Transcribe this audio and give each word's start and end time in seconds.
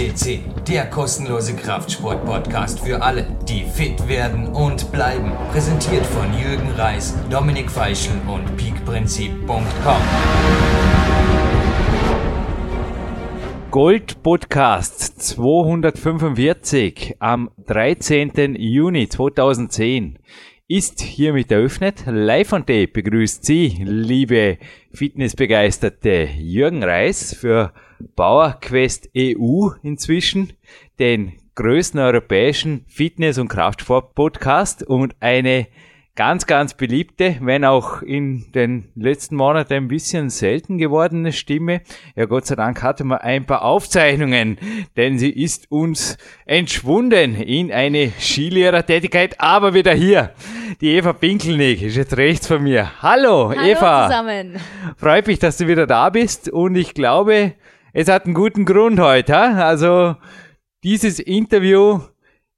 CC, 0.00 0.40
der 0.66 0.86
kostenlose 0.86 1.54
Kraftsport-Podcast 1.54 2.80
für 2.80 3.02
alle, 3.02 3.26
die 3.46 3.64
fit 3.64 4.08
werden 4.08 4.46
und 4.46 4.90
bleiben. 4.92 5.30
Präsentiert 5.52 6.06
von 6.06 6.32
Jürgen 6.32 6.70
Reis, 6.70 7.14
Dominik 7.28 7.70
Feischl 7.70 8.12
und 8.26 8.56
peakprinzip.com. 8.56 10.00
Gold 13.70 14.22
Podcast 14.22 15.20
245 15.22 17.16
am 17.18 17.50
13. 17.66 18.56
Juni 18.56 19.06
2010 19.06 20.18
ist 20.66 21.02
hiermit 21.02 21.52
eröffnet. 21.52 22.04
Live 22.06 22.54
on 22.54 22.60
Tape 22.60 22.88
begrüßt 22.88 23.44
Sie, 23.44 23.76
liebe 23.84 24.56
Fitnessbegeisterte 24.94 26.30
Jürgen 26.38 26.82
Reis 26.82 27.34
für 27.34 27.74
PowerQuest 28.16 29.10
EU 29.16 29.70
inzwischen, 29.82 30.52
den 30.98 31.32
größten 31.54 32.00
europäischen 32.00 32.84
Fitness- 32.88 33.38
und 33.38 33.48
Kraftsport-Podcast 33.48 34.82
und 34.82 35.14
eine 35.20 35.66
ganz, 36.16 36.46
ganz 36.46 36.74
beliebte, 36.74 37.36
wenn 37.40 37.64
auch 37.64 38.02
in 38.02 38.52
den 38.52 38.88
letzten 38.94 39.36
Monaten 39.36 39.72
ein 39.72 39.88
bisschen 39.88 40.28
selten 40.28 40.76
gewordene 40.76 41.32
Stimme. 41.32 41.82
Ja, 42.14 42.26
Gott 42.26 42.46
sei 42.46 42.56
Dank 42.56 42.82
hatte 42.82 43.04
man 43.04 43.18
ein 43.18 43.46
paar 43.46 43.62
Aufzeichnungen, 43.62 44.58
denn 44.96 45.18
sie 45.18 45.30
ist 45.30 45.70
uns 45.70 46.18
entschwunden 46.44 47.36
in 47.36 47.72
eine 47.72 48.12
Skilehrertätigkeit, 48.18 49.40
aber 49.40 49.72
wieder 49.72 49.94
hier. 49.94 50.34
Die 50.80 50.90
Eva 50.90 51.12
Pinkelnick 51.12 51.80
ist 51.80 51.96
jetzt 51.96 52.16
rechts 52.16 52.46
von 52.46 52.62
mir. 52.62 53.02
Hallo, 53.02 53.50
Hallo 53.50 53.62
Eva. 53.62 54.08
zusammen. 54.08 54.58
Freut 54.96 55.26
mich, 55.26 55.38
dass 55.38 55.56
du 55.56 55.68
wieder 55.68 55.86
da 55.86 56.10
bist 56.10 56.50
und 56.50 56.74
ich 56.74 56.92
glaube, 56.92 57.54
es 57.92 58.08
hat 58.08 58.24
einen 58.24 58.34
guten 58.34 58.64
Grund 58.64 59.00
heute. 59.00 59.36
Also 59.36 60.16
dieses 60.82 61.18
Interview 61.18 62.00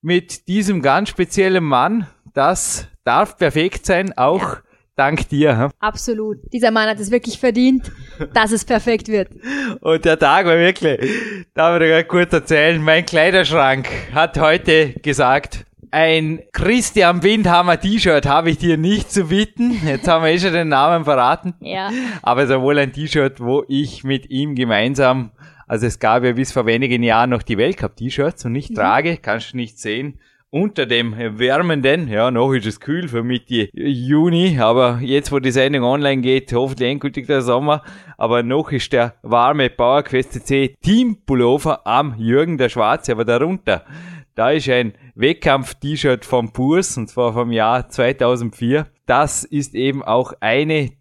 mit 0.00 0.48
diesem 0.48 0.82
ganz 0.82 1.08
speziellen 1.08 1.64
Mann, 1.64 2.06
das 2.34 2.88
darf 3.04 3.36
perfekt 3.36 3.86
sein, 3.86 4.16
auch 4.16 4.58
dank 4.96 5.28
dir. 5.28 5.70
Absolut. 5.78 6.38
Dieser 6.52 6.70
Mann 6.70 6.88
hat 6.88 7.00
es 7.00 7.10
wirklich 7.10 7.38
verdient, 7.38 7.90
dass 8.34 8.52
es 8.52 8.64
perfekt 8.64 9.08
wird. 9.08 9.30
Und 9.80 10.04
der 10.04 10.18
Tag 10.18 10.46
war 10.46 10.56
wirklich, 10.56 11.10
darf 11.54 11.80
ich 11.80 11.88
gerade 11.88 12.04
kurz 12.04 12.32
erzählen, 12.32 12.82
mein 12.82 13.06
Kleiderschrank 13.06 13.88
hat 14.12 14.38
heute 14.38 14.92
gesagt, 15.02 15.64
ein 15.92 16.40
Christian 16.52 17.22
Windhammer 17.22 17.78
T-Shirt 17.78 18.26
habe 18.26 18.50
ich 18.50 18.58
dir 18.58 18.78
nicht 18.78 19.12
zu 19.12 19.24
bieten. 19.24 19.78
Jetzt 19.86 20.08
haben 20.08 20.24
wir 20.24 20.32
eh 20.32 20.38
schon 20.38 20.54
den 20.54 20.68
Namen 20.68 21.04
verraten. 21.04 21.54
Ja. 21.60 21.90
Aber 22.22 22.40
es 22.40 22.48
ist 22.48 22.54
ja 22.54 22.62
wohl 22.62 22.78
ein 22.78 22.94
T-Shirt, 22.94 23.40
wo 23.40 23.64
ich 23.68 24.02
mit 24.02 24.30
ihm 24.30 24.54
gemeinsam, 24.54 25.32
also 25.68 25.86
es 25.86 25.98
gab 25.98 26.24
ja 26.24 26.32
bis 26.32 26.50
vor 26.50 26.64
wenigen 26.64 27.02
Jahren 27.02 27.30
noch 27.30 27.42
die 27.42 27.58
Weltcup-T-Shirts 27.58 28.46
und 28.46 28.56
ich 28.56 28.72
trage, 28.72 29.18
kannst 29.18 29.52
du 29.52 29.58
nicht 29.58 29.78
sehen, 29.78 30.18
unter 30.48 30.84
dem 30.84 31.14
wärmenden, 31.16 32.08
ja, 32.08 32.30
noch 32.30 32.52
ist 32.52 32.66
es 32.66 32.80
kühl 32.80 33.08
für 33.08 33.22
Mitte 33.22 33.70
Juni, 33.72 34.58
aber 34.60 34.98
jetzt, 35.00 35.32
wo 35.32 35.38
die 35.38 35.50
Sendung 35.50 35.84
online 35.84 36.20
geht, 36.20 36.52
hoffentlich 36.52 36.90
endgültig 36.90 37.26
der 37.26 37.40
Sommer, 37.40 37.82
aber 38.18 38.42
noch 38.42 38.70
ist 38.70 38.92
der 38.92 39.14
warme 39.22 39.70
PowerQuest 39.70 40.32
CC 40.32 40.74
Team 40.82 41.16
Pullover 41.24 41.86
am 41.86 42.14
Jürgen 42.18 42.58
der 42.58 42.68
Schwarze, 42.68 43.12
aber 43.12 43.24
darunter, 43.24 43.86
da 44.34 44.50
ist 44.50 44.68
ein 44.68 44.94
Wettkampf-T-Shirt 45.14 46.24
vom 46.24 46.52
Purs, 46.52 46.96
und 46.96 47.08
zwar 47.08 47.32
vom 47.32 47.52
Jahr 47.52 47.88
2004. 47.88 48.86
Das 49.06 49.44
ist 49.44 49.74
eben 49.74 50.02
auch 50.02 50.32
eine 50.40 50.92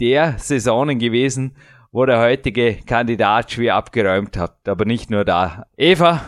der 0.00 0.36
Saisonen 0.38 0.98
gewesen, 0.98 1.56
wo 1.92 2.06
der 2.06 2.20
heutige 2.20 2.78
Kandidat 2.86 3.52
schwer 3.52 3.74
abgeräumt 3.76 4.36
hat. 4.36 4.68
Aber 4.68 4.84
nicht 4.84 5.10
nur 5.10 5.24
da. 5.24 5.66
Eva, 5.76 6.22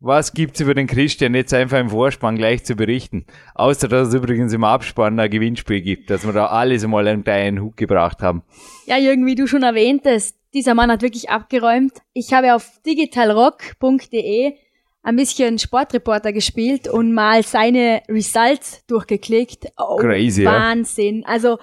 was 0.00 0.32
gibt's 0.32 0.60
über 0.60 0.74
den 0.74 0.86
Christian 0.86 1.34
jetzt 1.34 1.54
einfach 1.54 1.78
im 1.78 1.90
Vorspann 1.90 2.36
gleich 2.36 2.64
zu 2.64 2.74
berichten? 2.74 3.24
Außer, 3.54 3.88
dass 3.88 4.08
es 4.08 4.14
übrigens 4.14 4.52
im 4.52 4.64
Abspann 4.64 5.18
ein 5.20 5.30
Gewinnspiel 5.30 5.80
gibt, 5.80 6.10
dass 6.10 6.26
wir 6.26 6.32
da 6.32 6.46
alles 6.46 6.82
einmal 6.82 7.06
einen 7.06 7.22
kleinen 7.22 7.60
Hut 7.60 7.76
gebracht 7.76 8.20
haben. 8.20 8.42
Ja, 8.86 8.98
Jürgen, 8.98 9.26
wie 9.26 9.36
du 9.36 9.46
schon 9.46 9.62
erwähntest, 9.62 10.36
dieser 10.54 10.74
Mann 10.74 10.90
hat 10.90 11.02
wirklich 11.02 11.30
abgeräumt. 11.30 11.92
Ich 12.14 12.32
habe 12.32 12.54
auf 12.54 12.80
digitalrock.de 12.84 14.54
ein 15.02 15.16
bisschen 15.16 15.58
Sportreporter 15.58 16.32
gespielt 16.32 16.88
und 16.88 17.12
mal 17.12 17.42
seine 17.42 18.02
Results 18.08 18.84
durchgeklickt. 18.86 19.66
Oh, 19.76 19.96
Crazy, 19.96 20.44
ja. 20.44 20.52
Wahnsinn. 20.52 21.24
Also 21.26 21.58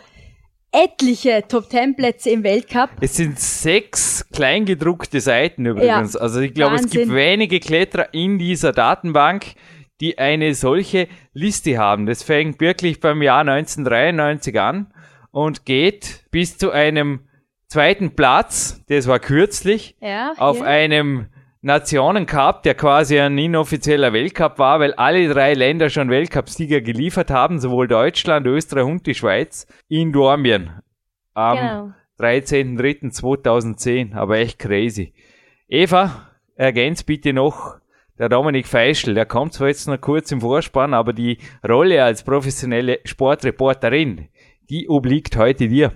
etliche 0.71 1.43
Top 1.47 1.69
10 1.69 1.95
Plätze 1.95 2.29
im 2.29 2.43
Weltcup. 2.43 2.89
Es 3.01 3.15
sind 3.15 3.39
sechs 3.39 4.25
kleingedruckte 4.31 5.21
Seiten 5.21 5.65
übrigens. 5.65 6.13
Ja, 6.13 6.19
also 6.19 6.41
ich 6.41 6.53
glaube, 6.53 6.75
es 6.75 6.89
gibt 6.89 7.11
wenige 7.11 7.59
Kletterer 7.59 8.13
in 8.13 8.37
dieser 8.37 8.71
Datenbank, 8.71 9.55
die 10.01 10.17
eine 10.17 10.53
solche 10.53 11.07
Liste 11.33 11.77
haben. 11.77 12.05
Das 12.05 12.23
fängt 12.23 12.59
wirklich 12.61 12.99
beim 12.99 13.21
Jahr 13.21 13.41
1993 13.41 14.59
an 14.59 14.93
und 15.31 15.65
geht 15.65 16.25
bis 16.31 16.57
zu 16.57 16.71
einem 16.71 17.21
zweiten 17.67 18.15
Platz, 18.15 18.81
das 18.87 19.07
war 19.07 19.19
kürzlich, 19.19 19.95
Ja, 20.01 20.33
auf 20.37 20.61
einem 20.61 21.27
Nationencup, 21.61 22.63
der 22.63 22.73
quasi 22.73 23.19
ein 23.19 23.37
inoffizieller 23.37 24.13
Weltcup 24.13 24.59
war, 24.59 24.79
weil 24.79 24.93
alle 24.93 25.27
drei 25.27 25.53
Länder 25.53 25.89
schon 25.89 26.09
Weltcupsieger 26.09 26.79
geliefert 26.79 27.31
haben, 27.31 27.59
sowohl 27.59 27.87
Deutschland, 27.89 28.47
Österreich 28.47 28.85
und 28.85 29.05
die 29.05 29.15
Schweiz, 29.15 29.67
in 29.89 30.13
Dormien 30.13 30.71
am 31.33 31.57
Genau. 31.57 31.93
13.03.2010, 32.19 34.15
aber 34.15 34.37
echt 34.37 34.59
crazy. 34.59 35.13
Eva, 35.67 36.29
ergänzt 36.55 37.05
bitte 37.05 37.33
noch 37.33 37.75
der 38.17 38.29
Dominik 38.29 38.67
Feischl, 38.67 39.13
der 39.13 39.25
kommt 39.25 39.53
zwar 39.53 39.67
jetzt 39.69 39.87
noch 39.87 39.99
kurz 39.99 40.31
im 40.31 40.41
Vorspann, 40.41 40.93
aber 40.93 41.13
die 41.13 41.37
Rolle 41.67 42.03
als 42.03 42.23
professionelle 42.23 42.99
Sportreporterin, 43.05 44.27
die 44.69 44.89
obliegt 44.89 45.37
heute 45.37 45.69
dir. 45.69 45.93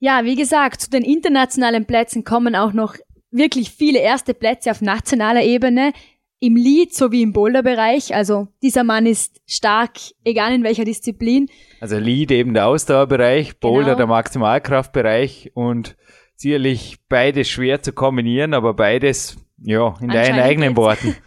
Ja, 0.00 0.24
wie 0.24 0.36
gesagt, 0.36 0.80
zu 0.80 0.90
den 0.90 1.02
internationalen 1.02 1.86
Plätzen 1.86 2.24
kommen 2.24 2.54
auch 2.54 2.72
noch 2.72 2.94
wirklich 3.30 3.70
viele 3.70 3.98
erste 4.00 4.34
Plätze 4.34 4.70
auf 4.70 4.80
nationaler 4.80 5.42
Ebene 5.42 5.92
im 6.40 6.54
Lead 6.56 6.94
sowie 6.94 7.22
im 7.22 7.32
Boulderbereich. 7.32 8.14
Also 8.14 8.48
dieser 8.62 8.84
Mann 8.84 9.06
ist 9.06 9.40
stark, 9.46 9.98
egal 10.24 10.54
in 10.54 10.62
welcher 10.62 10.84
Disziplin. 10.84 11.48
Also 11.80 11.98
Lead 11.98 12.30
eben 12.30 12.54
der 12.54 12.66
Ausdauerbereich, 12.68 13.58
Boulder 13.58 13.86
Genau. 13.86 13.96
der 13.96 14.06
Maximalkraftbereich 14.06 15.50
und 15.54 15.96
sicherlich 16.36 16.98
beides 17.08 17.48
schwer 17.48 17.82
zu 17.82 17.92
kombinieren, 17.92 18.54
aber 18.54 18.74
beides, 18.74 19.36
ja, 19.60 19.94
in 20.00 20.08
deinen 20.08 20.38
eigenen. 20.38 20.76
Worten. 20.76 21.16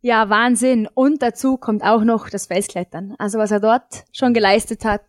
Ja, 0.00 0.30
Wahnsinn. 0.30 0.88
Und 0.94 1.22
dazu 1.22 1.56
kommt 1.56 1.82
auch 1.82 2.04
noch 2.04 2.30
das 2.30 2.46
Felsklettern. 2.46 3.16
Also 3.18 3.38
was 3.38 3.50
er 3.50 3.58
dort 3.58 4.04
schon 4.12 4.32
geleistet 4.32 4.84
hat, 4.84 5.02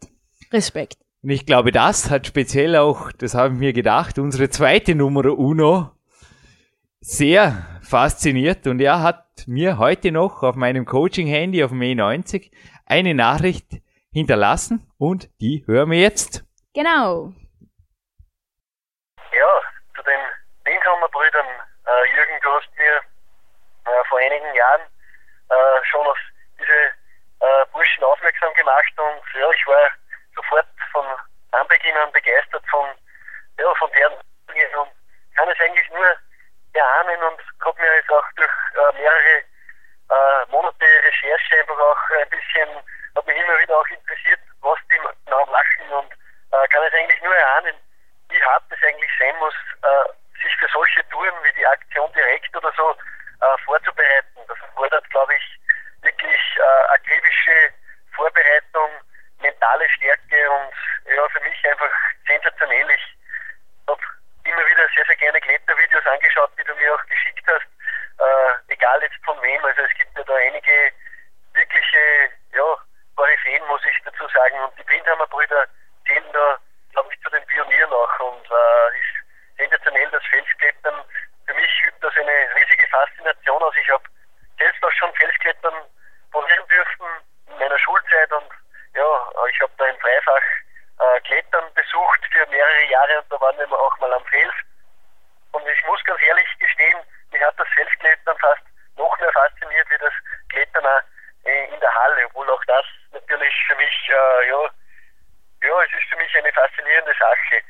Respekt. 0.52 0.98
Und 1.22 1.30
ich 1.30 1.46
glaube, 1.46 1.72
das 1.72 2.09
hat 2.09 2.25
speziell 2.25 2.75
auch, 2.75 3.12
das 3.12 3.36
habe 3.36 3.53
ich 3.53 3.59
mir 3.59 3.72
gedacht, 3.72 4.18
unsere 4.18 4.50
zweite 4.50 4.96
Nummer 4.96 5.25
Uno 5.38 5.92
sehr 7.02 7.80
fasziniert 7.82 8.68
und 8.68 8.82
er 8.82 9.02
hat 9.02 9.26
mir 9.48 9.78
heute 9.78 10.12
noch 10.12 10.44
auf 10.44 10.56
meinem 10.56 10.86
Coaching-Handy 10.86 11.64
auf 11.64 11.72
dem 11.72 11.80
E90 11.80 12.52
eine 12.86 13.14
Nachricht 13.14 13.82
hinterlassen 14.12 14.92
und 14.98 15.30
die 15.40 15.64
hören 15.66 15.92
wir 15.92 16.00
jetzt. 16.00 16.44
Genau. 16.74 17.32
Ja, 19.32 19.62
zu 19.96 20.04
den 20.04 20.20
Windhammer-Brüdern. 20.66 21.48
Äh, 21.86 22.16
Jürgen, 22.16 22.40
du 22.44 22.50
hast 22.52 22.70
mir 22.78 22.96
äh, 23.86 24.04
vor 24.10 24.20
einigen 24.20 24.54
Jahren 24.54 24.81
äh, 24.81 25.86
schon 25.90 26.06
auf 26.06 26.18
diese 26.60 26.80
äh, 27.40 27.66
Burschen 27.72 28.04
aufmerksam 28.04 28.54
gemacht 28.56 28.94
und 28.98 29.40
ja, 29.40 29.50
ich 29.52 29.68
war 29.68 29.90
sofort 30.36 30.68
von 30.92 31.06
Anbeginn 31.52 31.95
an 31.95 32.12
begeistert 32.12 32.63
von, 32.69 32.86
ja, 33.57 33.74
von 33.75 33.90
deren 33.95 34.13
Dinge 34.52 34.81
und 34.81 34.90
kann 35.36 35.48
es 35.50 35.60
eigentlich 35.62 35.90
nur 35.92 36.16
erahnen 36.80 37.22
und 37.24 37.40
habe 37.66 37.81
mir 37.81 37.96
jetzt 37.96 38.12
auch 38.12 38.26
durch 38.36 38.52
äh, 38.76 38.94
mehrere 38.98 39.44
äh, 40.10 40.52
Monate 40.52 40.86
Recherche 40.86 41.60
einfach 41.60 41.80
auch 41.80 42.10
ein 42.22 42.30
bisschen, 42.30 42.70
hat 43.16 43.28
mich 43.28 43.38
immer 43.38 43.60
wieder 43.60 43.78
auch 43.78 43.88
interessiert, 43.88 44.40
was 44.62 44.80
die 44.92 45.00
genau 45.26 45.46
machen 45.46 45.92
und 45.92 46.12
äh, 46.52 46.68
kann 46.70 46.84
es 46.84 46.94
eigentlich 46.94 47.22
nur 47.22 47.36
erahnen, 47.36 47.76
wie 48.30 48.44
hart 48.44 48.64
es 48.70 48.84
eigentlich 48.84 49.12
sein 49.20 49.36
muss, 49.38 49.54
äh, 49.84 50.42
sich 50.42 50.56
für 50.58 50.68
solche 50.74 51.08
Touren 51.10 51.36
wie 51.44 51.54
die 51.54 51.68
Aktion 51.68 52.12
direkt 52.14 52.56
oder 52.56 52.72
so 52.76 52.96
äh, 53.42 53.58
vorzubereiten. 53.66 54.40
Das 54.48 54.58
erfordert, 54.60 55.10
glaube 55.10 55.36
ich, 55.36 55.60
wirklich 56.02 56.42
äh, 56.58 56.94
akribische 56.94 57.74
Vorbereitung, 58.16 58.90
mentale 59.42 59.88
Stärke 59.90 60.52
und 60.52 60.74
ja, 61.14 61.28
für 61.30 61.40
mich 61.42 61.70
einfach 61.70 61.92
sensationell. 62.28 62.90
Ich 62.92 63.18
habe 63.88 64.02
immer 64.44 64.66
wieder 64.68 64.88
sehr, 64.96 65.06
sehr 65.06 65.16
gerne 65.16 65.40
Klettervideos 65.42 66.06
angeschaut, 66.06 66.52
die 66.58 66.64
du 66.64 66.76
mir 66.76 66.94
auch 66.94 67.06
geschickt 67.06 67.46
hast, 67.48 67.68
äh, 68.20 68.74
egal 68.74 69.02
jetzt 69.02 69.24
von 69.26 69.42
wem. 69.42 69.64
Also 69.64 69.81
es 69.81 69.94
gibt 69.98 70.18
ja 70.18 70.24
da 70.24 70.36
einige 70.36 70.92
wirkliche, 71.54 72.31
ja, 72.54 72.78
Koryphäen, 73.16 73.66
muss 73.68 73.81
ich 73.86 73.98
dazu 74.06 74.28
sagen. 74.30 74.60
Und 74.64 74.78
die 74.78 74.84
Bindhammer-Brüder 74.84 75.68
zählen 76.08 76.31
da, 76.34 76.58
glaube 76.92 77.10
ich, 77.14 77.22
zu 77.22 77.30
den 77.30 77.46
Pionieren 77.46 77.92
auch. 77.92 78.19
Und 78.19 78.46
äh, 78.46 79.00
ist 79.00 79.58
sensationell 79.58 80.10
das 80.12 80.24
Felsklettern. 80.26 81.04
Für 81.46 81.54
mich 81.54 81.84
übt 81.88 82.00
das 82.02 82.16
eine 82.18 82.56
riesige 82.56 82.88
Faszination 82.88 83.60
faszinierende 106.60 107.14
Sache. 107.19 107.62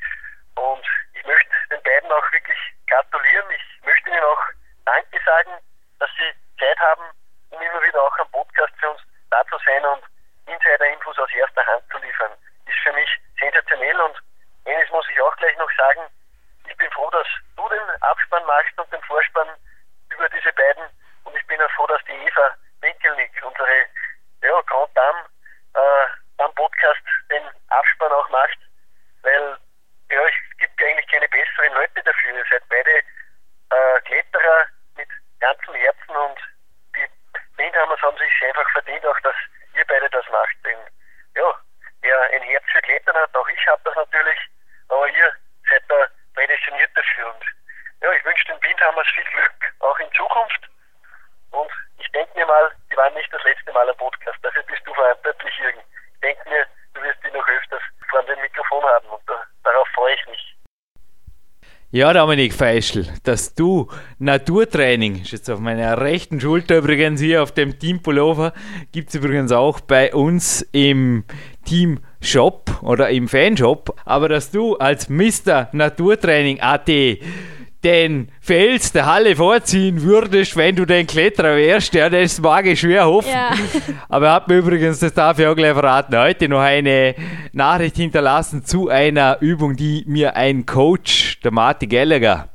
Und 0.56 0.84
ich 1.14 1.24
möchte 1.24 1.50
den 1.70 1.82
beiden 1.82 2.10
auch 2.12 2.32
wirklich 2.32 2.58
gratulieren. 2.88 3.46
Ich 3.50 3.84
möchte 3.84 4.10
ihnen 4.10 4.22
auch 4.22 4.42
Danke 4.84 5.18
sagen, 5.24 5.52
dass 5.98 6.10
sie 6.18 6.32
Zeit 6.58 6.78
haben, 6.80 7.04
um 7.50 7.60
immer 7.60 7.82
wieder 7.82 8.02
auch 8.02 8.18
am 8.18 8.30
Podcast 8.30 8.72
für 8.80 8.90
uns 8.90 9.00
da 9.30 9.44
zu 9.46 9.56
sein 9.64 9.84
und 9.84 10.02
Insider-Infos 10.46 11.18
aus 11.18 11.32
erster 11.32 11.64
Hand 11.66 11.84
zu 11.90 11.98
liefern. 11.98 12.32
Ist 12.66 12.78
für 12.82 12.92
mich 12.92 13.08
sensationell 13.38 14.00
und 14.00 14.16
eines 14.66 14.90
muss 14.90 15.06
ich 15.10 15.20
auch 15.20 15.36
gleich 15.36 15.56
noch 15.58 15.70
sagen, 15.76 16.02
ich 16.68 16.76
bin 16.76 16.90
froh, 16.90 17.10
dass 17.10 17.26
du 17.56 17.68
den 17.68 18.02
Abspann 18.02 18.44
machst 18.46 18.78
und 18.78 18.92
den 18.92 19.02
Vorspann 19.02 19.48
über 20.10 20.28
diese 20.28 20.52
beiden 20.52 20.84
und 21.24 21.36
ich 21.36 21.46
bin 21.46 21.60
auch 21.62 21.70
froh, 21.72 21.86
dass 21.86 22.02
die 22.04 22.26
Eva 22.26 22.54
Winkelnick, 22.80 23.32
unsere 23.44 23.86
ja, 24.42 24.60
Grand 24.62 24.96
Dame, 24.96 25.24
äh, 25.74 26.42
am 26.42 26.54
Podcast 26.54 27.00
den 27.30 27.42
Abspann 27.68 28.12
auch 28.12 28.28
macht, 28.30 28.58
weil 29.22 29.56
ja, 30.10 30.20
es 30.26 30.58
gibt 30.58 30.82
eigentlich 30.82 31.06
keine 31.08 31.28
besseren 31.28 31.74
Leute 31.74 32.02
dafür. 32.02 32.20
Ihr 32.40 32.46
seid 32.50 32.62
beide 32.70 32.90
äh, 32.90 34.00
Kletterer 34.06 34.64
mit 34.96 35.08
ganzem 35.40 35.74
Herzen 35.74 36.16
und 36.16 36.38
die 36.96 37.06
Windhammers 37.58 38.00
haben 38.00 38.16
sich 38.16 38.32
einfach 38.46 38.66
verdient, 38.70 39.04
auch 39.04 39.20
dass 39.20 39.34
ihr 39.76 39.84
beide 39.86 40.08
das 40.08 40.24
macht. 40.30 40.56
Denn 40.64 40.78
ja, 41.36 41.54
wer 42.00 42.20
ein 42.32 42.42
Herz 42.42 42.64
für 42.72 42.80
Klettern 42.80 43.14
hat, 43.16 43.36
auch 43.36 43.46
ich 43.46 43.66
habe 43.66 43.82
das 43.84 43.94
natürlich, 43.94 44.38
aber 44.88 45.06
ihr 45.08 45.34
seid 45.68 45.82
da 45.88 46.06
prädestiniert 46.34 46.90
dafür. 46.96 47.26
Und 47.26 47.44
ja, 48.00 48.10
ich 48.12 48.24
wünsche 48.24 48.46
den 48.46 48.62
Windhammers 48.62 49.08
viel 49.14 49.24
Glück, 49.24 49.74
auch 49.80 49.98
in 49.98 50.12
Zukunft. 50.14 50.70
Und 51.50 51.70
ich 51.98 52.10
denke 52.12 52.38
mir 52.38 52.46
mal, 52.46 52.72
die 52.90 52.96
waren 52.96 53.12
nicht 53.12 53.30
das 53.34 53.44
letzte 53.44 53.70
Mal 53.72 53.86
am 53.90 53.96
Podcast. 53.98 54.38
Dafür 54.40 54.62
bist 54.62 54.80
du 54.86 54.94
verantwortlich, 54.94 55.58
Jürgen. 55.58 55.82
Ich 56.14 56.20
denke 56.20 56.48
mir, 56.48 56.66
du 56.94 57.02
wirst 57.02 57.18
die 57.22 57.36
noch 57.36 57.46
öfters 57.46 57.82
vor 58.08 58.22
dem 58.22 58.40
Mikrofon 58.40 58.82
haben 58.82 59.08
und 59.08 59.28
da, 59.28 59.44
darauf 59.62 59.88
freue 59.88 60.14
ich 60.14 60.26
mich. 60.26 60.56
Ja, 62.00 62.14
Dominik 62.14 62.54
Feischl, 62.54 63.04
dass 63.24 63.54
du 63.54 63.86
Naturtraining, 64.18 65.20
ist 65.20 65.32
jetzt 65.32 65.50
auf 65.50 65.60
meiner 65.60 66.00
rechten 66.00 66.40
Schulter 66.40 66.78
übrigens 66.78 67.20
hier 67.20 67.42
auf 67.42 67.52
dem 67.52 67.78
Team 67.78 68.00
Pullover, 68.00 68.54
gibt 68.90 69.10
es 69.10 69.16
übrigens 69.16 69.52
auch 69.52 69.80
bei 69.80 70.14
uns 70.14 70.66
im 70.72 71.24
Team 71.66 72.00
Shop 72.22 72.70
oder 72.80 73.10
im 73.10 73.28
Fanshop, 73.28 74.00
aber 74.06 74.30
dass 74.30 74.50
du 74.50 74.76
als 74.76 75.10
Mr. 75.10 75.68
Naturtraining 75.72 76.60
AT 76.60 76.88
den 77.82 78.30
Fels 78.40 78.92
der 78.92 79.06
Halle 79.06 79.36
vorziehen 79.36 80.02
würdest, 80.02 80.56
wenn 80.56 80.76
du 80.76 80.84
den 80.84 81.06
Kletterer 81.06 81.56
wärst, 81.56 81.94
ja, 81.94 82.10
das 82.10 82.40
mag 82.40 82.66
ich 82.66 82.80
schwer 82.80 83.06
hoffen. 83.06 83.30
Ja. 83.30 83.52
Aber 84.08 84.26
er 84.26 84.32
hat 84.34 84.48
mir 84.48 84.58
übrigens, 84.58 84.98
das 84.98 85.14
darf 85.14 85.38
ich 85.38 85.46
auch 85.46 85.56
gleich 85.56 85.72
verraten, 85.72 86.16
heute 86.16 86.48
noch 86.48 86.60
eine 86.60 87.14
Nachricht 87.52 87.96
hinterlassen 87.96 88.64
zu 88.64 88.88
einer 88.88 89.38
Übung, 89.40 89.76
die 89.76 90.04
mir 90.06 90.36
ein 90.36 90.66
Coach, 90.66 91.40
der 91.40 91.52
Marty 91.52 91.86
Gallagher, 91.86 92.50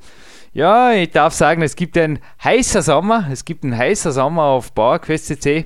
ja, 0.56 0.94
ich 0.94 1.12
darf 1.12 1.34
sagen, 1.34 1.64
es 1.64 1.76
gibt 1.76 1.98
ein 1.98 2.20
heißer 2.42 2.82
Sommer, 2.82 3.28
es 3.30 3.44
gibt 3.44 3.66
einen 3.66 3.78
heißer 3.78 4.14
Sommer 4.14 4.44
auf 4.44 4.72
Bauerquest 4.72 5.26
CC, 5.26 5.66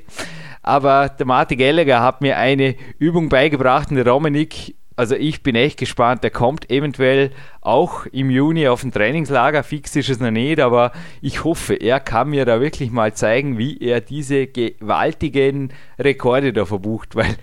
aber 0.64 1.10
der 1.10 1.28
Marty 1.28 1.56
Gallagher 1.56 2.02
hat 2.02 2.22
mir 2.22 2.38
eine 2.38 2.76
Übung 2.98 3.30
beigebracht 3.30 3.92
und 3.92 3.98
der 3.98 4.06
Dominik 4.06 4.76
also 5.00 5.16
ich 5.16 5.44
bin 5.44 5.56
echt 5.56 5.80
gespannt. 5.80 6.24
Der 6.25 6.30
kommt 6.30 6.69
eventuell 6.69 7.31
auch 7.62 8.06
im 8.07 8.30
Juni 8.30 8.68
auf 8.68 8.84
ein 8.84 8.92
Trainingslager. 8.92 9.63
Fix 9.63 9.96
ist 9.96 10.10
es 10.10 10.19
noch 10.19 10.30
nicht, 10.30 10.60
aber 10.60 10.92
ich 11.22 11.46
hoffe, 11.46 11.75
er 11.75 12.01
kann 12.01 12.31
mir 12.31 12.44
da 12.44 12.60
wirklich 12.60 12.92
mal 12.92 13.13
zeigen, 13.13 13.57
wie 13.57 13.78
er 13.78 14.01
diese 14.01 14.48
gewaltigen 14.48 15.72
Rekorde 15.98 16.51
da 16.51 16.66
verbucht, 16.66 17.16
weil 17.16 17.38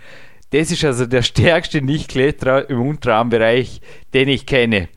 das 0.50 0.70
ist 0.70 0.84
also 0.84 1.06
der 1.06 1.22
stärkste 1.22 1.80
Nicht-Kletterer 1.80 2.68
im 2.68 2.86
Unterarmbereich, 2.86 3.80
den 4.12 4.28
ich 4.28 4.44
kenne. 4.44 4.88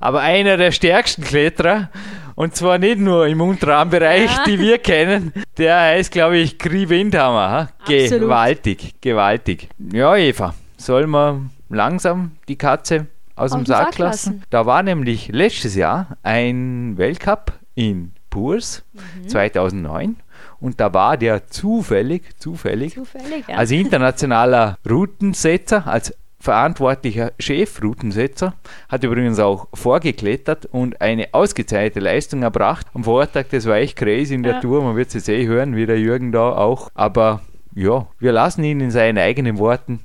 Aber 0.00 0.20
einer 0.22 0.56
der 0.56 0.72
stärksten 0.72 1.22
Kletterer, 1.22 1.90
und 2.34 2.56
zwar 2.56 2.78
nicht 2.78 2.98
nur 2.98 3.26
im 3.26 3.42
Unterarmbereich, 3.42 4.34
ja. 4.34 4.44
die 4.46 4.58
wir 4.58 4.78
kennen, 4.78 5.34
der 5.58 5.78
heißt, 5.78 6.12
glaube 6.12 6.38
ich, 6.38 6.56
Kri 6.56 6.88
Windhammer. 6.88 7.68
Gewaltig, 7.86 8.94
gewaltig. 9.02 9.68
Ja, 9.92 10.16
Eva, 10.16 10.54
soll 10.78 11.06
man 11.06 11.50
langsam 11.68 12.32
die 12.48 12.56
Katze 12.56 13.06
aus, 13.34 13.52
dem 13.52 13.66
Sack, 13.66 13.94
Sack 13.94 13.98
lassen. 13.98 14.30
lassen. 14.30 14.42
Da 14.50 14.66
war 14.66 14.82
nämlich 14.82 15.28
letztes 15.28 15.74
Jahr 15.74 16.16
ein 16.22 16.96
Weltcup 16.96 17.52
in 17.74 18.12
Purs 18.30 18.84
mhm. 18.92 19.28
2009 19.28 20.16
und 20.60 20.80
da 20.80 20.92
war 20.92 21.16
der 21.16 21.46
zufällig, 21.48 22.38
zufällig, 22.38 22.94
zufällig 22.94 23.46
ja. 23.48 23.56
als 23.56 23.70
internationaler 23.70 24.78
Routensetzer, 24.88 25.86
als 25.86 26.14
verantwortlicher 26.38 27.32
Chefroutensetzer, 27.40 28.54
hat 28.88 29.04
übrigens 29.04 29.38
auch 29.38 29.68
vorgeklettert 29.74 30.66
und 30.66 31.00
eine 31.00 31.28
ausgezeichnete 31.32 32.00
Leistung 32.00 32.42
erbracht. 32.42 32.86
Am 32.94 33.04
Vortag, 33.04 33.46
das 33.50 33.66
war 33.66 33.76
echt 33.76 33.96
crazy 33.96 34.34
in 34.34 34.42
der 34.42 34.54
ja. 34.54 34.60
Tour, 34.60 34.82
man 34.82 34.96
wird 34.96 35.14
es 35.14 35.28
eh 35.28 35.46
hören, 35.46 35.74
wie 35.74 35.86
der 35.86 35.98
Jürgen 35.98 36.32
da 36.32 36.52
auch. 36.52 36.90
Aber 36.94 37.40
ja, 37.74 38.06
wir 38.18 38.32
lassen 38.32 38.62
ihn 38.64 38.80
in 38.80 38.90
seinen 38.90 39.18
eigenen 39.18 39.58
Worten 39.58 40.00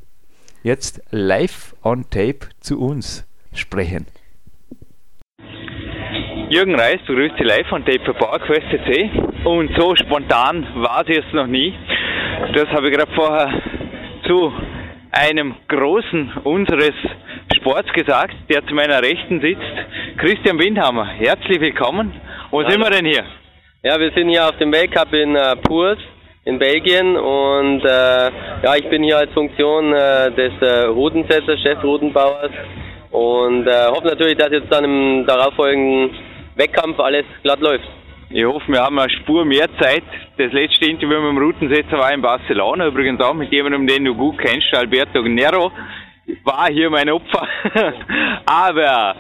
jetzt 0.64 1.02
live 1.12 1.76
on 1.84 2.04
tape 2.10 2.50
zu 2.60 2.80
uns 2.80 3.28
sprechen. 3.54 4.06
Jürgen 6.50 6.76
Reis 6.76 7.00
begrüßt 7.08 7.36
Sie 7.38 7.44
live 7.44 7.72
on 7.72 7.86
tape 7.86 8.04
für 8.04 8.62
CC 8.70 9.10
und 9.46 9.72
so 9.78 9.96
spontan 9.96 10.68
war 10.76 11.02
es 11.02 11.16
jetzt 11.16 11.34
noch 11.34 11.48
nie. 11.48 11.74
Das 12.54 12.68
habe 12.70 12.90
ich 12.90 12.98
gerade 12.98 13.12
vorher 13.16 13.62
zu 14.28 14.54
einem 15.12 15.56
Großen 15.68 16.32
unseres 16.44 16.94
Sports 17.56 17.92
gesagt, 17.94 18.36
der 18.50 18.66
zu 18.66 18.74
meiner 18.74 19.02
Rechten 19.02 19.40
sitzt, 19.42 20.18
Christian 20.18 20.60
Windhammer. 20.60 21.06
Herzlich 21.06 21.60
willkommen. 21.60 22.14
Wo 22.50 22.62
sind 22.68 22.80
wir 22.80 22.90
denn 22.90 23.06
hier? 23.06 23.24
Ja, 23.84 24.00
wir 24.00 24.12
sind 24.12 24.30
hier 24.30 24.48
auf 24.48 24.58
dem 24.58 24.72
Weltcup 24.72 25.14
in 25.14 25.36
uh, 25.36 25.56
Purs 25.64 26.00
in 26.44 26.58
Belgien 26.58 27.18
und 27.18 27.82
äh, 27.86 28.32
ja, 28.64 28.76
ich 28.76 28.90
bin 28.90 29.04
hier 29.04 29.18
als 29.18 29.32
Funktion 29.32 29.94
äh, 29.94 30.32
des 30.32 30.54
äh, 30.62 30.86
Rutensetzers, 30.86 31.60
Chefrutenbauers 31.62 32.52
und 33.12 33.68
äh, 33.68 33.88
hoffe 33.88 34.08
natürlich, 34.08 34.38
dass 34.38 34.52
jetzt 34.52 34.72
dann 34.72 34.84
im 34.86 35.26
darauffolgenden 35.28 36.16
Wettkampf 36.56 37.00
alles 37.00 37.26
glatt 37.44 37.60
läuft. 37.60 37.88
Ich 38.32 38.44
hoffe, 38.46 38.72
wir 38.72 38.82
haben 38.82 38.98
eine 38.98 39.10
Spur 39.10 39.46
mehr 39.46 39.68
Zeit. 39.80 40.04
Das 40.38 40.52
letzte 40.54 40.90
Interview 40.90 41.20
mit 41.20 41.32
dem 41.32 41.38
Routensetzer 41.38 41.98
war 41.98 42.14
in 42.14 42.22
Barcelona, 42.22 42.88
übrigens 42.88 43.22
auch 43.22 43.34
mit 43.34 43.52
jemandem, 43.52 43.86
den 43.86 44.06
du 44.06 44.16
gut 44.16 44.38
kennst, 44.40 44.74
Alberto 44.74 45.22
Nero. 45.22 45.72
War 46.46 46.70
hier 46.72 46.90
mein 46.90 47.10
Opfer. 47.10 47.48
Aber 48.46 49.16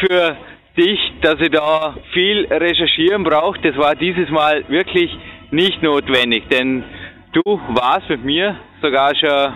für 0.00 0.36
dich, 0.78 0.98
dass 1.20 1.38
ich 1.40 1.50
da 1.50 1.94
viel 2.12 2.46
recherchieren 2.50 3.22
brauche, 3.22 3.60
das 3.60 3.76
war 3.76 3.94
dieses 3.94 4.30
Mal 4.30 4.64
wirklich 4.68 5.10
nicht 5.50 5.82
notwendig, 5.82 6.44
denn 6.48 6.84
du 7.32 7.42
warst 7.68 8.08
mit 8.08 8.24
mir 8.24 8.56
sogar 8.82 9.14
schon, 9.14 9.54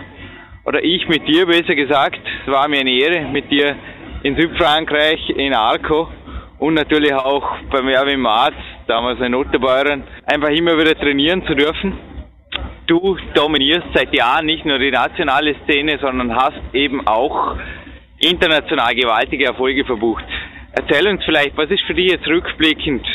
oder 0.65 0.83
ich 0.83 1.07
mit 1.07 1.27
dir 1.27 1.45
besser 1.45 1.75
gesagt, 1.75 2.19
es 2.45 2.51
war 2.51 2.67
mir 2.67 2.79
eine 2.79 2.91
Ehre, 2.91 3.27
mit 3.29 3.51
dir 3.51 3.75
in 4.23 4.35
Südfrankreich, 4.35 5.29
in 5.31 5.53
Arco 5.53 6.07
und 6.59 6.73
natürlich 6.75 7.13
auch 7.13 7.57
beim 7.69 7.87
Erwin 7.89 8.21
Marz, 8.21 8.55
damals 8.87 9.21
ein 9.21 9.35
Otterbeuren, 9.35 10.03
einfach 10.25 10.49
immer 10.49 10.77
wieder 10.77 10.95
trainieren 10.95 11.45
zu 11.45 11.55
dürfen. 11.55 11.93
Du 12.87 13.17
dominierst 13.33 13.87
seit 13.93 14.15
Jahren 14.15 14.45
nicht 14.45 14.65
nur 14.65 14.79
die 14.79 14.91
nationale 14.91 15.55
Szene, 15.63 15.97
sondern 16.01 16.35
hast 16.35 16.61
eben 16.73 17.05
auch 17.07 17.55
international 18.19 18.95
gewaltige 18.95 19.45
Erfolge 19.45 19.85
verbucht. 19.85 20.25
Erzähl 20.71 21.07
uns 21.07 21.23
vielleicht, 21.23 21.55
was 21.55 21.69
ist 21.69 21.83
für 21.83 21.93
dich 21.93 22.11
jetzt 22.11 22.27
rückblickend 22.27 23.05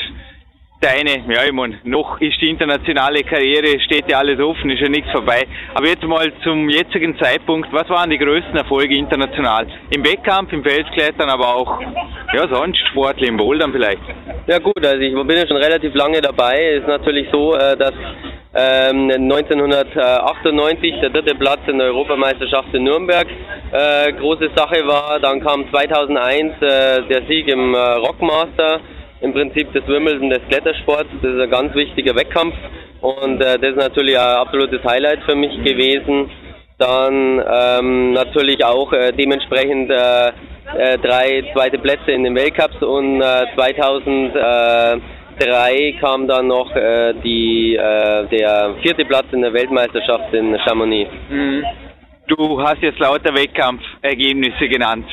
deine, 0.80 1.24
ja, 1.28 1.44
ich 1.44 1.52
meine, 1.52 1.78
noch 1.84 2.20
ist 2.20 2.40
die 2.40 2.48
internationale 2.50 3.22
Karriere, 3.24 3.80
steht 3.80 4.08
ja 4.10 4.18
alles 4.18 4.38
offen, 4.38 4.70
ist 4.70 4.80
ja 4.80 4.88
nichts 4.88 5.10
vorbei. 5.10 5.44
Aber 5.74 5.88
jetzt 5.88 6.04
mal 6.04 6.32
zum 6.44 6.68
jetzigen 6.68 7.18
Zeitpunkt, 7.18 7.72
was 7.72 7.88
waren 7.88 8.10
die 8.10 8.18
größten 8.18 8.54
Erfolge 8.56 8.96
international? 8.96 9.66
Im 9.90 10.04
Wettkampf, 10.04 10.52
im 10.52 10.62
Felsklettern, 10.62 11.30
aber 11.30 11.52
auch, 11.54 11.80
ja, 12.32 12.46
sonst 12.48 12.78
sportlich, 12.90 13.28
im 13.28 13.36
Bouldern 13.36 13.72
vielleicht? 13.72 14.02
Ja 14.46 14.58
gut, 14.58 14.84
also 14.84 15.00
ich 15.00 15.12
bin 15.12 15.36
ja 15.36 15.48
schon 15.48 15.56
relativ 15.56 15.92
lange 15.94 16.20
dabei. 16.20 16.74
Es 16.74 16.82
ist 16.82 16.88
natürlich 16.88 17.28
so, 17.32 17.54
äh, 17.54 17.76
dass 17.76 17.94
1998 18.52 20.94
ähm, 20.94 21.00
der 21.00 21.10
dritte 21.10 21.34
Platz 21.34 21.60
in 21.66 21.78
der 21.78 21.88
Europameisterschaft 21.88 22.72
in 22.72 22.84
Nürnberg 22.84 23.26
äh, 23.72 24.12
große 24.12 24.50
Sache 24.54 24.86
war. 24.86 25.18
Dann 25.20 25.40
kam 25.40 25.68
2001 25.70 26.54
äh, 26.60 27.02
der 27.08 27.22
Sieg 27.28 27.48
im 27.48 27.74
Rockmaster 27.74 28.80
im 29.20 29.32
Prinzip 29.32 29.72
das 29.72 29.86
Wimbledon 29.86 30.30
des 30.30 30.40
Klettersports. 30.48 31.08
Das 31.22 31.34
ist 31.34 31.40
ein 31.40 31.50
ganz 31.50 31.74
wichtiger 31.74 32.14
Wettkampf 32.14 32.54
und 33.00 33.40
äh, 33.40 33.58
das 33.58 33.70
ist 33.70 33.76
natürlich 33.76 34.18
ein 34.18 34.36
absolutes 34.36 34.82
Highlight 34.84 35.22
für 35.24 35.34
mich 35.34 35.56
gewesen. 35.64 36.30
Dann 36.78 37.42
ähm, 37.50 38.12
natürlich 38.12 38.64
auch 38.64 38.92
äh, 38.92 39.12
dementsprechend 39.12 39.90
äh, 39.90 40.28
äh, 40.76 40.98
drei 40.98 41.42
zweite 41.52 41.78
Plätze 41.78 42.12
in 42.12 42.24
den 42.24 42.34
Weltcups 42.36 42.82
und 42.82 43.20
äh, 43.20 43.46
2003 43.56 45.00
kam 46.00 46.28
dann 46.28 46.46
noch 46.46 46.74
äh, 46.76 47.14
die, 47.24 47.74
äh, 47.74 48.26
der 48.28 48.74
vierte 48.82 49.04
Platz 49.06 49.26
in 49.32 49.42
der 49.42 49.52
Weltmeisterschaft 49.52 50.32
in 50.34 50.56
Chamonix. 50.64 51.10
Mhm. 51.28 51.64
Du 52.28 52.62
hast 52.62 52.82
jetzt 52.82 52.98
lauter 52.98 53.34
Wettkampfergebnisse 53.34 54.68
genannt. 54.68 55.06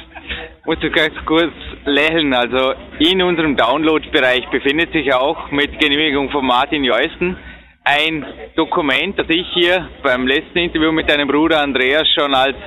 Muss 0.65 0.77
ich 0.81 0.91
ganz 0.93 1.13
kurz 1.25 1.53
lächeln. 1.85 2.33
Also 2.33 2.73
in 2.99 3.21
unserem 3.21 3.55
Download-Bereich 3.55 4.47
befindet 4.49 4.91
sich 4.91 5.13
auch 5.13 5.51
mit 5.51 5.79
Genehmigung 5.79 6.29
von 6.29 6.45
Martin 6.45 6.83
Jeusten 6.83 7.37
ein 7.83 8.25
Dokument, 8.55 9.17
das 9.17 9.29
ich 9.29 9.47
hier 9.53 9.89
beim 10.01 10.27
letzten 10.27 10.57
Interview 10.57 10.91
mit 10.91 11.09
deinem 11.09 11.27
Bruder 11.27 11.61
Andreas 11.61 12.07
schon 12.17 12.33
als 12.33 12.57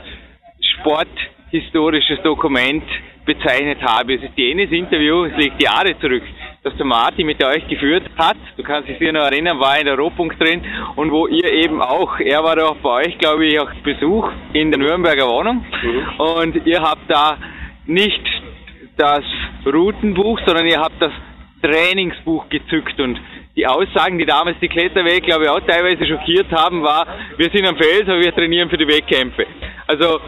sporthistorisches 0.60 2.22
Dokument 2.22 2.84
bezeichnet 3.24 3.82
habe. 3.82 4.14
Es 4.14 4.22
ist 4.22 4.36
jenes 4.36 4.70
Interview, 4.70 5.24
es 5.24 5.36
liegt 5.36 5.62
Jahre 5.62 5.98
zurück, 5.98 6.22
das 6.68 6.76
der 6.76 6.86
Martin 6.86 7.26
mit 7.26 7.42
euch 7.42 7.66
geführt 7.66 8.04
hat. 8.16 8.36
Du 8.56 8.62
kannst 8.62 8.88
dich 8.88 9.00
noch 9.00 9.22
erinnern, 9.22 9.58
war 9.58 9.78
in 9.78 9.86
der 9.86 9.98
Rohpunkt 9.98 10.40
drin 10.40 10.62
und 10.96 11.10
wo 11.10 11.26
ihr 11.26 11.50
eben 11.52 11.80
auch, 11.80 12.18
er 12.20 12.42
war 12.44 12.62
auch 12.62 12.76
bei 12.76 13.06
euch, 13.06 13.18
glaube 13.18 13.46
ich, 13.46 13.58
auf 13.58 13.68
Besuch 13.82 14.30
in 14.52 14.70
der 14.70 14.78
Nürnberger 14.78 15.26
Wohnung 15.26 15.64
mhm. 15.82 16.20
und 16.20 16.66
ihr 16.66 16.80
habt 16.80 17.08
da 17.08 17.38
nicht 17.86 18.22
das 18.96 19.24
Routenbuch, 19.64 20.40
sondern 20.44 20.66
ihr 20.66 20.80
habt 20.80 21.00
das 21.00 21.12
Trainingsbuch 21.62 22.48
gezückt 22.48 23.00
und 23.00 23.18
die 23.56 23.66
Aussagen, 23.66 24.18
die 24.18 24.26
damals 24.26 24.56
die 24.60 24.68
Kletterwelt, 24.68 25.24
glaube 25.24 25.44
ich, 25.44 25.50
auch 25.50 25.60
teilweise 25.60 26.06
schockiert 26.06 26.52
haben, 26.52 26.82
war, 26.82 27.06
wir 27.36 27.50
sind 27.50 27.66
am 27.66 27.76
Fels, 27.76 28.08
aber 28.08 28.20
wir 28.20 28.32
trainieren 28.32 28.70
für 28.70 28.76
die 28.76 28.86
Wettkämpfe. 28.86 29.46
Also 29.86 30.20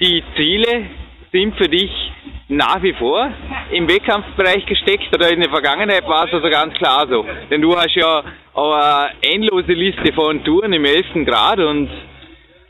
die 0.00 0.22
Ziele 0.36 0.86
sind 1.32 1.56
für 1.56 1.68
dich 1.68 1.90
nach 2.48 2.82
wie 2.82 2.92
vor 2.92 3.30
im 3.70 3.88
Wettkampfbereich 3.88 4.66
gesteckt 4.66 5.14
oder 5.14 5.30
in 5.30 5.40
der 5.40 5.48
Vergangenheit 5.48 6.06
war 6.06 6.26
es 6.26 6.32
also 6.34 6.48
ganz 6.50 6.74
klar 6.74 7.06
so. 7.08 7.24
Denn 7.50 7.62
du 7.62 7.74
hast 7.74 7.94
ja 7.94 8.22
eine 8.54 9.10
endlose 9.22 9.72
Liste 9.72 10.12
von 10.12 10.44
Touren 10.44 10.74
im 10.74 10.84
11. 10.84 11.24
Grad 11.24 11.58
und 11.58 11.88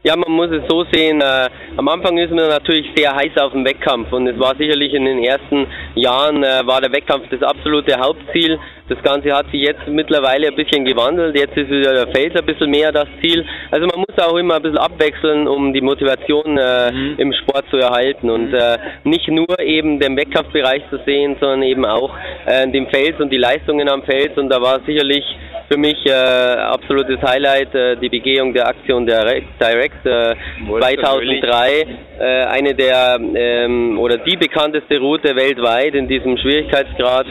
ja, 0.05 0.17
man 0.17 0.33
muss 0.33 0.51
es 0.51 0.63
so 0.69 0.85
sehen, 0.91 1.21
äh, 1.21 1.49
am 1.77 1.87
Anfang 1.89 2.19
ist 2.19 2.31
man 2.31 2.49
natürlich 2.49 2.91
sehr 2.97 3.15
heiß 3.15 3.37
auf 3.39 3.53
den 3.53 3.65
Wettkampf 3.65 4.13
und 4.13 4.27
es 4.27 4.39
war 4.39 4.57
sicherlich 4.57 4.93
in 4.95 5.05
den 5.05 5.23
ersten 5.23 5.67
Jahren 5.95 6.43
äh, 6.43 6.67
war 6.67 6.81
der 6.81 6.93
Wettkampf 6.93 7.29
das 7.31 7.43
absolute 7.43 7.97
Hauptziel. 7.99 8.59
Das 8.89 9.03
Ganze 9.03 9.33
hat 9.33 9.47
sich 9.51 9.63
jetzt 9.63 9.87
mittlerweile 9.87 10.49
ein 10.49 10.57
bisschen 10.57 10.85
gewandelt, 10.85 11.37
jetzt 11.37 11.57
ist 11.57 11.71
wieder 11.71 11.95
der 11.95 12.09
Fels 12.09 12.35
ein 12.35 12.45
bisschen 12.45 12.71
mehr 12.71 12.93
das 12.93 13.09
Ziel. 13.23 13.45
Also 13.71 13.87
man 13.87 14.01
muss 14.01 14.19
auch 14.19 14.37
immer 14.37 14.57
ein 14.57 14.63
bisschen 14.63 14.79
abwechseln, 14.79 15.47
um 15.49 15.73
die 15.73 15.81
Motivation 15.81 16.59
äh, 16.59 16.93
mhm. 16.93 17.15
im 17.19 17.33
Sport 17.33 17.65
zu 17.71 17.77
erhalten 17.77 18.29
und 18.29 18.53
äh, 18.53 18.79
nicht 19.05 19.29
nur 19.29 19.59
eben 19.61 20.01
den 20.01 20.17
Wettkampfbereich 20.17 20.83
zu 20.91 20.99
sehen, 21.07 21.37
sondern 21.41 21.63
eben 21.63 21.85
auch 21.85 22.13
äh, 22.47 22.69
den 22.69 22.89
Fels 22.89 23.19
und 23.21 23.31
die 23.31 23.39
Leistungen 23.39 23.89
am 23.89 24.03
Fels 24.03 24.37
und 24.37 24.49
da 24.49 24.61
war 24.61 24.81
sicherlich 24.87 25.25
für 25.73 25.79
mich 25.79 25.97
äh, 26.05 26.13
absolutes 26.13 27.21
Highlight 27.23 27.75
äh, 27.75 27.97
die 27.97 28.11
Begehung 28.11 28.53
der 28.53 28.69
Aktion 28.69 29.07
Direct, 29.07 29.47
Direct 29.59 30.05
äh, 30.05 30.35
2003. 30.69 31.87
Äh, 32.19 32.45
eine 32.45 32.75
der 32.75 33.19
ähm, 33.35 33.99
oder 33.99 34.19
die 34.19 34.37
bekannteste 34.37 34.99
Route 34.99 35.35
weltweit 35.35 35.95
in 35.95 36.09
diesem 36.09 36.37
Schwierigkeitsgrad 36.37 37.27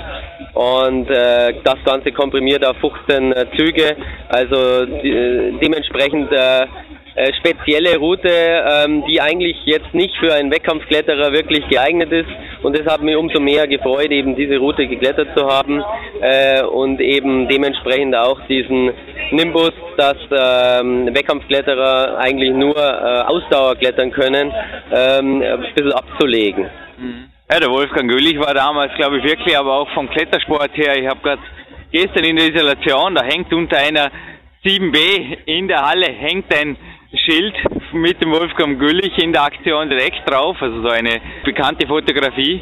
und 0.53 1.09
äh, 1.09 1.53
das 1.63 1.77
Ganze 1.85 2.11
komprimiert 2.11 2.65
auf 2.65 2.77
15 2.77 3.31
äh, 3.31 3.45
Züge. 3.57 3.95
Also 4.29 4.85
die, 4.85 5.09
äh, 5.09 5.53
dementsprechend 5.61 6.31
äh, 6.31 6.65
äh, 7.13 7.33
spezielle 7.33 7.97
Route, 7.97 8.29
ähm, 8.29 9.03
die 9.05 9.19
eigentlich 9.19 9.57
jetzt 9.65 9.93
nicht 9.93 10.15
für 10.17 10.33
einen 10.33 10.51
Wettkampfkletterer 10.51 11.33
wirklich 11.33 11.67
geeignet 11.67 12.11
ist. 12.11 12.29
Und 12.63 12.77
es 12.77 12.85
hat 12.85 13.01
mich 13.01 13.15
umso 13.15 13.39
mehr 13.39 13.67
gefreut, 13.67 14.11
eben 14.11 14.35
diese 14.35 14.57
Route 14.57 14.87
geklettert 14.87 15.27
zu 15.35 15.45
haben 15.45 15.83
äh, 16.21 16.63
und 16.63 17.01
eben 17.01 17.47
dementsprechend 17.49 18.15
auch 18.15 18.39
diesen 18.47 18.91
Nimbus, 19.31 19.71
dass 19.97 20.17
ähm, 20.31 21.13
Wettkampfkletterer 21.13 22.17
eigentlich 22.17 22.53
nur 22.53 22.77
äh, 22.77 23.21
Ausdauer 23.27 23.75
klettern 23.75 24.11
können, 24.11 24.53
ähm, 24.93 25.41
ein 25.41 25.61
bisschen 25.61 25.91
abzulegen. 25.91 26.69
Mhm. 26.97 27.30
Ja, 27.51 27.59
der 27.59 27.69
Wolfgang 27.69 28.09
Güllich 28.09 28.39
war 28.39 28.53
damals, 28.53 28.95
glaube 28.95 29.17
ich, 29.17 29.25
wirklich, 29.25 29.57
aber 29.57 29.73
auch 29.73 29.89
vom 29.93 30.09
Klettersport 30.09 30.71
her. 30.77 30.97
Ich 30.97 31.05
habe 31.05 31.19
gerade 31.19 31.41
gestern 31.91 32.23
in 32.23 32.37
der 32.37 32.47
Isolation, 32.47 33.13
da 33.13 33.25
hängt 33.25 33.51
unter 33.51 33.77
einer 33.77 34.09
7B 34.63 35.37
in 35.47 35.67
der 35.67 35.85
Halle 35.85 36.13
hängt 36.13 36.45
ein 36.55 36.77
Schild 37.13 37.53
mit 37.91 38.23
dem 38.23 38.31
Wolfgang 38.31 38.79
Güllich 38.79 39.17
in 39.17 39.33
der 39.33 39.43
Aktion 39.43 39.89
direkt 39.89 40.21
drauf, 40.29 40.55
also 40.61 40.81
so 40.81 40.87
eine 40.87 41.19
bekannte 41.43 41.85
Fotografie. 41.87 42.61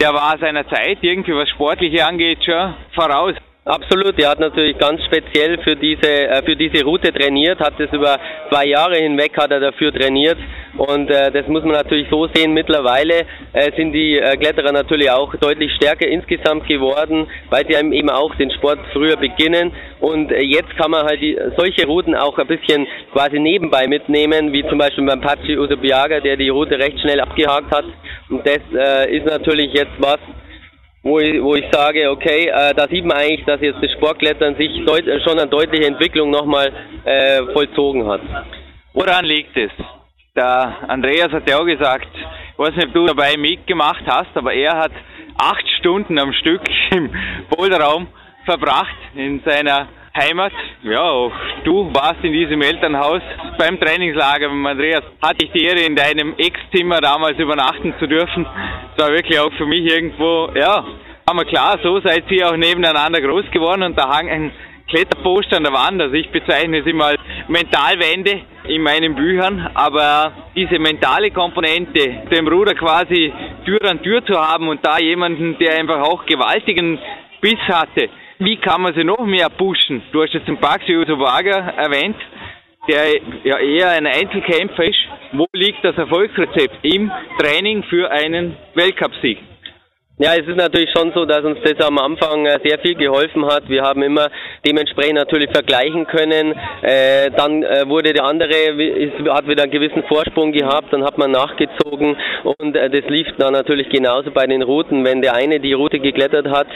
Der 0.00 0.14
war 0.14 0.38
seiner 0.38 0.66
Zeit 0.66 1.00
irgendwie, 1.02 1.34
was 1.34 1.50
Sportliche 1.50 2.06
angeht, 2.06 2.42
schon 2.42 2.76
voraus. 2.94 3.34
Absolut, 3.68 4.18
er 4.18 4.30
hat 4.30 4.40
natürlich 4.40 4.78
ganz 4.78 5.04
speziell 5.04 5.58
für 5.58 5.76
diese, 5.76 6.08
äh, 6.08 6.42
für 6.42 6.56
diese 6.56 6.82
Route 6.82 7.12
trainiert, 7.12 7.60
hat 7.60 7.78
es 7.78 7.92
über 7.92 8.18
zwei 8.48 8.64
Jahre 8.64 8.96
hinweg 8.96 9.36
hat 9.36 9.50
er 9.50 9.60
dafür 9.60 9.92
trainiert 9.92 10.38
und 10.78 11.10
äh, 11.10 11.30
das 11.30 11.46
muss 11.48 11.62
man 11.64 11.72
natürlich 11.72 12.08
so 12.08 12.28
sehen. 12.32 12.54
Mittlerweile 12.54 13.26
äh, 13.52 13.70
sind 13.76 13.92
die 13.92 14.16
äh, 14.16 14.38
Kletterer 14.38 14.72
natürlich 14.72 15.10
auch 15.10 15.34
deutlich 15.34 15.70
stärker 15.74 16.08
insgesamt 16.08 16.66
geworden, 16.66 17.26
weil 17.50 17.66
sie 17.66 17.74
eben 17.74 18.08
auch 18.08 18.34
den 18.36 18.50
Sport 18.52 18.78
früher 18.94 19.18
beginnen 19.18 19.70
und 20.00 20.32
äh, 20.32 20.40
jetzt 20.40 20.74
kann 20.78 20.90
man 20.90 21.04
halt 21.04 21.20
die, 21.20 21.38
solche 21.58 21.86
Routen 21.86 22.14
auch 22.14 22.38
ein 22.38 22.46
bisschen 22.46 22.86
quasi 23.12 23.38
nebenbei 23.38 23.86
mitnehmen, 23.86 24.50
wie 24.50 24.66
zum 24.66 24.78
Beispiel 24.78 25.04
beim 25.04 25.20
Pachi 25.20 25.58
Usobiaga, 25.58 26.20
der 26.20 26.38
die 26.38 26.48
Route 26.48 26.78
recht 26.78 26.98
schnell 27.00 27.20
abgehakt 27.20 27.70
hat 27.70 27.84
und 28.30 28.46
das 28.46 28.60
äh, 28.74 29.14
ist 29.14 29.26
natürlich 29.26 29.74
jetzt 29.74 29.92
was, 29.98 30.20
wo 31.08 31.18
ich, 31.18 31.42
wo 31.42 31.54
ich 31.54 31.64
sage, 31.72 32.10
okay, 32.10 32.48
äh, 32.48 32.74
da 32.74 32.86
sieht 32.86 33.04
man 33.04 33.16
eigentlich, 33.16 33.44
dass 33.46 33.60
jetzt 33.60 33.82
das 33.82 33.90
Sportklettern 33.92 34.56
sich 34.56 34.70
schon 35.24 35.38
eine 35.38 35.48
deutliche 35.48 35.86
Entwicklung 35.86 36.30
nochmal 36.30 36.70
äh, 37.04 37.42
vollzogen 37.52 38.06
hat. 38.06 38.20
Woran 38.92 39.24
liegt 39.24 39.56
es? 39.56 39.70
Der 40.36 40.88
Andreas 40.88 41.32
hat 41.32 41.48
ja 41.48 41.58
auch 41.58 41.64
gesagt, 41.64 42.08
ich 42.14 42.58
weiß 42.58 42.76
nicht, 42.76 42.88
ob 42.88 42.94
du 42.94 43.06
dabei 43.06 43.36
mitgemacht 43.36 44.04
hast, 44.06 44.36
aber 44.36 44.52
er 44.52 44.76
hat 44.76 44.92
acht 45.40 45.66
Stunden 45.78 46.18
am 46.18 46.32
Stück 46.32 46.62
im 46.90 47.10
Boulderraum 47.50 48.08
verbracht 48.44 48.96
in 49.14 49.40
seiner 49.44 49.88
Heimat. 50.18 50.52
Ja, 50.82 51.02
auch 51.02 51.32
du 51.64 51.92
warst 51.94 52.22
in 52.22 52.32
diesem 52.32 52.60
Elternhaus 52.62 53.22
beim 53.58 53.78
Trainingslager 53.78 54.48
mit 54.50 54.72
Andreas. 54.72 55.02
Hatte 55.22 55.44
ich 55.44 55.52
die 55.52 55.64
Ehre, 55.64 55.80
in 55.80 55.96
deinem 55.96 56.34
Ex-Zimmer 56.36 57.00
damals 57.00 57.38
übernachten 57.38 57.94
zu 57.98 58.06
dürfen. 58.06 58.46
Das 58.96 59.06
war 59.06 59.14
wirklich 59.14 59.38
auch 59.38 59.52
für 59.52 59.66
mich 59.66 59.84
irgendwo, 59.84 60.50
ja, 60.54 60.84
aber 61.26 61.44
klar, 61.44 61.78
so 61.82 62.00
seid 62.00 62.30
ihr 62.30 62.48
auch 62.48 62.56
nebeneinander 62.56 63.20
groß 63.20 63.50
geworden 63.50 63.82
und 63.82 63.98
da 63.98 64.08
hang 64.08 64.28
ein 64.28 64.50
Kletterposter 64.88 65.58
an 65.58 65.64
der 65.64 65.72
Wand. 65.72 66.00
Also 66.00 66.14
ich 66.14 66.30
bezeichne 66.30 66.78
es 66.78 66.86
immer 66.86 67.06
als 67.06 67.20
Mentalwände 67.48 68.40
in 68.66 68.82
meinen 68.82 69.14
Büchern, 69.14 69.70
aber 69.74 70.32
diese 70.56 70.78
mentale 70.78 71.30
Komponente, 71.30 72.22
dem 72.30 72.48
Ruder 72.48 72.74
quasi 72.74 73.32
Tür 73.64 73.84
an 73.84 74.02
Tür 74.02 74.24
zu 74.24 74.34
haben 74.34 74.68
und 74.68 74.84
da 74.84 74.98
jemanden, 74.98 75.58
der 75.58 75.78
einfach 75.78 76.00
auch 76.00 76.24
gewaltigen 76.24 76.98
Biss 77.40 77.60
hatte, 77.68 78.08
wie 78.38 78.56
kann 78.56 78.82
man 78.82 78.94
sie 78.94 79.04
noch 79.04 79.24
mehr 79.26 79.48
pushen? 79.50 80.02
Du 80.12 80.22
hast 80.22 80.32
jetzt 80.32 80.48
den 80.48 80.58
Baxi 80.58 80.96
Usovaga 80.96 81.70
erwähnt, 81.76 82.16
der 82.88 83.20
ja 83.44 83.58
eher 83.58 83.90
ein 83.90 84.06
Einzelkämpfer 84.06 84.84
ist. 84.84 84.98
Wo 85.32 85.46
liegt 85.52 85.84
das 85.84 85.96
Erfolgsrezept 85.96 86.78
im 86.82 87.10
Training 87.38 87.82
für 87.84 88.10
einen 88.10 88.56
Weltcupsieg? 88.74 89.38
Ja, 90.20 90.32
es 90.32 90.48
ist 90.48 90.56
natürlich 90.56 90.90
schon 90.90 91.12
so, 91.14 91.24
dass 91.26 91.44
uns 91.44 91.58
das 91.62 91.78
am 91.86 91.96
Anfang 91.96 92.44
äh, 92.44 92.58
sehr 92.64 92.80
viel 92.80 92.96
geholfen 92.96 93.46
hat. 93.46 93.68
Wir 93.68 93.82
haben 93.82 94.02
immer 94.02 94.26
dementsprechend 94.66 95.14
natürlich 95.14 95.48
vergleichen 95.52 96.08
können. 96.08 96.56
Äh, 96.82 97.30
dann 97.36 97.62
äh, 97.62 97.88
wurde 97.88 98.12
der 98.12 98.24
andere, 98.24 98.50
ist, 98.50 99.14
hat 99.30 99.46
wieder 99.46 99.62
einen 99.62 99.70
gewissen 99.70 100.02
Vorsprung 100.08 100.50
gehabt, 100.50 100.92
dann 100.92 101.04
hat 101.04 101.18
man 101.18 101.30
nachgezogen 101.30 102.16
und 102.42 102.74
äh, 102.74 102.90
das 102.90 103.08
lief 103.08 103.28
dann 103.38 103.52
natürlich 103.52 103.90
genauso 103.90 104.32
bei 104.32 104.44
den 104.48 104.62
Routen. 104.62 105.04
Wenn 105.04 105.22
der 105.22 105.34
eine 105.34 105.60
die 105.60 105.72
Route 105.72 106.00
geklettert 106.00 106.48
hat, 106.48 106.66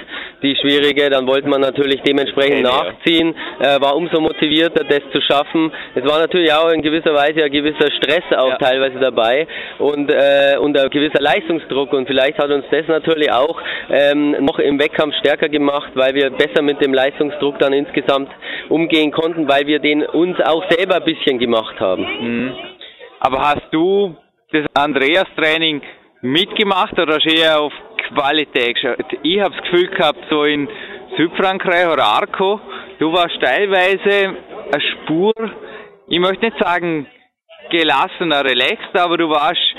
die 0.44 0.54
schwierige, 0.54 1.11
dann 1.11 1.26
wollte 1.26 1.49
man 1.49 1.62
natürlich 1.62 2.00
dementsprechend 2.02 2.62
nachziehen, 2.62 3.34
äh, 3.58 3.80
war 3.80 3.96
umso 3.96 4.20
motivierter, 4.20 4.84
das 4.84 5.00
zu 5.12 5.20
schaffen. 5.20 5.72
Es 5.96 6.04
war 6.04 6.20
natürlich 6.20 6.52
auch 6.52 6.70
in 6.70 6.80
gewisser 6.80 7.12
Weise 7.12 7.42
ein 7.42 7.50
gewisser 7.50 7.90
Stress 7.90 8.22
auch 8.37 8.50
ja. 8.50 8.58
teilweise 8.58 9.00
dabei 9.00 9.49
und, 9.80 10.11
äh, 10.11 10.58
und 10.61 10.78
ein 10.78 10.90
gewisser 10.90 11.20
Leistungsdruck 11.20 11.92
und 11.92 12.06
vielleicht 12.06 12.38
hat 12.38 12.50
uns 12.50 12.66
das 12.70 12.87
natürlich 12.87 13.31
auch 13.32 13.60
ähm, 13.90 14.44
noch 14.44 14.58
im 14.58 14.78
Wettkampf 14.78 15.14
stärker 15.16 15.48
gemacht, 15.48 15.92
weil 15.94 16.14
wir 16.14 16.30
besser 16.30 16.62
mit 16.62 16.80
dem 16.80 16.94
Leistungsdruck 16.94 17.58
dann 17.58 17.72
insgesamt 17.72 18.30
umgehen 18.68 19.10
konnten, 19.10 19.48
weil 19.48 19.66
wir 19.66 19.78
den 19.78 20.02
uns 20.04 20.40
auch 20.40 20.64
selber 20.70 20.96
ein 20.96 21.04
bisschen 21.04 21.38
gemacht 21.38 21.78
haben. 21.80 22.02
Mhm. 22.02 22.54
Aber 23.20 23.40
hast 23.40 23.68
du 23.70 24.16
das 24.52 24.66
Andreas-Training 24.74 25.82
mitgemacht 26.22 26.98
oder 26.98 27.14
hast 27.14 27.26
du 27.26 27.34
eher 27.34 27.60
auf 27.60 27.72
Qualität 28.08 28.74
geschaut? 28.74 28.98
Ich 29.22 29.40
habe 29.40 29.54
das 29.54 29.62
Gefühl 29.70 29.88
gehabt, 29.88 30.18
so 30.30 30.44
in 30.44 30.68
Südfrankreich 31.16 31.86
oder 31.92 32.04
Arco, 32.04 32.60
du 32.98 33.12
warst 33.12 33.40
teilweise 33.40 34.36
eine 34.72 34.82
Spur, 34.92 35.32
ich 36.08 36.18
möchte 36.18 36.46
nicht 36.46 36.58
sagen 36.58 37.06
gelassener, 37.70 38.44
relaxed, 38.44 38.94
aber 38.94 39.16
du 39.16 39.28
warst 39.28 39.74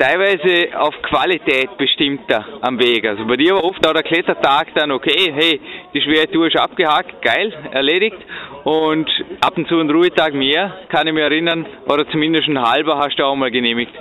teilweise 0.00 0.78
auf 0.78 0.94
Qualität 1.02 1.76
bestimmter 1.76 2.44
am 2.62 2.78
Weg. 2.78 3.06
Also 3.06 3.26
bei 3.26 3.36
dir 3.36 3.54
war 3.54 3.64
oft 3.64 3.86
auch 3.86 3.92
der 3.92 4.02
Klettertag 4.02 4.68
dann, 4.74 4.90
okay, 4.90 5.30
hey, 5.32 5.60
die 5.92 6.00
schwere 6.00 6.26
Tour 6.30 6.46
ist 6.46 6.56
abgehakt, 6.56 7.20
geil, 7.22 7.52
erledigt. 7.70 8.16
Und 8.64 9.08
ab 9.40 9.56
und 9.56 9.68
zu 9.68 9.78
ein 9.78 9.90
Ruhetag 9.90 10.32
mehr, 10.34 10.78
kann 10.88 11.06
ich 11.06 11.12
mich 11.12 11.22
erinnern, 11.22 11.66
oder 11.86 12.08
zumindest 12.10 12.48
ein 12.48 12.60
halber 12.60 12.98
hast 12.98 13.18
du 13.18 13.24
auch 13.24 13.36
mal 13.36 13.50
genehmigt. 13.50 13.92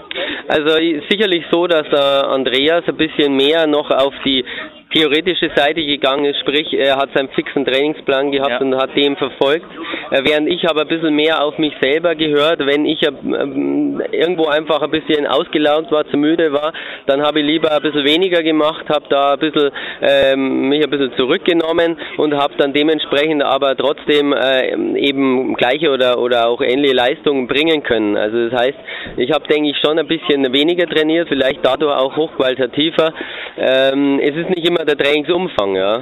Also 0.48 0.78
sicherlich 1.10 1.46
so, 1.52 1.68
dass 1.68 1.88
äh, 1.88 2.26
Andreas 2.28 2.84
ein 2.88 2.98
bisschen 2.98 3.36
mehr 3.36 3.68
noch 3.68 3.90
auf 3.92 4.14
die 4.26 4.44
theoretische 4.94 5.52
Seite 5.56 5.86
gegangen 5.86 6.26
ist, 6.26 6.40
sprich 6.40 6.74
er 6.74 6.98
hat 6.98 7.10
seinen 7.14 7.30
fixen 7.30 7.64
Trainingsplan 7.66 8.32
gehabt 8.32 8.52
ja. 8.52 8.60
und 8.60 8.76
hat 8.76 8.96
dem 8.96 9.16
verfolgt, 9.18 9.68
äh, 10.10 10.22
während 10.24 10.50
ich 10.50 10.68
aber 10.68 10.82
ein 10.82 10.88
bisschen 10.88 11.16
mehr 11.16 11.44
auf 11.44 11.58
mich 11.60 11.74
selber 11.80 12.16
gehört, 12.16 12.66
wenn 12.66 12.86
ich 12.86 13.02
ähm, 13.06 14.02
irgendwo 14.12 14.48
einfach 14.48 14.82
ein 14.82 14.90
bisschen 14.90 15.28
ausgelaugt 15.28 15.92
war, 15.92 16.08
zu 16.10 16.18
müde 16.18 16.52
war, 16.52 16.74
dann 17.06 17.22
habe 17.22 17.40
ich 17.40 17.46
lieber 17.46 17.72
ein 17.72 17.82
bisschen 17.84 18.04
weniger 18.04 18.42
gemacht, 18.42 18.90
habe 18.90 19.06
da 19.10 19.34
ein 19.34 19.40
bisschen 19.40 19.70
ähm, 20.02 20.70
mich 20.70 20.84
ein 20.84 20.90
bisschen 20.90 21.14
zurückgenommen 21.18 21.98
und 22.18 22.34
habe 22.36 22.56
dann 22.58 22.74
dementsprechend 22.74 23.44
aber 23.44 23.78
trotzdem 23.78 24.34
äh, 24.34 24.74
eben 24.98 25.54
gleiche 25.54 25.92
oder 25.92 26.20
oder 26.20 26.48
auch 26.48 26.62
ähnliche 26.62 26.96
Leistungen 26.96 27.48
bringen 27.48 27.84
können. 27.84 28.18
Also 28.18 28.50
das 28.50 28.60
heißt, 28.60 28.78
ich 29.18 29.32
habe 29.32 29.48
denke 29.48 29.70
ich 29.70 29.78
schon 29.78 30.00
ein 30.00 30.08
bisschen 30.08 30.52
weniger 30.52 30.88
trainiert, 30.88 31.28
vielleicht 31.28 31.64
dadurch 31.64 31.96
auch 31.96 32.16
hochqualitativer. 32.16 33.14
Ähm, 33.58 34.20
es 34.20 34.36
ist 34.36 34.50
nicht 34.50 34.68
immer 34.68 34.79
der 34.86 34.98
Trainingsumfang, 34.98 35.76
ja. 35.76 36.02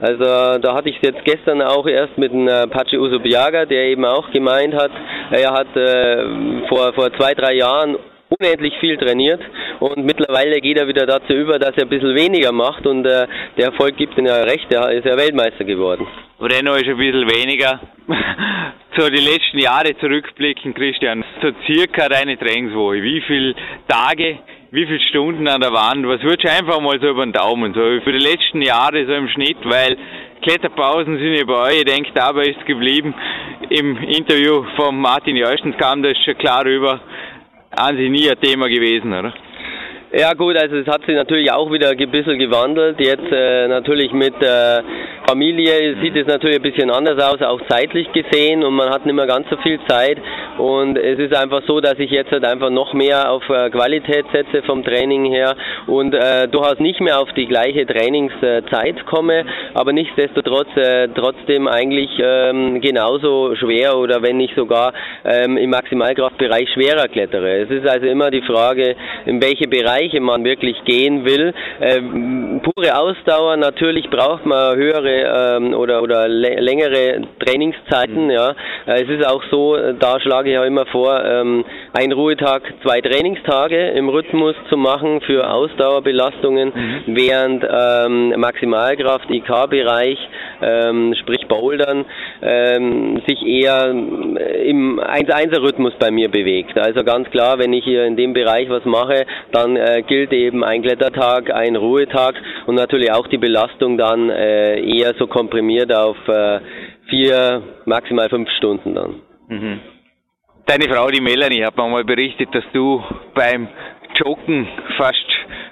Also 0.00 0.24
da 0.58 0.74
hatte 0.74 0.88
ich 0.90 0.96
es 0.96 1.02
jetzt 1.02 1.24
gestern 1.24 1.62
auch 1.62 1.86
erst 1.86 2.16
mit 2.18 2.32
einem 2.32 2.48
äh, 2.48 2.66
Pachi 2.66 2.98
Usubiaga, 2.98 3.64
der 3.64 3.86
eben 3.86 4.04
auch 4.04 4.30
gemeint 4.30 4.74
hat, 4.74 4.90
er 5.30 5.52
hat 5.52 5.76
äh, 5.76 6.66
vor, 6.68 6.92
vor 6.94 7.12
zwei, 7.14 7.34
drei 7.34 7.54
Jahren 7.54 7.96
unendlich 8.28 8.74
viel 8.78 8.96
trainiert 8.96 9.40
und 9.80 10.04
mittlerweile 10.04 10.60
geht 10.60 10.78
er 10.78 10.86
wieder 10.86 11.06
dazu 11.06 11.32
über, 11.32 11.58
dass 11.58 11.76
er 11.76 11.84
ein 11.84 11.88
bisschen 11.88 12.14
weniger 12.14 12.52
macht 12.52 12.86
und 12.86 13.04
äh, 13.06 13.26
der 13.56 13.66
Erfolg 13.66 13.96
gibt 13.96 14.16
ihm 14.18 14.26
ja 14.26 14.42
recht, 14.42 14.72
er 14.72 14.92
ist 14.92 15.06
ja 15.06 15.16
Weltmeister 15.16 15.64
geworden. 15.64 16.06
Renno 16.40 16.74
ist 16.74 16.86
ein 16.86 16.96
bisschen 16.96 17.28
weniger. 17.28 17.80
so 18.96 19.08
die 19.08 19.24
letzten 19.24 19.58
Jahre 19.58 19.96
zurückblicken, 19.98 20.74
Christian, 20.74 21.24
so 21.42 21.50
circa 21.66 22.08
deine 22.08 22.38
Trainingswoche, 22.38 23.02
wie 23.02 23.20
viele 23.22 23.54
Tage 23.88 24.38
wie 24.70 24.86
viele 24.86 25.00
Stunden 25.00 25.48
an 25.48 25.60
der 25.60 25.72
Wand, 25.72 26.06
was 26.06 26.22
würdest 26.22 26.44
du 26.44 26.50
einfach 26.50 26.80
mal 26.80 27.00
so 27.00 27.08
über 27.08 27.24
den 27.24 27.32
Daumen, 27.32 27.72
so 27.72 27.80
für 27.80 28.12
die 28.12 28.24
letzten 28.24 28.60
Jahre 28.60 29.06
so 29.06 29.14
im 29.14 29.28
Schnitt, 29.28 29.56
weil 29.64 29.96
Kletterpausen 30.42 31.18
sind 31.18 31.34
ja 31.34 31.44
bei 31.44 31.68
euch, 31.68 31.78
ich 31.78 31.84
denke, 31.84 32.10
dabei 32.14 32.46
ist 32.46 32.64
geblieben. 32.66 33.14
Im 33.70 33.96
Interview 33.96 34.64
von 34.76 35.00
Martin 35.00 35.36
Jörstens 35.36 35.76
kam 35.78 36.02
das 36.02 36.16
schon 36.24 36.36
klar 36.36 36.64
rüber, 36.64 37.00
an 37.70 37.96
sich 37.96 38.10
nie 38.10 38.30
ein 38.30 38.40
Thema 38.40 38.68
gewesen, 38.68 39.12
oder? 39.12 39.32
Ja 40.12 40.32
gut, 40.34 40.56
also 40.56 40.76
es 40.76 40.86
hat 40.86 41.04
sich 41.04 41.14
natürlich 41.14 41.50
auch 41.50 41.70
wieder 41.70 41.90
ein 41.90 42.10
bisschen 42.10 42.38
gewandelt. 42.38 42.98
Jetzt 42.98 43.30
äh, 43.30 43.68
natürlich 43.68 44.12
mit 44.12 44.34
äh, 44.40 44.82
Familie 45.28 45.94
sieht 46.00 46.16
es 46.16 46.26
natürlich 46.26 46.56
ein 46.56 46.62
bisschen 46.62 46.90
anders 46.90 47.22
aus, 47.22 47.42
auch 47.42 47.60
zeitlich 47.68 48.10
gesehen 48.14 48.64
und 48.64 48.72
man 48.72 48.88
hat 48.88 49.04
nicht 49.04 49.14
mehr 49.14 49.26
ganz 49.26 49.46
so 49.50 49.58
viel 49.58 49.78
Zeit 49.86 50.16
und 50.56 50.96
es 50.96 51.18
ist 51.18 51.36
einfach 51.36 51.60
so, 51.66 51.80
dass 51.80 51.98
ich 51.98 52.10
jetzt 52.10 52.32
halt 52.32 52.46
einfach 52.46 52.70
noch 52.70 52.94
mehr 52.94 53.30
auf 53.30 53.46
äh, 53.50 53.68
Qualität 53.68 54.24
setze 54.32 54.62
vom 54.62 54.82
Training 54.82 55.26
her 55.26 55.54
und 55.86 56.14
äh, 56.14 56.48
durchaus 56.48 56.78
nicht 56.78 57.02
mehr 57.02 57.20
auf 57.20 57.30
die 57.34 57.46
gleiche 57.46 57.84
Trainingszeit 57.86 59.04
komme, 59.04 59.44
aber 59.74 59.92
nichtsdestotrotz 59.92 60.68
äh, 60.76 61.08
trotzdem 61.14 61.68
eigentlich 61.68 62.10
ähm, 62.24 62.80
genauso 62.80 63.54
schwer 63.56 63.98
oder 63.98 64.22
wenn 64.22 64.38
nicht 64.38 64.54
sogar 64.56 64.94
ähm, 65.26 65.58
im 65.58 65.68
Maximalkraftbereich 65.68 66.70
schwerer 66.72 67.08
klettere. 67.08 67.64
Es 67.64 67.70
ist 67.70 67.86
also 67.86 68.06
immer 68.06 68.30
die 68.30 68.42
Frage, 68.42 68.96
in 69.26 69.42
welche 69.42 69.68
Bereiche 69.68 70.20
man 70.20 70.42
wirklich 70.44 70.82
gehen 70.86 71.26
will. 71.26 71.52
Ähm, 71.82 72.62
pure 72.62 72.98
Ausdauer, 72.98 73.58
natürlich 73.58 74.08
braucht 74.08 74.46
man 74.46 74.74
höhere 74.76 75.17
ähm, 75.20 75.74
oder, 75.74 76.02
oder 76.02 76.28
längere 76.28 77.22
Trainingszeiten. 77.44 78.24
Mhm. 78.24 78.30
Ja. 78.30 78.50
Äh, 78.86 79.02
es 79.02 79.08
ist 79.08 79.26
auch 79.26 79.42
so, 79.50 79.76
da 79.98 80.20
schlage 80.20 80.50
ich 80.50 80.54
ja 80.54 80.64
immer 80.64 80.86
vor, 80.86 81.22
ähm, 81.24 81.64
ein 81.92 82.12
Ruhetag, 82.12 82.62
zwei 82.82 83.00
Trainingstage 83.00 83.90
im 83.90 84.08
Rhythmus 84.08 84.54
zu 84.68 84.76
machen 84.76 85.20
für 85.22 85.50
Ausdauerbelastungen, 85.50 86.72
mhm. 86.74 87.16
während 87.16 87.64
ähm, 87.68 88.34
Maximalkraft, 88.40 89.30
IK-Bereich, 89.30 90.18
ähm, 90.62 91.14
sprich 91.20 91.46
Bouldern, 91.48 92.04
ähm, 92.42 93.22
sich 93.26 93.44
eher 93.44 93.90
im 93.90 95.00
1-1er-Rhythmus 95.00 95.94
bei 95.98 96.10
mir 96.10 96.30
bewegt. 96.30 96.78
Also 96.78 97.04
ganz 97.04 97.30
klar, 97.30 97.58
wenn 97.58 97.72
ich 97.72 97.84
hier 97.84 98.04
in 98.04 98.16
dem 98.16 98.32
Bereich 98.32 98.68
was 98.68 98.84
mache, 98.84 99.26
dann 99.52 99.76
äh, 99.76 100.02
gilt 100.06 100.32
eben 100.32 100.64
ein 100.64 100.82
Klettertag, 100.82 101.52
ein 101.52 101.76
Ruhetag 101.76 102.34
und 102.66 102.74
natürlich 102.74 103.12
auch 103.12 103.26
die 103.28 103.38
Belastung 103.38 103.98
dann 103.98 104.30
äh, 104.30 104.80
eher 104.80 105.07
eher 105.08 105.14
so 105.18 105.26
komprimiert 105.26 105.92
auf 105.92 106.16
äh, 106.28 106.60
vier, 107.08 107.62
maximal 107.84 108.28
fünf 108.28 108.48
Stunden 108.58 108.94
dann. 108.94 109.22
Mhm. 109.48 109.80
Deine 110.66 110.84
Frau, 110.84 111.08
die 111.08 111.20
Melanie, 111.20 111.64
hat 111.64 111.76
mir 111.76 111.88
mal 111.88 112.04
berichtet, 112.04 112.54
dass 112.54 112.64
du 112.72 113.02
beim 113.34 113.68
Joggen 114.16 114.68
fast 114.96 115.26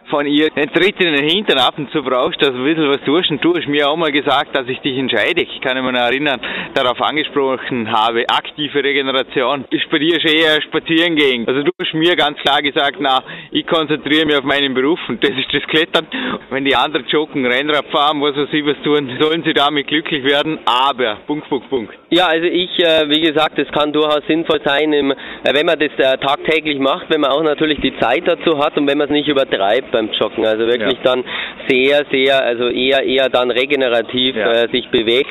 von 0.09 0.27
ihr 0.27 0.49
einen 0.55 0.73
Tritt 0.73 1.01
in 1.01 1.15
den 1.15 1.29
Hintern 1.29 1.59
ab 1.59 1.75
und 1.79 1.91
zu 1.91 2.03
brauchst, 2.03 2.41
dass 2.41 2.51
du 2.51 2.59
ein 2.59 2.65
bisschen 2.65 2.89
was 2.89 3.01
tust. 3.05 3.31
Und 3.31 3.45
du 3.45 3.55
hast 3.55 3.67
mir 3.67 3.89
auch 3.89 3.97
mal 3.97 4.13
gesagt, 4.13 4.55
dass 4.55 4.69
ich 4.69 4.79
dich 4.81 4.97
entscheide. 4.99 5.43
Ich 5.43 5.61
kann 5.61 5.83
mich 5.83 5.93
noch 5.93 6.01
erinnern, 6.01 6.41
darauf 6.75 7.01
angesprochen 7.01 7.91
habe, 7.91 8.25
aktive 8.29 8.83
Regeneration 8.83 9.65
ist 9.71 9.89
bei 9.91 9.99
dir 9.99 10.21
schon 10.21 10.31
eher 10.31 10.61
spazieren 10.63 11.17
gehen. 11.17 11.47
Also 11.47 11.63
du 11.63 11.71
hast 11.81 11.95
mir 11.95 12.15
ganz 12.17 12.39
klar 12.39 12.63
gesagt, 12.63 12.97
na, 13.01 13.23
ich 13.51 13.67
konzentriere 13.67 14.27
mich 14.27 14.37
auf 14.37 14.45
meinen 14.45 14.75
Beruf 14.75 15.01
und 15.09 15.23
das 15.23 15.31
ist 15.31 15.53
das 15.53 15.63
Klettern. 15.65 16.07
Wenn 16.51 16.65
die 16.65 16.77
anderen 16.77 17.07
joggen, 17.09 17.45
Rennrad 17.47 17.87
fahren, 17.87 18.21
was 18.21 18.37
weiß 18.37 18.49
ich 18.53 18.65
was 18.65 18.77
tun, 18.83 19.19
sollen 19.21 19.43
sie 19.45 19.53
damit 19.53 19.89
glücklich 19.89 20.25
werden. 20.25 20.59
Aber, 20.67 21.19
Punkt, 21.27 21.49
Punkt, 21.49 21.69
Punkt. 21.69 21.95
Ja, 22.11 22.27
also 22.27 22.47
ich, 22.47 22.79
äh, 22.79 23.09
wie 23.09 23.21
gesagt, 23.21 23.59
das 23.59 23.69
kann 23.73 23.93
durchaus 23.93 24.25
sinnvoll 24.29 24.61
sein, 24.65 24.93
äh, 24.93 25.15
wenn 25.53 25.67
man 25.67 25.79
das 25.79 25.91
äh, 25.99 26.19
tagtäglich 26.19 26.79
macht, 26.79 27.11
wenn 27.11 27.21
man 27.21 27.31
auch 27.31 27.43
natürlich 27.43 27.81
die 27.81 27.99
Zeit 27.99 28.23
dazu 28.27 28.59
hat 28.59 28.77
und 28.77 28.87
wenn 28.87 28.99
man 28.99 29.07
es 29.07 29.13
nicht 29.13 29.29
übertreibt 29.29 29.96
beim 29.97 30.11
Joggen. 30.13 30.45
Also 30.45 30.67
wirklich 30.67 30.99
ja. 30.99 31.05
dann 31.05 31.25
sehr, 31.69 32.05
sehr, 32.11 32.45
also 32.45 32.69
eher, 32.69 33.03
eher 33.03 33.29
dann 33.29 33.51
regenerativ 33.51 34.37
ja. 34.37 34.53
äh, 34.53 34.69
sich 34.71 34.89
bewegt. 34.91 35.31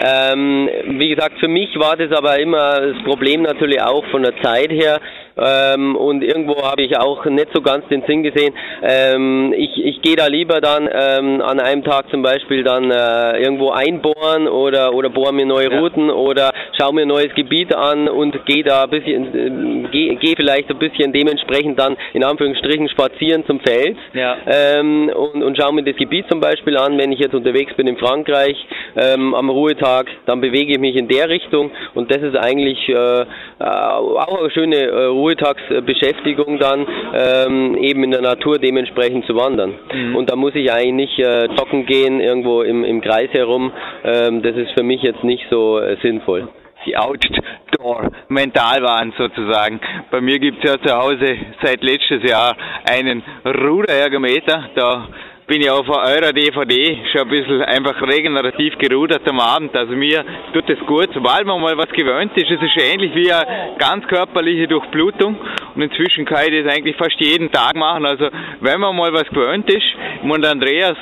Ähm, 0.00 0.68
wie 0.86 1.08
gesagt, 1.08 1.38
für 1.40 1.48
mich 1.48 1.76
war 1.78 1.96
das 1.96 2.16
aber 2.16 2.38
immer 2.38 2.80
das 2.80 3.02
Problem 3.04 3.42
natürlich 3.42 3.80
auch 3.80 4.04
von 4.06 4.22
der 4.22 4.40
Zeit 4.42 4.70
her. 4.70 5.00
Ähm, 5.38 5.96
und 5.96 6.22
irgendwo 6.22 6.62
habe 6.62 6.82
ich 6.82 6.96
auch 6.98 7.24
nicht 7.26 7.48
so 7.54 7.62
ganz 7.62 7.86
den 7.88 8.02
Sinn 8.06 8.22
gesehen. 8.22 8.54
Ähm, 8.82 9.54
ich 9.56 9.70
ich 9.84 10.02
gehe 10.02 10.16
da 10.16 10.26
lieber 10.26 10.60
dann 10.60 10.88
ähm, 10.92 11.40
an 11.40 11.60
einem 11.60 11.84
Tag 11.84 12.10
zum 12.10 12.22
Beispiel 12.22 12.62
dann 12.62 12.90
äh, 12.90 13.42
irgendwo 13.42 13.70
einbohren 13.70 14.48
oder 14.48 14.94
oder 14.94 15.10
bohren 15.10 15.36
mir 15.36 15.46
neue 15.46 15.70
ja. 15.70 15.78
Routen 15.78 16.10
oder 16.10 16.52
schaue 16.78 16.94
mir 16.94 17.02
ein 17.02 17.08
neues 17.08 17.34
Gebiet 17.34 17.74
an 17.74 18.08
und 18.08 18.44
gehe 18.46 18.64
da 18.64 18.84
ein 18.84 18.90
bisschen, 18.90 19.34
äh, 19.34 19.88
gehe 19.90 20.16
geh 20.16 20.34
vielleicht 20.36 20.70
ein 20.70 20.78
bisschen 20.78 21.12
dementsprechend 21.12 21.78
dann 21.78 21.96
in 22.12 22.24
Anführungsstrichen 22.24 22.88
spazieren 22.88 23.44
zum 23.46 23.60
Feld 23.60 23.96
ja. 24.14 24.36
ähm, 24.46 25.10
und, 25.14 25.42
und 25.42 25.56
schaue 25.60 25.72
mir 25.72 25.82
das 25.82 25.96
Gebiet 25.96 26.26
zum 26.28 26.40
Beispiel 26.40 26.76
an, 26.76 26.98
wenn 26.98 27.12
ich 27.12 27.20
jetzt 27.20 27.34
unterwegs 27.34 27.74
bin 27.74 27.86
in 27.86 27.96
Frankreich 27.96 28.56
ähm, 28.96 29.34
am 29.34 29.50
Ruhetag, 29.50 30.06
dann 30.26 30.40
bewege 30.40 30.72
ich 30.72 30.78
mich 30.78 30.96
in 30.96 31.08
der 31.08 31.28
Richtung 31.28 31.70
und 31.94 32.10
das 32.10 32.22
ist 32.22 32.36
eigentlich 32.36 32.88
äh, 32.88 33.24
auch 33.60 34.40
eine 34.40 34.50
schöne 34.50 34.76
äh, 34.76 35.06
Ruhetagsbeschäftigung 35.28 36.58
dann 36.58 36.86
ähm, 37.14 37.76
eben 37.76 38.04
in 38.04 38.10
der 38.10 38.22
Natur 38.22 38.58
dementsprechend 38.58 39.26
zu 39.26 39.34
wandern. 39.34 39.74
Mhm. 39.92 40.16
Und 40.16 40.30
da 40.30 40.36
muss 40.36 40.54
ich 40.54 40.72
eigentlich 40.72 41.16
nicht 41.16 41.18
äh, 41.18 41.46
joggen 41.46 41.86
gehen 41.86 42.20
irgendwo 42.20 42.62
im, 42.62 42.84
im 42.84 43.00
Kreis 43.00 43.30
herum. 43.32 43.72
Ähm, 44.04 44.42
das 44.42 44.56
ist 44.56 44.72
für 44.76 44.82
mich 44.82 45.02
jetzt 45.02 45.24
nicht 45.24 45.44
so 45.50 45.78
äh, 45.78 45.96
sinnvoll 46.02 46.48
die 46.86 46.96
Outdoor 46.96 48.10
mental 48.28 48.82
waren 48.82 49.12
sozusagen. 49.18 49.80
Bei 50.10 50.20
mir 50.20 50.38
gibt 50.38 50.64
es 50.64 50.70
ja 50.70 50.80
zu 50.80 50.96
Hause 50.96 51.36
seit 51.62 51.82
letztes 51.82 52.22
Jahr 52.22 52.56
einen 52.88 53.22
Ruderergometer, 53.44 54.70
da 54.74 55.08
bin 55.48 55.62
ich 55.62 55.70
auf 55.70 55.88
eurer 55.88 56.32
DVD 56.34 56.98
schon 57.10 57.22
ein 57.22 57.28
bisschen 57.28 57.62
einfach 57.62 58.00
regenerativ 58.02 58.76
gerudert 58.76 59.26
am 59.26 59.40
Abend. 59.40 59.74
Also 59.74 59.94
mir 59.94 60.22
tut 60.52 60.68
es 60.68 60.78
gut, 60.80 61.08
sobald 61.14 61.46
man 61.46 61.60
mal 61.60 61.76
was 61.78 61.88
gewöhnt 61.88 62.32
ist. 62.36 62.50
Es 62.50 62.60
ist 62.62 62.76
ähnlich 62.76 63.14
wie 63.14 63.32
eine 63.32 63.74
ganz 63.78 64.06
körperliche 64.06 64.68
Durchblutung. 64.68 65.36
Und 65.74 65.82
inzwischen 65.82 66.26
kann 66.26 66.44
ich 66.52 66.62
das 66.62 66.74
eigentlich 66.74 66.96
fast 66.96 67.18
jeden 67.18 67.50
Tag 67.50 67.76
machen. 67.76 68.04
Also 68.04 68.28
wenn 68.60 68.78
man 68.78 68.94
mal 68.94 69.12
was 69.14 69.26
gewöhnt 69.30 69.70
ist, 69.70 69.86
und 70.22 70.44
Andreas 70.44 70.96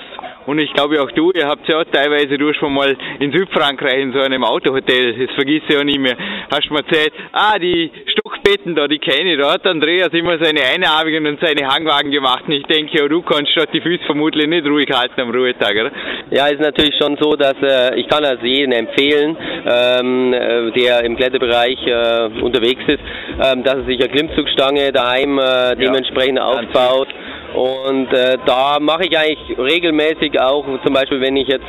und 0.46 0.60
ich 0.60 0.72
glaube 0.72 1.02
auch 1.02 1.10
du, 1.10 1.32
ihr 1.32 1.46
habt 1.48 1.66
ja 1.68 1.80
auch 1.80 1.84
teilweise, 1.90 2.38
du 2.38 2.48
hast 2.48 2.62
mal 2.62 2.96
in 3.18 3.32
Südfrankreich 3.32 3.98
in 3.98 4.12
so 4.12 4.20
einem 4.20 4.44
Autohotel, 4.44 5.26
das 5.26 5.34
vergisst 5.34 5.64
ich 5.68 5.76
auch 5.76 5.82
nicht 5.82 5.98
mehr, 5.98 6.16
hast 6.52 6.70
mir 6.70 6.78
erzählt, 6.78 7.12
ah, 7.32 7.58
die 7.58 7.90
Stockbetten 8.26 8.74
da, 8.74 8.88
die 8.88 8.98
kenne 8.98 9.34
ich, 9.34 9.40
da 9.40 9.52
hat 9.52 9.66
Andreas 9.66 10.08
immer 10.12 10.38
seine 10.42 10.60
Einarmigen 10.62 11.26
und 11.26 11.40
seine 11.40 11.66
Hangwagen 11.68 12.10
gemacht. 12.10 12.44
Und 12.46 12.52
ich 12.52 12.64
denke, 12.64 13.08
du 13.08 13.22
kannst 13.22 13.52
dort 13.54 13.72
die 13.72 13.80
Füße 13.80 14.04
vermutlich 14.04 14.46
nicht 14.46 14.66
ruhig 14.66 14.88
halten 14.92 15.20
am 15.20 15.30
Ruhetag, 15.30 15.72
oder? 15.72 15.92
Ja, 16.30 16.46
ist 16.48 16.60
natürlich 16.60 16.94
schon 17.00 17.16
so, 17.20 17.36
dass 17.36 17.54
äh, 17.62 17.94
ich 17.96 18.08
kann 18.08 18.24
also 18.24 18.44
jeden 18.44 18.72
empfehlen, 18.72 19.36
ähm, 19.66 20.32
äh, 20.32 20.72
der 20.72 21.04
im 21.04 21.16
Kletterbereich 21.16 21.78
äh, 21.86 22.42
unterwegs 22.42 22.82
ist, 22.86 23.00
ähm, 23.44 23.62
dass 23.62 23.76
er 23.76 23.84
sich 23.84 24.00
eine 24.00 24.08
Klimmzugstange 24.08 24.92
daheim 24.92 25.38
äh, 25.38 25.76
dementsprechend 25.76 26.38
ja, 26.38 26.44
aufbaut 26.44 27.08
Und 27.56 28.12
äh, 28.12 28.36
da 28.44 28.78
mache 28.80 29.06
ich 29.06 29.16
eigentlich 29.16 29.58
regelmäßig 29.58 30.38
auch, 30.38 30.66
zum 30.84 30.92
Beispiel 30.92 31.22
wenn 31.22 31.36
ich 31.36 31.48
jetzt 31.48 31.64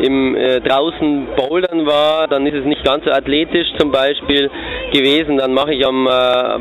im 0.00 0.36
äh, 0.36 0.60
draußen 0.60 1.26
bouldern 1.36 1.86
war, 1.86 2.28
dann 2.28 2.46
ist 2.46 2.54
es 2.54 2.64
nicht 2.64 2.84
ganz 2.84 3.04
so 3.04 3.10
athletisch 3.10 3.66
zum 3.78 3.90
Beispiel 3.90 4.48
gewesen. 4.92 5.38
Dann 5.38 5.52
mache 5.52 5.74
ich 5.74 5.84
am, 5.84 6.06
äh, 6.06 6.10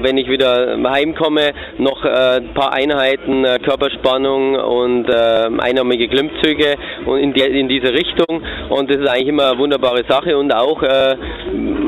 wenn 0.04 0.18
ich 0.18 0.28
wieder 0.28 0.76
heimkomme, 0.90 1.54
noch 1.78 2.04
äh, 2.04 2.38
ein 2.38 2.54
paar 2.56 2.74
Einheiten 2.74 3.46
äh, 3.46 3.60
Körperspannung 3.60 4.56
und 4.56 5.08
äh, 5.08 5.50
einarmige 5.60 6.08
Klimmzüge 6.08 6.76
und 7.06 7.20
in, 7.20 7.34
die, 7.34 7.42
in 7.42 7.70
diese 7.70 7.94
Richtung. 7.94 8.42
Und 8.70 8.90
das 8.90 8.98
ist 8.98 9.08
eigentlich 9.08 9.30
immer 9.30 9.52
eine 9.52 9.60
wunderbare 9.60 10.04
Sache. 10.08 10.36
Und 10.36 10.52
auch 10.52 10.82
äh, 10.82 11.16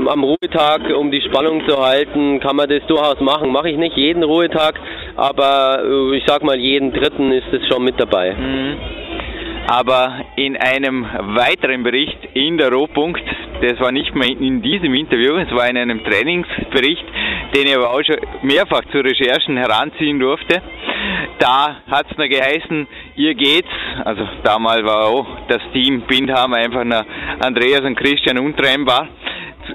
am 0.07 0.23
Ruhetag, 0.23 0.81
um 0.95 1.09
die 1.09 1.21
Spannung 1.21 1.67
zu 1.67 1.77
halten, 1.77 2.39
kann 2.41 2.55
man 2.55 2.69
das 2.69 2.85
durchaus 2.87 3.19
machen. 3.21 3.51
Mache 3.51 3.69
ich 3.69 3.77
nicht 3.77 3.97
jeden 3.97 4.23
Ruhetag, 4.23 4.79
aber 5.15 5.79
äh, 5.83 6.17
ich 6.17 6.23
sag 6.27 6.43
mal, 6.43 6.59
jeden 6.59 6.74
dritten 6.79 7.31
ist 7.31 7.51
es 7.51 7.67
schon 7.67 7.83
mit 7.83 7.99
dabei. 7.99 8.33
Mhm. 8.33 8.77
Aber 9.67 10.21
in 10.35 10.57
einem 10.57 11.05
weiteren 11.35 11.83
Bericht 11.83 12.17
in 12.33 12.57
der 12.57 12.71
Rohpunkt, 12.71 13.23
das 13.61 13.79
war 13.79 13.91
nicht 13.91 14.13
mehr 14.13 14.29
in 14.29 14.61
diesem 14.61 14.93
Interview, 14.93 15.37
es 15.37 15.51
war 15.51 15.67
in 15.67 15.77
einem 15.77 16.03
Trainingsbericht, 16.03 17.05
den 17.55 17.67
ich 17.67 17.75
aber 17.75 17.89
auch 17.89 18.03
schon 18.03 18.17
mehrfach 18.43 18.83
zu 18.91 18.99
Recherchen 18.99 19.57
heranziehen 19.57 20.19
durfte. 20.19 20.61
Da 21.39 21.77
hat 21.89 22.05
es 22.11 22.17
mir 22.17 22.29
geheißen, 22.29 22.87
ihr 23.15 23.33
geht's, 23.33 23.69
also 24.03 24.27
damals 24.43 24.83
war 24.85 25.07
auch 25.07 25.27
das 25.47 25.61
Team 25.73 26.01
Bindhammer 26.01 26.57
einfach 26.57 26.83
nach 26.83 27.05
Andreas 27.39 27.81
und 27.81 27.95
Christian 27.95 28.37
untrennbar, 28.37 29.07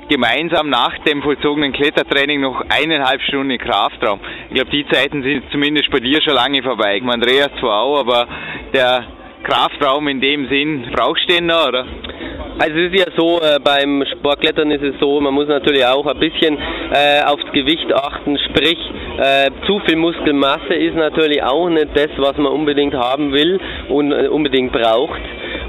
gemeinsam 0.08 0.68
nach 0.68 0.96
dem 1.04 1.22
vollzogenen 1.22 1.72
Klettertraining 1.72 2.40
noch 2.40 2.62
eineinhalb 2.68 3.20
Stunden 3.22 3.58
Kraftraum. 3.58 4.20
Ich 4.48 4.54
glaube, 4.54 4.70
die 4.70 4.86
Zeiten 4.88 5.22
sind 5.22 5.44
zumindest 5.50 5.90
bei 5.90 6.00
dir 6.00 6.20
schon 6.22 6.34
lange 6.34 6.62
vorbei. 6.62 7.00
Andreas 7.06 7.50
zwar 7.60 7.82
auch, 7.82 8.00
aber 8.00 8.26
der 8.72 9.04
Kraftraum 9.42 10.08
in 10.08 10.20
dem 10.20 10.48
Sinn, 10.48 10.86
brauchst 10.92 11.28
du 11.28 11.34
den 11.34 11.46
noch, 11.46 11.68
oder? 11.68 11.86
Also 12.58 12.76
es 12.76 12.92
ist 12.92 12.98
ja 12.98 13.06
so, 13.16 13.40
äh, 13.40 13.58
beim 13.58 14.04
Sportklettern 14.12 14.70
ist 14.70 14.82
es 14.82 15.00
so, 15.00 15.18
man 15.18 15.32
muss 15.32 15.48
natürlich 15.48 15.84
auch 15.86 16.04
ein 16.06 16.18
bisschen 16.18 16.58
äh, 16.92 17.22
aufs 17.24 17.50
Gewicht 17.52 17.90
achten, 17.90 18.38
sprich 18.50 18.78
äh, 19.16 19.50
zu 19.66 19.80
viel 19.86 19.96
Muskelmasse 19.96 20.74
ist 20.74 20.94
natürlich 20.94 21.42
auch 21.42 21.70
nicht 21.70 21.88
das, 21.94 22.10
was 22.18 22.36
man 22.36 22.52
unbedingt 22.52 22.94
haben 22.94 23.32
will 23.32 23.58
und 23.88 24.12
äh, 24.12 24.28
unbedingt 24.28 24.72
braucht. 24.72 25.20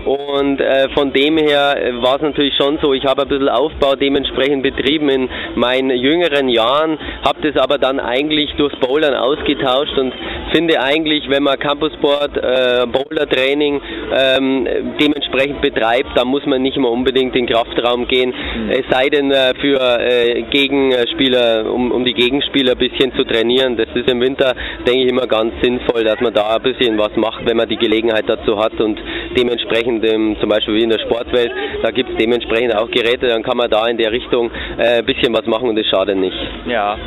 Und 0.05 0.59
äh, 0.59 0.89
von 0.93 1.13
dem 1.13 1.37
her 1.37 1.75
äh, 1.77 2.01
war 2.01 2.15
es 2.15 2.21
natürlich 2.21 2.55
schon 2.55 2.79
so, 2.81 2.93
ich 2.93 3.05
habe 3.05 3.23
ein 3.23 3.27
bisschen 3.27 3.49
Aufbau 3.49 3.95
dementsprechend 3.95 4.63
betrieben 4.63 5.09
in 5.09 5.29
meinen 5.55 5.91
jüngeren 5.91 6.49
Jahren, 6.49 6.97
habe 7.23 7.51
das 7.51 7.61
aber 7.61 7.77
dann 7.77 7.99
eigentlich 7.99 8.53
durchs 8.55 8.77
Bouldern 8.79 9.13
ausgetauscht 9.13 9.97
und 9.97 10.13
finde 10.51 10.81
eigentlich, 10.81 11.29
wenn 11.29 11.43
man 11.43 11.57
Campussport, 11.59 12.37
äh, 12.37 12.85
Boulder-Training 12.87 13.81
ähm, 14.13 14.67
dementsprechend 14.99 15.61
betreibt, 15.61 16.09
dann 16.15 16.27
muss 16.27 16.45
man 16.45 16.61
nicht 16.61 16.77
immer 16.77 16.91
unbedingt 16.91 17.35
in 17.35 17.45
den 17.45 17.53
Kraftraum 17.53 18.07
gehen, 18.07 18.29
mhm. 18.31 18.69
es 18.69 18.83
sei 18.89 19.09
denn 19.09 19.31
äh, 19.31 19.53
für 19.59 19.79
äh, 19.99 20.43
Gegenspieler, 20.43 21.71
um, 21.71 21.91
um 21.91 22.05
die 22.05 22.13
Gegenspieler 22.13 22.73
ein 22.73 22.77
bisschen 22.77 23.13
zu 23.13 23.23
trainieren. 23.23 23.77
Das 23.77 23.87
ist 23.93 24.09
im 24.09 24.21
Winter, 24.21 24.53
denke 24.87 25.03
ich, 25.03 25.09
immer 25.09 25.27
ganz 25.27 25.53
sinnvoll, 25.61 26.03
dass 26.03 26.19
man 26.21 26.33
da 26.33 26.55
ein 26.55 26.61
bisschen 26.61 26.97
was 26.97 27.15
macht, 27.15 27.45
wenn 27.45 27.57
man 27.57 27.69
die 27.69 27.77
Gelegenheit 27.77 28.25
dazu 28.27 28.59
hat 28.59 28.79
und 28.79 28.99
dementsprechend 29.37 30.05
ähm, 30.05 30.35
zum 30.39 30.49
Beispiel 30.49 30.75
wie 30.75 30.83
in 30.83 30.89
der 30.89 30.99
Sportwelt, 30.99 31.51
da 31.81 31.91
gibt 31.91 32.11
es 32.11 32.17
dementsprechend 32.17 32.75
auch 32.75 32.89
Geräte, 32.91 33.27
dann 33.27 33.43
kann 33.43 33.57
man 33.57 33.69
da 33.69 33.87
in 33.87 33.97
der 33.97 34.11
Richtung 34.11 34.51
äh, 34.77 34.99
ein 34.99 35.05
bisschen 35.05 35.33
was 35.33 35.45
machen 35.45 35.69
und 35.69 35.77
das 35.77 35.87
schadet 35.87 36.17
nicht. 36.17 36.37
Ja. 36.67 36.97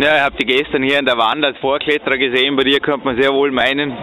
Ja, 0.00 0.14
ich 0.14 0.22
habe 0.22 0.36
die 0.40 0.46
gestern 0.46 0.84
hier 0.84 1.00
in 1.00 1.06
der 1.06 1.18
Wand 1.18 1.44
als 1.44 1.58
Vorkletterer 1.58 2.18
gesehen. 2.18 2.54
Bei 2.54 2.62
dir 2.62 2.77
könnte 2.80 3.04
man 3.06 3.20
sehr 3.20 3.32
wohl 3.32 3.50
meinen, 3.50 3.96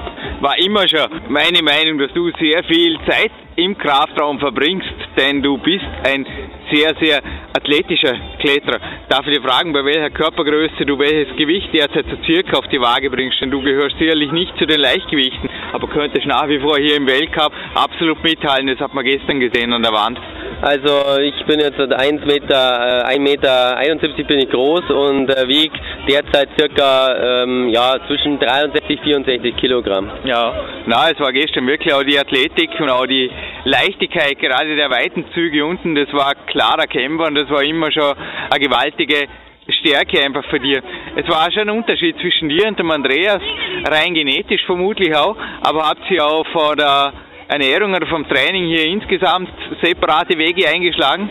war 0.46 0.60
immer 0.60 0.88
schon 0.88 1.10
meine 1.28 1.64
Meinung, 1.64 1.98
dass 1.98 2.14
du 2.14 2.30
sehr 2.40 2.64
viel 2.66 3.00
Zeit 3.10 3.32
im 3.56 3.76
Kraftraum 3.76 4.38
verbringst, 4.38 4.94
denn 5.18 5.42
du 5.42 5.58
bist 5.58 5.86
ein 6.04 6.24
sehr, 6.72 6.94
sehr 7.02 7.20
athletischer 7.58 8.14
Kletterer. 8.40 8.80
Darf 9.10 9.26
ich 9.26 9.38
dir 9.38 9.42
fragen, 9.42 9.74
bei 9.74 9.84
welcher 9.84 10.12
Körpergröße 10.12 10.86
du 10.86 11.00
welches 11.00 11.36
Gewicht 11.36 11.74
derzeit 11.74 12.06
so 12.12 12.18
circa 12.26 12.58
auf 12.58 12.68
die 12.68 12.80
Waage 12.80 13.10
bringst? 13.10 13.42
Denn 13.42 13.50
du 13.50 13.62
gehörst 13.62 13.98
sicherlich 13.98 14.32
nicht 14.32 14.56
zu 14.60 14.68
den 14.68 14.82
Leichtgewichten, 14.82 15.50
aber 15.74 15.88
könntest 15.88 16.28
nach 16.28 16.48
wie 16.48 16.60
vor 16.60 16.78
hier 16.78 16.98
im 16.98 17.08
Weltcup 17.08 17.52
absolut 17.74 18.22
mithalten. 18.24 18.68
Das 18.68 18.80
hat 18.80 18.94
man 18.94 19.06
gestern 19.06 19.40
gesehen 19.40 19.74
an 19.74 19.82
der 19.82 19.94
Wand. 19.94 20.20
Also 20.62 21.20
ich 21.22 21.46
bin 21.46 21.60
jetzt 21.60 21.80
1 21.80 22.26
Meter, 22.26 23.06
1 23.06 23.18
äh, 23.18 23.20
Meter 23.20 23.78
71 23.78 24.26
bin 24.26 24.40
ich 24.40 24.50
groß 24.50 24.90
und 24.90 25.30
äh, 25.30 25.48
wiege 25.48 25.78
derzeit 26.08 26.50
circa 26.58 27.44
ähm, 27.44 27.70
ja, 27.70 27.96
zwischen 28.08 28.40
63 28.40 29.00
und 29.16 29.26
64 29.26 29.58
Kilogramm. 29.58 30.10
Ja, 30.24 30.35
na, 30.86 31.10
es 31.10 31.20
war 31.20 31.32
gestern 31.32 31.68
wirklich 31.68 31.94
auch 31.94 32.04
die 32.04 32.18
Athletik 32.18 32.70
und 32.80 32.90
auch 32.90 33.06
die 33.06 33.30
Leichtigkeit, 33.64 34.38
gerade 34.40 34.76
der 34.76 34.90
weiten 34.90 35.26
Züge 35.34 35.66
unten, 35.66 35.96
das 35.96 36.12
war 36.14 36.34
klar 36.48 36.78
erkennbar 36.80 37.28
und 37.28 37.36
das 37.36 37.50
war 37.50 37.64
immer 37.64 37.92
schon 37.92 38.14
eine 38.50 38.60
gewaltige 38.60 39.28
Stärke 39.68 40.24
einfach 40.24 40.46
für 40.46 40.60
dir. 40.60 40.82
Es 41.16 41.28
war 41.28 41.52
schon 41.52 41.70
ein 41.70 41.78
Unterschied 41.78 42.18
zwischen 42.20 42.50
dir 42.50 42.68
und 42.68 42.78
dem 42.78 42.92
Andreas, 42.92 43.42
rein 43.90 44.14
genetisch 44.14 44.64
vermutlich 44.66 45.16
auch, 45.16 45.36
aber 45.62 45.90
habt 45.90 46.10
ihr 46.12 46.26
auch 46.26 46.46
von 46.48 46.78
der 46.78 47.14
Ernährung 47.48 47.94
oder 47.94 48.08
vom 48.08 48.28
Training 48.28 48.66
hier 48.68 48.86
insgesamt 48.88 49.50
separate 49.82 50.38
Wege 50.38 50.68
eingeschlagen? 50.68 51.30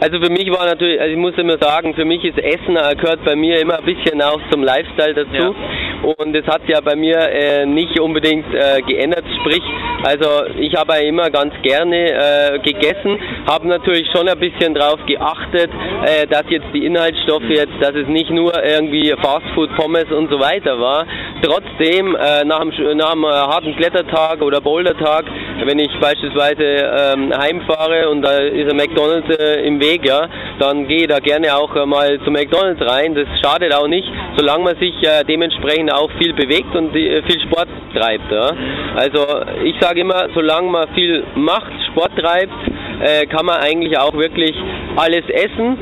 Also 0.00 0.18
für 0.18 0.30
mich 0.30 0.50
war 0.50 0.64
natürlich, 0.64 0.98
also 0.98 1.12
ich 1.12 1.18
muss 1.18 1.36
immer 1.36 1.58
sagen, 1.58 1.94
für 1.94 2.06
mich 2.06 2.24
ist 2.24 2.38
Essen 2.38 2.74
äh, 2.76 2.96
gehört 2.96 3.22
bei 3.22 3.36
mir 3.36 3.60
immer 3.60 3.78
ein 3.78 3.84
bisschen 3.84 4.22
auch 4.22 4.40
zum 4.50 4.62
Lifestyle 4.62 5.12
dazu. 5.12 5.54
Ja. 5.54 5.54
Und 6.02 6.34
es 6.34 6.46
hat 6.46 6.62
ja 6.66 6.80
bei 6.80 6.96
mir 6.96 7.18
äh, 7.18 7.66
nicht 7.66 7.98
unbedingt 8.00 8.46
äh, 8.54 8.80
geändert. 8.82 9.24
Sprich, 9.40 9.62
also 10.02 10.46
ich 10.58 10.74
habe 10.74 10.94
immer 11.04 11.30
ganz 11.30 11.52
gerne 11.62 11.96
äh, 11.96 12.58
gegessen, 12.60 13.18
habe 13.46 13.68
natürlich 13.68 14.08
schon 14.14 14.28
ein 14.28 14.38
bisschen 14.38 14.74
darauf 14.74 15.04
geachtet, 15.06 15.70
äh, 16.06 16.26
dass 16.26 16.44
jetzt 16.48 16.66
die 16.72 16.86
Inhaltsstoffe 16.86 17.48
jetzt, 17.48 17.74
dass 17.80 17.94
es 17.94 18.08
nicht 18.08 18.30
nur 18.30 18.52
irgendwie 18.64 19.14
Fastfood, 19.22 19.74
Pommes 19.76 20.10
und 20.10 20.30
so 20.30 20.40
weiter 20.40 20.80
war. 20.80 21.06
Trotzdem 21.42 22.16
äh, 22.16 22.44
nach 22.44 22.60
einem, 22.60 22.96
nach 22.96 23.12
einem 23.12 23.26
harten 23.26 23.76
Klettertag 23.76 24.40
oder 24.42 24.60
Bouldertag, 24.60 25.26
wenn 25.64 25.78
ich 25.78 25.90
beispielsweise 26.00 26.64
ähm, 26.64 27.32
heimfahre 27.36 28.08
und 28.08 28.22
da 28.22 28.38
ist 28.38 28.70
ein 28.70 28.76
McDonald's 28.76 29.28
im 29.64 29.80
Weg 29.80 29.90
Weg, 29.90 30.06
ja, 30.06 30.28
dann 30.58 30.86
gehe 30.86 31.02
ich 31.02 31.08
da 31.08 31.18
gerne 31.18 31.56
auch 31.56 31.74
äh, 31.74 31.86
mal 31.86 32.20
zu 32.24 32.30
McDonalds 32.30 32.80
rein. 32.80 33.14
Das 33.14 33.26
schadet 33.42 33.74
auch 33.74 33.88
nicht, 33.88 34.06
solange 34.36 34.64
man 34.64 34.76
sich 34.76 34.94
äh, 35.02 35.24
dementsprechend 35.24 35.89
auch 35.90 36.10
viel 36.18 36.32
bewegt 36.32 36.74
und 36.74 36.94
äh, 36.94 37.22
viel 37.22 37.40
Sport 37.40 37.68
treibt. 37.94 38.30
Ja. 38.30 38.52
Also 38.96 39.26
ich 39.64 39.74
sage 39.80 40.00
immer, 40.00 40.28
solange 40.34 40.70
man 40.70 40.88
viel 40.94 41.24
macht, 41.34 41.72
Sport 41.90 42.16
treibt, 42.16 42.52
äh, 43.00 43.26
kann 43.26 43.46
man 43.46 43.56
eigentlich 43.60 43.98
auch 43.98 44.14
wirklich 44.14 44.54
alles 44.96 45.24
essen 45.28 45.76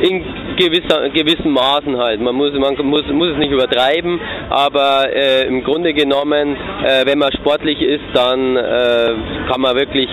in 0.00 0.24
gewisser, 0.56 1.10
gewissen 1.10 1.50
Maßen 1.50 1.96
halt. 1.98 2.20
Man 2.20 2.34
muss, 2.34 2.52
man 2.54 2.74
muss, 2.86 3.06
muss 3.08 3.30
es 3.30 3.38
nicht 3.38 3.52
übertreiben, 3.52 4.20
aber 4.48 5.08
äh, 5.14 5.46
im 5.46 5.62
Grunde 5.62 5.92
genommen, 5.92 6.56
äh, 6.84 7.04
wenn 7.06 7.18
man 7.18 7.32
sportlich 7.32 7.80
ist, 7.80 8.04
dann 8.14 8.56
äh, 8.56 9.14
kann 9.48 9.60
man 9.60 9.76
wirklich 9.76 10.08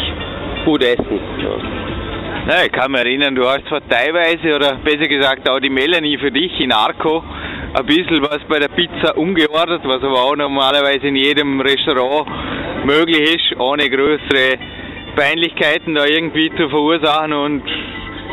gut 0.65 0.83
essen. 0.83 1.19
Ja. 1.41 1.87
Ja, 2.49 2.63
ich 2.65 2.71
kann 2.71 2.91
mich 2.91 3.01
erinnern, 3.01 3.35
du 3.35 3.45
hast 3.45 3.67
zwar 3.67 3.81
teilweise, 3.89 4.55
oder 4.55 4.75
besser 4.75 5.09
gesagt 5.09 5.49
auch 5.49 5.59
die 5.59 5.69
Melanie 5.69 6.17
für 6.17 6.31
dich 6.31 6.57
in 6.61 6.71
Arco, 6.71 7.21
ein 7.77 7.85
bisschen 7.85 8.23
was 8.23 8.39
bei 8.49 8.57
der 8.57 8.69
Pizza 8.69 9.15
umgeordnet, 9.15 9.81
was 9.83 10.01
aber 10.01 10.23
auch 10.23 10.35
normalerweise 10.35 11.07
in 11.07 11.15
jedem 11.15 11.61
Restaurant 11.61 12.27
möglich 12.85 13.35
ist, 13.35 13.59
ohne 13.59 13.87
größere 13.87 14.57
Peinlichkeiten 15.15 15.93
da 15.93 16.05
irgendwie 16.05 16.49
zu 16.57 16.69
verursachen 16.69 17.33
und 17.33 17.61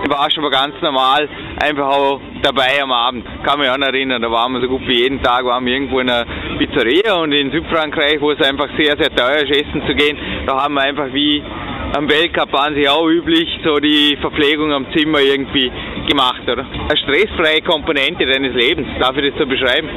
war 0.08 0.30
schon 0.30 0.44
mal 0.44 0.50
ganz 0.50 0.74
normal, 0.80 1.28
einfach 1.62 1.86
auch 1.86 2.20
dabei 2.42 2.82
am 2.82 2.90
Abend. 2.90 3.26
Kann 3.44 3.58
mich 3.60 3.68
auch 3.68 3.78
erinnern, 3.78 4.22
da 4.22 4.30
waren 4.30 4.52
wir 4.54 4.62
so 4.62 4.68
gut 4.68 4.86
wie 4.86 5.02
jeden 5.02 5.22
Tag, 5.22 5.44
waren 5.44 5.64
wir 5.66 5.74
irgendwo 5.74 6.00
in 6.00 6.08
einer 6.08 6.24
Pizzeria 6.58 7.14
und 7.16 7.32
in 7.32 7.50
Südfrankreich, 7.50 8.20
wo 8.20 8.30
es 8.30 8.40
einfach 8.40 8.68
sehr, 8.78 8.96
sehr 8.96 9.14
teuer 9.14 9.42
ist, 9.42 9.50
essen 9.50 9.82
zu 9.86 9.94
gehen, 9.94 10.16
da 10.46 10.62
haben 10.62 10.74
wir 10.74 10.82
einfach 10.82 11.12
wie 11.12 11.42
am 11.96 12.08
Weltcup 12.08 12.52
waren 12.52 12.74
sie 12.74 12.88
auch 12.88 13.06
üblich, 13.06 13.48
so 13.62 13.78
die 13.78 14.16
Verpflegung 14.20 14.72
am 14.72 14.86
Zimmer 14.96 15.20
irgendwie 15.20 15.70
gemacht, 16.06 16.42
oder? 16.44 16.64
Eine 16.64 16.96
stressfreie 16.96 17.62
Komponente 17.62 18.26
deines 18.26 18.54
Lebens, 18.54 18.88
darf 19.00 19.16
ich 19.16 19.30
das 19.30 19.38
so 19.38 19.46
beschreiben? 19.46 19.88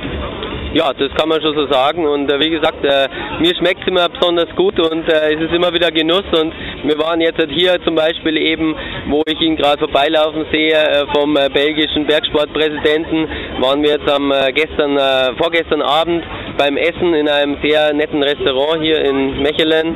Ja, 0.73 0.93
das 0.93 1.11
kann 1.15 1.29
man 1.29 1.41
schon 1.41 1.55
so 1.55 1.65
sagen 1.67 2.05
und 2.05 2.31
äh, 2.31 2.39
wie 2.39 2.49
gesagt, 2.49 2.83
äh, 2.83 3.07
mir 3.39 3.55
schmeckt 3.55 3.81
es 3.81 3.87
immer 3.87 4.07
besonders 4.09 4.53
gut 4.55 4.77
und 4.79 5.07
äh, 5.07 5.33
es 5.33 5.41
ist 5.41 5.53
immer 5.53 5.73
wieder 5.73 5.89
Genuss 5.91 6.25
und 6.31 6.53
wir 6.83 6.97
waren 6.99 7.21
jetzt 7.21 7.39
halt 7.39 7.51
hier 7.51 7.81
zum 7.83 7.95
Beispiel 7.95 8.37
eben, 8.37 8.75
wo 9.07 9.23
ich 9.25 9.39
ihn 9.39 9.55
gerade 9.55 9.79
vorbeilaufen 9.79 10.45
sehe, 10.51 10.75
äh, 10.75 11.05
vom 11.15 11.37
äh, 11.37 11.49
belgischen 11.49 12.05
Bergsportpräsidenten, 12.05 13.27
waren 13.59 13.81
wir 13.81 13.91
jetzt 13.91 14.09
am 14.09 14.31
äh, 14.31 14.51
gestern, 14.53 14.99
vorgestern 15.37 15.81
Abend 15.81 16.23
beim 16.57 16.77
Essen 16.77 17.13
in 17.13 17.29
einem 17.29 17.57
sehr 17.63 17.93
netten 17.93 18.21
Restaurant 18.21 18.81
hier 18.81 19.03
in 19.03 19.41
Mechelen 19.41 19.95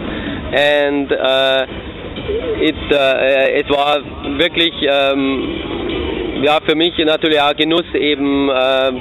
und 0.52 1.10
it, 2.62 2.92
äh, 2.92 3.62
es 3.62 3.70
war 3.70 4.02
wirklich 4.38 4.74
ähm, 4.82 6.42
ja, 6.44 6.60
für 6.66 6.76
mich 6.76 6.98
natürlich 6.98 7.40
auch 7.40 7.56
Genuss 7.56 7.86
eben, 7.94 8.50
äh, 8.50 8.92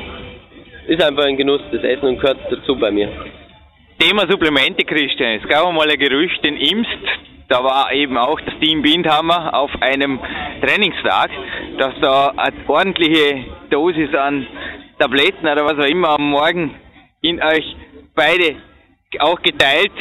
ist 0.89 1.03
einfach 1.03 1.25
ein 1.25 1.37
Genuss, 1.37 1.63
das 1.73 1.83
Essen 1.83 2.07
und 2.07 2.21
gehört 2.21 2.39
dazu 2.51 2.77
bei 2.77 2.91
mir. 2.91 3.09
Thema 3.99 4.27
Supplemente, 4.31 4.85
Christian. 4.85 5.41
Es 5.43 5.49
gab 5.49 5.67
einmal 5.67 5.91
ein 5.91 5.99
Gerücht 5.99 6.45
in 6.45 6.57
Imst, 6.57 6.89
da 7.49 7.65
war 7.65 7.93
eben 7.93 8.17
auch 8.17 8.41
das 8.41 8.55
Team 8.61 8.83
Bindhammer 8.83 9.55
auf 9.55 9.71
einem 9.81 10.21
Trainingstag, 10.63 11.31
dass 11.79 11.95
da 12.01 12.33
eine 12.37 12.55
ordentliche 12.69 13.45
Dosis 13.71 14.15
an 14.15 14.47
Tabletten 14.99 15.47
oder 15.47 15.65
was 15.65 15.79
auch 15.79 15.91
immer 15.91 16.11
am 16.11 16.31
Morgen 16.31 16.75
in 17.23 17.43
euch 17.43 17.77
beide 18.15 18.57
auch 19.19 19.41
geteilt 19.43 19.93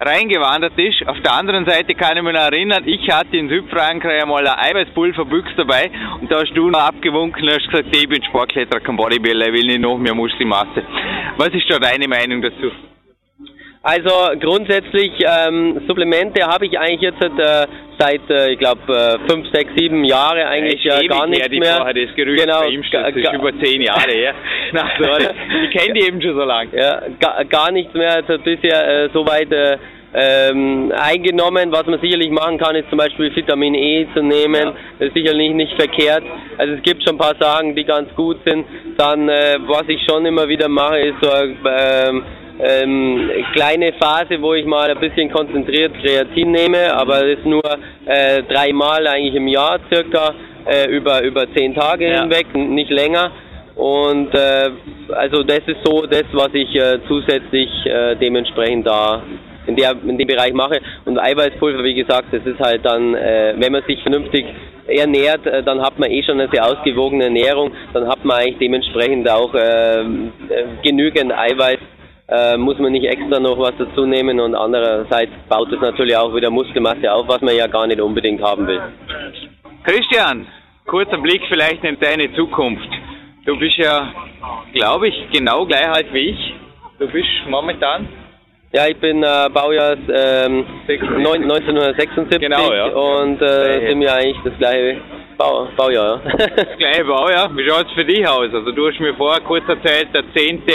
reingewandert 0.00 0.78
ist. 0.78 1.06
Auf 1.06 1.20
der 1.22 1.34
anderen 1.34 1.66
Seite 1.66 1.94
kann 1.94 2.16
ich 2.16 2.22
mich 2.22 2.32
noch 2.32 2.40
erinnern, 2.40 2.82
ich 2.86 3.10
hatte 3.10 3.36
in 3.36 3.48
Südfrankreich 3.48 4.22
einmal 4.22 4.46
eine 4.46 4.58
Eiweißpulverbüchse 4.58 5.54
dabei 5.56 5.90
und 6.20 6.30
da 6.30 6.40
hast 6.40 6.52
du 6.54 6.70
noch 6.70 6.80
abgewunken 6.80 7.42
und 7.42 7.50
hast 7.50 7.68
gesagt, 7.68 7.94
ich 7.94 8.08
bin 8.08 8.22
Sportkletterer, 8.22 8.80
kein 8.80 8.96
Bodybuilder, 8.96 9.48
ich 9.48 9.52
will 9.52 9.66
nicht 9.66 9.80
noch 9.80 9.98
mehr 9.98 10.14
Muskelmasse. 10.14 10.84
Was 11.36 11.48
ist 11.48 11.68
da 11.68 11.78
deine 11.78 12.06
Meinung 12.06 12.42
dazu? 12.42 12.87
Also 13.82 14.10
grundsätzlich 14.40 15.12
ähm, 15.20 15.82
Supplemente 15.86 16.44
habe 16.44 16.66
ich 16.66 16.78
eigentlich 16.78 17.00
jetzt 17.00 17.22
äh, 17.22 17.66
seit, 17.98 18.28
äh, 18.28 18.52
ich 18.52 18.58
glaube, 18.58 18.80
äh, 18.88 19.30
fünf, 19.30 19.46
sechs, 19.52 19.70
sieben 19.76 20.04
Jahre 20.04 20.46
eigentlich 20.48 20.82
ja, 20.82 21.00
äh, 21.00 21.06
gar 21.06 21.26
nichts 21.26 21.48
mehr. 21.50 21.76
Vorher, 21.76 21.94
das 21.94 22.14
Gerücht 22.16 22.42
genau, 22.42 22.60
bei 22.60 22.68
ihm 22.68 22.82
das 22.90 23.14
ist 23.14 23.32
über 23.32 23.52
zehn 23.62 23.82
Jahre 23.82 24.10
her. 24.10 24.34
Na, 24.72 24.90
sorry. 24.98 25.28
ich 25.64 25.70
kenne 25.70 25.94
die 25.94 26.06
eben 26.06 26.20
schon 26.20 26.34
so 26.34 26.44
lange. 26.44 26.70
Ja, 26.76 27.02
gar, 27.20 27.44
gar 27.44 27.70
nichts 27.70 27.94
mehr. 27.94 28.14
Also 28.16 28.38
bisher 28.38 29.04
äh, 29.04 29.08
soweit 29.12 29.52
äh, 29.52 29.78
ähm, 30.14 30.92
eingenommen. 30.96 31.70
Was 31.70 31.86
man 31.86 32.00
sicherlich 32.00 32.30
machen 32.30 32.58
kann, 32.58 32.74
ist 32.74 32.88
zum 32.88 32.98
Beispiel 32.98 33.34
Vitamin 33.34 33.74
E 33.74 34.06
zu 34.14 34.22
nehmen. 34.22 34.54
Ja. 34.54 34.74
Das 34.98 35.08
ist 35.08 35.14
sicherlich 35.14 35.52
nicht 35.52 35.74
verkehrt. 35.74 36.24
Also 36.56 36.74
es 36.74 36.82
gibt 36.82 37.04
schon 37.04 37.14
ein 37.14 37.18
paar 37.18 37.36
Sachen, 37.38 37.76
die 37.76 37.84
ganz 37.84 38.14
gut 38.14 38.38
sind. 38.44 38.66
Dann, 38.96 39.28
äh, 39.28 39.58
was 39.66 39.84
ich 39.88 40.00
schon 40.08 40.26
immer 40.26 40.48
wieder 40.48 40.68
mache, 40.68 40.98
ist 40.98 41.16
so 41.20 41.30
ähm, 41.30 42.24
ähm, 42.60 43.30
kleine 43.54 43.92
Phase, 43.94 44.40
wo 44.40 44.54
ich 44.54 44.66
mal 44.66 44.90
ein 44.90 44.98
bisschen 44.98 45.30
konzentriert 45.30 45.92
Kreatin 46.02 46.50
nehme, 46.50 46.92
aber 46.94 47.20
das 47.20 47.38
ist 47.38 47.46
nur 47.46 47.62
äh, 48.06 48.42
dreimal 48.42 49.06
eigentlich 49.06 49.34
im 49.34 49.48
Jahr 49.48 49.78
circa 49.92 50.34
äh, 50.66 50.90
über 50.90 51.22
über 51.22 51.46
zehn 51.54 51.74
Tage 51.74 52.08
ja. 52.08 52.22
hinweg, 52.22 52.54
nicht 52.54 52.90
länger. 52.90 53.30
Und 53.76 54.34
äh, 54.34 54.70
also 55.10 55.44
das 55.44 55.60
ist 55.66 55.78
so 55.84 56.02
das, 56.06 56.24
was 56.32 56.48
ich 56.52 56.74
äh, 56.74 56.98
zusätzlich 57.06 57.70
äh, 57.86 58.16
dementsprechend 58.16 58.86
da 58.86 59.22
in, 59.68 59.76
der, 59.76 59.94
in 60.04 60.18
dem 60.18 60.26
Bereich 60.26 60.52
mache. 60.52 60.80
Und 61.04 61.18
Eiweißpulver, 61.18 61.84
wie 61.84 61.94
gesagt, 61.94 62.26
das 62.32 62.44
ist 62.44 62.58
halt 62.58 62.84
dann, 62.84 63.14
äh, 63.14 63.54
wenn 63.56 63.70
man 63.70 63.84
sich 63.86 64.02
vernünftig 64.02 64.46
ernährt, 64.88 65.46
äh, 65.46 65.62
dann 65.62 65.80
hat 65.80 65.98
man 65.98 66.10
eh 66.10 66.22
schon 66.24 66.40
eine 66.40 66.50
sehr 66.50 66.66
ausgewogene 66.66 67.24
Ernährung, 67.24 67.70
dann 67.92 68.08
hat 68.08 68.24
man 68.24 68.38
eigentlich 68.38 68.58
dementsprechend 68.58 69.28
auch 69.30 69.54
äh, 69.54 70.00
äh 70.00 70.04
genügend 70.82 71.32
Eiweiß 71.32 71.78
äh, 72.28 72.56
muss 72.56 72.78
man 72.78 72.92
nicht 72.92 73.06
extra 73.06 73.40
noch 73.40 73.58
was 73.58 73.72
dazu 73.78 74.04
nehmen 74.06 74.38
und 74.40 74.54
andererseits 74.54 75.32
baut 75.48 75.72
es 75.72 75.80
natürlich 75.80 76.16
auch 76.16 76.34
wieder 76.34 76.50
Muskelmasse 76.50 77.12
auf, 77.12 77.26
was 77.28 77.40
man 77.40 77.56
ja 77.56 77.66
gar 77.66 77.86
nicht 77.86 78.00
unbedingt 78.00 78.42
haben 78.42 78.66
will. 78.66 78.80
Christian, 79.84 80.46
kurzer 80.86 81.18
Blick 81.18 81.42
vielleicht 81.48 81.82
in 81.84 81.98
deine 81.98 82.34
Zukunft. 82.34 82.88
Du 83.46 83.58
bist 83.58 83.76
ja, 83.78 84.12
glaube 84.74 85.08
ich, 85.08 85.14
genau 85.32 85.64
gleich 85.64 85.88
alt 85.88 86.12
wie 86.12 86.30
ich. 86.30 86.54
Du 86.98 87.06
bist 87.08 87.28
momentan 87.48 88.08
ja, 88.70 88.86
ich 88.86 88.98
bin 88.98 89.22
äh, 89.22 89.48
Baujahr 89.50 89.96
ähm, 90.12 90.66
1976 90.86 92.38
genau, 92.38 92.70
ja. 92.70 92.88
und 92.88 93.40
äh, 93.40 93.88
sind 93.88 94.02
ja 94.02 94.12
eigentlich 94.12 94.36
das 94.44 94.58
gleiche 94.58 95.00
Bau, 95.38 95.68
Baujahr. 95.74 96.20
Ja. 96.26 96.46
das 96.48 96.76
gleiche 96.76 97.04
Baujahr. 97.04 97.56
Wie 97.56 97.66
schaut 97.66 97.86
es 97.86 97.92
für 97.92 98.04
dich 98.04 98.28
aus? 98.28 98.52
Also 98.52 98.70
du 98.72 98.86
hast 98.86 99.00
mir 99.00 99.14
vorher 99.14 99.40
kurz 99.40 99.66
erzählt, 99.66 100.08
der 100.12 100.22
zehnte 100.34 100.74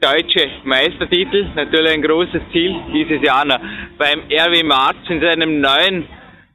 deutsche 0.00 0.48
Meistertitel, 0.64 1.46
natürlich 1.54 1.92
ein 1.92 2.02
großes 2.02 2.40
Ziel 2.52 2.74
dieses 2.92 3.22
Jahr 3.22 3.44
noch 3.44 3.60
beim 3.98 4.20
RW 4.30 4.62
Marz 4.62 4.96
in 5.08 5.20
seinem 5.20 5.60
neuen 5.60 6.06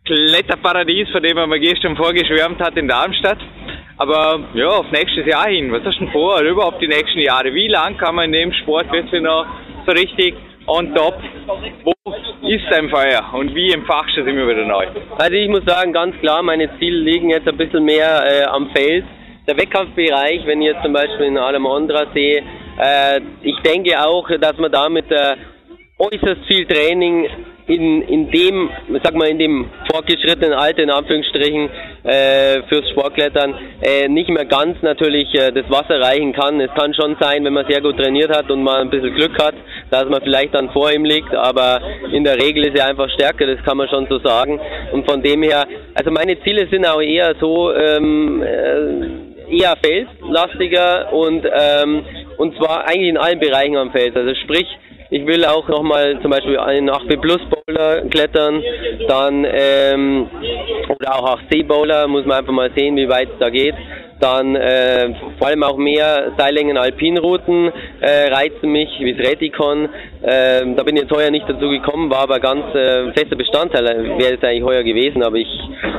Kletterparadies, 0.04 1.10
von 1.12 1.22
dem 1.22 1.36
man 1.36 1.62
gestern 1.62 1.96
vorgeschwärmt 1.96 2.60
hat 2.60 2.76
in 2.78 2.88
Darmstadt. 2.88 3.40
Aber 3.98 4.40
ja, 4.56 4.68
auf 4.68 4.92
nächstes 4.92 5.26
Jahr 5.26 5.48
hin. 5.48 5.72
Was 5.72 5.84
hast 5.84 5.96
du 6.00 6.06
denn 6.06 6.12
vor? 6.12 6.36
Oder 6.36 6.50
überhaupt 6.50 6.82
die 6.82 6.88
nächsten 6.88 7.20
Jahre? 7.20 7.54
Wie 7.54 7.68
lang 7.68 7.98
kann 7.98 8.16
man 8.16 8.26
in 8.26 8.34
dem 8.34 8.54
Sport 8.54 8.92
wirklich 8.92 9.22
noch 9.22 9.46
so 9.86 9.92
richtig 9.92 10.36
on 10.68 10.94
top? 10.94 11.16
Wo 11.84 11.94
ist 12.48 12.66
dein 12.70 12.90
Feuer 12.90 13.34
und 13.34 13.56
wie 13.56 13.72
empfachst 13.72 14.18
du 14.18 14.22
es 14.22 14.28
immer 14.28 14.48
wieder 14.48 14.66
neu? 14.66 14.88
Also 15.18 15.34
ich 15.34 15.50
muss 15.50 15.64
sagen, 15.66 15.94
ganz 15.94 16.16
klar, 16.20 16.44
meine 16.44 16.70
Ziele 16.78 16.98
liegen 16.98 17.30
jetzt 17.30 17.48
ein 17.48 17.58
bisschen 17.58 17.86
mehr 17.86 18.24
äh, 18.28 18.44
am 18.46 18.70
Feld. 18.72 19.06
Der 19.48 19.56
Wettkampfbereich, 19.58 20.46
wenn 20.46 20.62
ich 20.62 20.70
jetzt 20.70 20.84
zum 20.84 20.94
Beispiel 20.94 21.28
in 21.28 21.38
Alamondra 21.38 22.08
sehe, 22.14 22.44
äh, 22.78 23.22
ich 23.42 23.58
denke 23.64 24.00
auch, 24.04 24.30
dass 24.40 24.58
man 24.58 24.72
da 24.72 24.90
mit 24.90 25.10
äh, 25.12 25.36
äußerst 25.98 26.46
viel 26.48 26.66
Training 26.66 27.28
in, 27.68 28.02
in 28.04 28.30
dem, 28.30 28.70
sag 29.04 29.16
mal, 29.16 29.28
in 29.28 29.40
dem 29.40 29.66
fortgeschrittenen 29.92 30.54
Alter, 30.54 30.84
in 30.84 30.92
Anführungsstrichen, 30.92 31.70
äh, 32.04 32.62
fürs 32.70 32.88
Sportklettern, 32.92 33.56
äh, 33.82 34.08
nicht 34.08 34.30
mehr 34.30 34.46
ganz 34.46 34.82
natürlich 34.82 35.34
äh, 35.34 35.52
das 35.52 35.70
Wasser 35.70 36.00
reichen 36.00 36.34
kann. 36.34 36.62
Es 36.62 36.70
kann 36.76 36.94
schon 36.94 37.18
sein, 37.20 37.44
wenn 37.44 37.54
man 37.54 37.66
sehr 37.68 37.82
gut 37.82 37.98
trainiert 37.98 38.30
hat 38.30 38.52
und 38.52 38.62
man 38.62 38.82
ein 38.82 38.90
bisschen 38.90 39.16
Glück 39.16 39.42
hat, 39.42 39.56
dass 39.90 40.06
man 40.06 40.22
vielleicht 40.22 40.54
dann 40.54 40.70
vor 40.72 40.92
ihm 40.92 41.06
liegt, 41.06 41.34
aber 41.34 41.82
in 42.12 42.24
der 42.24 42.36
Regel 42.36 42.66
ist 42.66 42.78
er 42.78 42.88
einfach 42.88 43.10
stärker, 43.10 43.48
das 43.48 43.64
kann 43.66 43.78
man 43.78 43.90
schon 43.90 44.06
so 44.10 44.20
sagen. 44.20 44.60
Und 44.92 45.10
von 45.10 45.24
dem 45.24 45.42
her, 45.42 45.66
also 45.96 46.12
meine 46.12 46.40
Ziele 46.42 46.68
sind 46.70 46.86
auch 46.86 47.02
eher 47.02 47.34
so, 47.40 47.74
ähm, 47.74 48.44
äh, 48.44 49.58
eher 49.58 49.76
feldlastiger 49.82 51.14
und 51.14 51.46
ähm, 51.46 52.04
und 52.38 52.56
zwar 52.58 52.88
eigentlich 52.88 53.10
in 53.10 53.18
allen 53.18 53.40
Bereichen 53.40 53.78
am 53.78 53.92
Feld. 53.92 54.16
Also 54.16 54.34
sprich, 54.44 54.68
ich 55.12 55.26
will 55.26 55.46
auch 55.46 55.68
nochmal 55.68 56.20
zum 56.22 56.32
Beispiel 56.32 56.58
einen 56.58 56.90
8B 56.90 57.18
Plus 57.22 57.42
Bowler 57.50 58.02
klettern, 58.10 58.62
dann 59.08 59.46
ähm, 59.48 60.28
oder 60.90 61.16
auch 61.16 61.40
8C 61.40 61.66
Bowler, 61.66 62.08
muss 62.08 62.26
man 62.26 62.40
einfach 62.40 62.54
mal 62.54 62.72
sehen, 62.76 62.96
wie 62.96 63.08
weit 63.08 63.30
es 63.30 63.40
da 63.40 63.50
geht. 63.50 63.76
Dann 64.20 64.56
äh, 64.56 65.14
vor 65.38 65.48
allem 65.48 65.64
auch 65.64 65.78
mehr 65.78 66.32
Seillängen 66.38 66.78
Alpinrouten 66.78 67.72
äh, 68.00 68.34
reizen 68.34 68.72
mich, 68.72 68.90
wie 69.00 69.14
das 69.14 69.28
Retikon. 69.28 69.90
Äh, 70.22 70.74
da 70.76 70.84
bin 70.84 70.96
ich 70.96 71.04
jetzt 71.04 71.12
heuer 71.12 71.32
nicht 71.32 71.48
dazu 71.48 71.70
gekommen, 71.70 72.10
war 72.10 72.22
aber 72.22 72.40
ganz 72.40 72.64
äh, 72.74 73.12
fester 73.12 73.36
Bestandteil, 73.36 73.84
wäre 74.18 74.36
es 74.36 74.44
eigentlich 74.44 74.64
heuer 74.64 74.84
gewesen, 74.84 75.22
aber 75.22 75.36
ich 75.36 75.50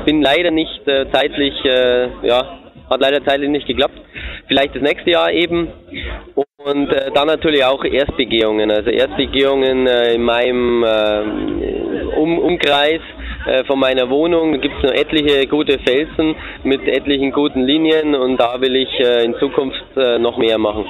bin 0.07 0.23
leider 0.23 0.51
nicht 0.51 0.89
äh, 0.89 1.07
zeitlich, 1.13 1.55
äh, 1.65 2.09
ja, 2.23 2.66
hat 2.91 3.01
leider 3.01 3.25
zeitlich 3.25 3.51
nicht 3.51 3.67
geklappt. 3.67 3.99
Vielleicht 4.49 4.75
das 4.75 4.83
nächste 4.83 5.11
Jahr 5.11 5.33
eben. 5.33 5.69
Und 6.57 6.89
äh, 6.91 7.13
dann 7.13 7.29
natürlich 7.29 7.65
auch 7.65 7.85
Erstbegehungen. 7.85 8.71
Also 8.71 8.91
Erstbegehungen 8.91 9.87
äh, 9.87 10.15
in 10.15 10.23
meinem 10.23 10.83
äh, 10.83 12.17
um 12.17 12.39
Umkreis 12.39 13.01
äh, 13.47 13.65
von 13.65 13.79
meiner 13.79 14.11
Wohnung 14.11 14.61
gibt 14.61 14.75
es 14.79 14.83
noch 14.83 14.93
etliche 14.93 15.47
gute 15.47 15.79
Felsen 15.79 16.35
mit 16.65 16.87
etlichen 16.89 17.31
guten 17.31 17.63
Linien 17.63 18.15
und 18.15 18.39
da 18.39 18.61
will 18.61 18.75
ich 18.75 18.99
äh, 18.99 19.25
in 19.25 19.35
Zukunft 19.37 19.85
äh, 19.97 20.19
noch 20.19 20.37
mehr 20.39 20.59
machen. 20.59 20.87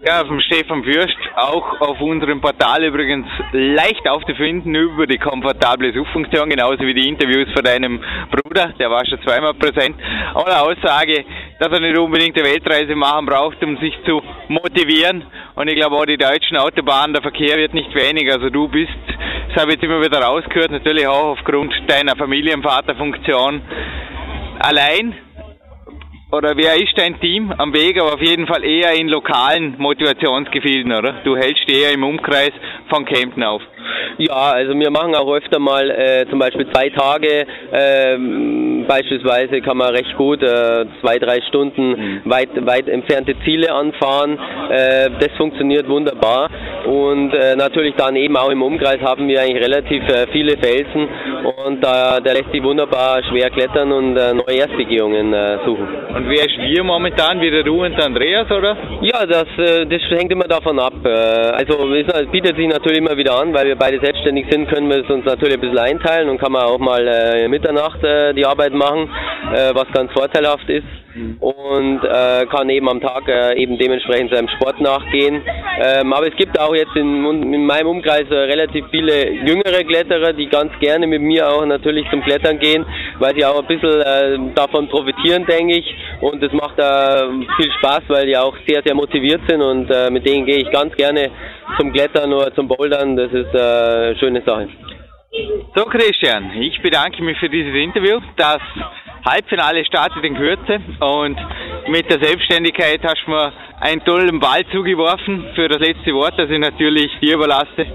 Ja, 0.00 0.24
vom 0.24 0.40
Stefan 0.40 0.84
Fürst, 0.84 1.18
auch 1.34 1.80
auf 1.80 2.00
unserem 2.00 2.40
Portal 2.40 2.84
übrigens 2.84 3.26
leicht 3.50 4.08
aufzufinden 4.08 4.72
über 4.72 5.08
die 5.08 5.18
komfortable 5.18 5.92
Suchfunktion, 5.92 6.48
genauso 6.50 6.78
wie 6.82 6.94
die 6.94 7.08
Interviews 7.08 7.48
von 7.52 7.64
deinem 7.64 8.00
Bruder, 8.30 8.74
der 8.78 8.90
war 8.92 9.04
schon 9.04 9.20
zweimal 9.22 9.54
präsent. 9.54 9.96
Ohne 10.36 10.60
Aussage, 10.60 11.24
dass 11.58 11.72
er 11.72 11.80
nicht 11.80 11.98
unbedingt 11.98 12.38
eine 12.38 12.46
Weltreise 12.46 12.94
machen 12.94 13.26
braucht, 13.26 13.60
um 13.64 13.76
sich 13.78 13.92
zu 14.06 14.22
motivieren. 14.46 15.24
Und 15.56 15.66
ich 15.66 15.74
glaube 15.74 15.96
auch 15.96 16.06
die 16.06 16.16
deutschen 16.16 16.58
Autobahnen, 16.58 17.14
der 17.14 17.22
Verkehr 17.22 17.56
wird 17.56 17.74
nicht 17.74 17.92
weniger. 17.92 18.34
Also 18.34 18.50
du 18.50 18.68
bist, 18.68 18.92
das 19.48 19.62
habe 19.62 19.72
ich 19.72 19.80
jetzt 19.80 19.84
immer 19.84 20.00
wieder 20.00 20.22
rausgehört, 20.22 20.70
natürlich 20.70 21.08
auch 21.08 21.32
aufgrund 21.32 21.74
deiner 21.88 22.14
Familienvaterfunktion 22.14 23.62
allein 24.60 25.16
oder 26.30 26.56
wer 26.56 26.74
ist 26.76 26.92
dein 26.96 27.18
Team 27.20 27.52
am 27.56 27.72
Weg, 27.72 27.98
aber 27.98 28.14
auf 28.14 28.20
jeden 28.20 28.46
Fall 28.46 28.62
eher 28.64 28.92
in 28.92 29.08
lokalen 29.08 29.76
Motivationsgefilden, 29.78 30.92
oder? 30.92 31.22
Du 31.24 31.36
hältst 31.36 31.68
eher 31.68 31.92
im 31.92 32.04
Umkreis 32.04 32.52
von 32.88 33.04
Kempten 33.04 33.42
auf. 33.42 33.62
Ja, 34.18 34.50
also 34.52 34.74
wir 34.74 34.90
machen 34.90 35.14
auch 35.14 35.32
öfter 35.32 35.58
mal 35.58 35.90
äh, 35.90 36.26
zum 36.28 36.38
Beispiel 36.38 36.66
zwei 36.72 36.90
Tage, 36.90 37.46
äh, 37.70 38.16
beispielsweise 38.86 39.60
kann 39.60 39.76
man 39.76 39.94
recht 39.94 40.16
gut 40.16 40.42
äh, 40.42 40.86
zwei, 41.00 41.18
drei 41.18 41.40
Stunden 41.48 41.90
mhm. 41.90 42.20
weit, 42.24 42.48
weit 42.66 42.88
entfernte 42.88 43.34
Ziele 43.44 43.72
anfahren. 43.72 44.38
Äh, 44.70 45.10
das 45.20 45.36
funktioniert 45.36 45.88
wunderbar 45.88 46.50
und 46.84 47.32
äh, 47.32 47.54
natürlich 47.56 47.94
dann 47.96 48.16
eben 48.16 48.36
auch 48.36 48.50
im 48.50 48.62
Umkreis 48.62 49.00
haben 49.00 49.28
wir 49.28 49.40
eigentlich 49.40 49.62
relativ 49.62 50.02
äh, 50.08 50.26
viele 50.32 50.56
Felsen 50.58 51.08
und 51.64 51.82
da 51.82 52.18
lässt 52.18 52.50
sich 52.52 52.62
wunderbar 52.62 53.22
schwer 53.24 53.50
klettern 53.50 53.92
und 53.92 54.16
äh, 54.16 54.34
neue 54.34 54.58
Erstbegehungen 54.58 55.34
suchen. 55.64 55.88
Und 56.14 56.28
wer 56.28 56.44
ist 56.44 56.58
wir 56.58 56.82
momentan? 56.82 57.40
Wieder 57.40 57.62
du 57.62 57.84
und 57.84 58.00
Andreas, 58.00 58.50
oder? 58.50 58.76
Ja, 59.02 59.24
das, 59.26 59.46
das 59.56 60.02
hängt 60.10 60.32
immer 60.32 60.44
davon 60.44 60.78
ab. 60.78 60.94
Also 61.04 61.94
es 61.94 62.30
bietet 62.30 62.56
sich 62.56 62.66
natürlich 62.68 62.98
immer 62.98 63.16
wieder 63.16 63.34
an, 63.36 63.54
weil 63.54 63.66
wir 63.66 63.76
beide 63.78 64.00
selbstständig 64.00 64.46
sind, 64.50 64.68
können 64.68 64.88
wir 64.88 65.04
es 65.04 65.10
uns 65.10 65.24
natürlich 65.24 65.54
ein 65.54 65.60
bisschen 65.60 65.78
einteilen 65.78 66.28
und 66.28 66.38
kann 66.38 66.52
man 66.52 66.62
auch 66.62 66.78
mal 66.78 67.06
äh, 67.06 67.48
Mitternacht 67.48 68.02
äh, 68.02 68.34
die 68.34 68.44
Arbeit 68.44 68.72
machen, 68.72 69.08
äh, 69.52 69.74
was 69.74 69.86
ganz 69.92 70.12
vorteilhaft 70.12 70.68
ist. 70.68 70.86
und 71.40 72.00
äh, 72.04 72.46
kann 72.46 72.68
eben 72.70 72.88
am 72.88 73.00
Tag 73.00 73.28
äh, 73.28 73.54
eben 73.60 73.78
dementsprechend 73.78 74.32
seinem 74.32 74.48
Sport 74.48 74.80
nachgehen. 74.80 75.42
Ähm, 75.80 76.12
aber 76.12 76.28
es 76.28 76.36
gibt 76.36 76.58
auch 76.58 76.74
jetzt 76.74 76.94
in, 76.96 77.24
in 77.52 77.66
meinem 77.66 77.88
Umkreis 77.88 78.26
äh, 78.30 78.34
relativ 78.34 78.84
viele 78.90 79.30
jüngere 79.30 79.84
Kletterer, 79.84 80.32
die 80.32 80.48
ganz 80.48 80.72
gerne 80.80 81.06
mit 81.06 81.22
mir 81.22 81.48
auch 81.48 81.64
natürlich 81.66 82.08
zum 82.10 82.22
Klettern 82.22 82.58
gehen, 82.58 82.84
weil 83.18 83.34
sie 83.34 83.44
auch 83.44 83.58
ein 83.60 83.66
bisschen 83.66 84.00
äh, 84.00 84.54
davon 84.54 84.88
profitieren, 84.88 85.46
denke 85.46 85.78
ich. 85.78 85.94
Und 86.20 86.42
es 86.42 86.52
macht 86.52 86.78
da 86.78 87.28
viel 87.56 87.70
Spaß, 87.78 88.02
weil 88.08 88.26
die 88.26 88.36
auch 88.36 88.54
sehr, 88.66 88.82
sehr 88.84 88.94
motiviert 88.94 89.40
sind 89.48 89.62
und 89.62 89.90
äh, 89.90 90.10
mit 90.10 90.26
denen 90.26 90.46
gehe 90.46 90.58
ich 90.58 90.70
ganz 90.70 90.94
gerne 90.96 91.30
zum 91.78 91.92
Klettern 91.92 92.32
oder 92.32 92.54
zum 92.54 92.68
Bouldern. 92.68 93.16
Das 93.16 93.32
ist 93.32 93.54
äh, 93.54 93.58
eine 93.58 94.16
schöne 94.18 94.42
Sache. 94.42 94.68
So 95.74 95.84
Christian, 95.84 96.50
ich 96.60 96.80
bedanke 96.80 97.22
mich 97.22 97.38
für 97.38 97.48
dieses 97.48 97.74
Interview. 97.74 98.18
Das 98.36 98.60
Halbfinale 99.24 99.84
startet 99.84 100.24
in 100.24 100.34
Kürze 100.36 100.80
und 101.00 101.38
mit 101.88 102.10
der 102.10 102.18
Selbstständigkeit 102.18 103.00
hast 103.04 103.22
du 103.26 103.30
mir 103.30 103.52
einen 103.80 104.02
tollen 104.04 104.40
Ball 104.40 104.66
zugeworfen 104.72 105.50
für 105.54 105.68
das 105.68 105.80
letzte 105.80 106.14
Wort, 106.14 106.34
das 106.38 106.50
ich 106.50 106.58
natürlich 106.58 107.10
dir 107.20 107.34
überlasse. 107.34 107.86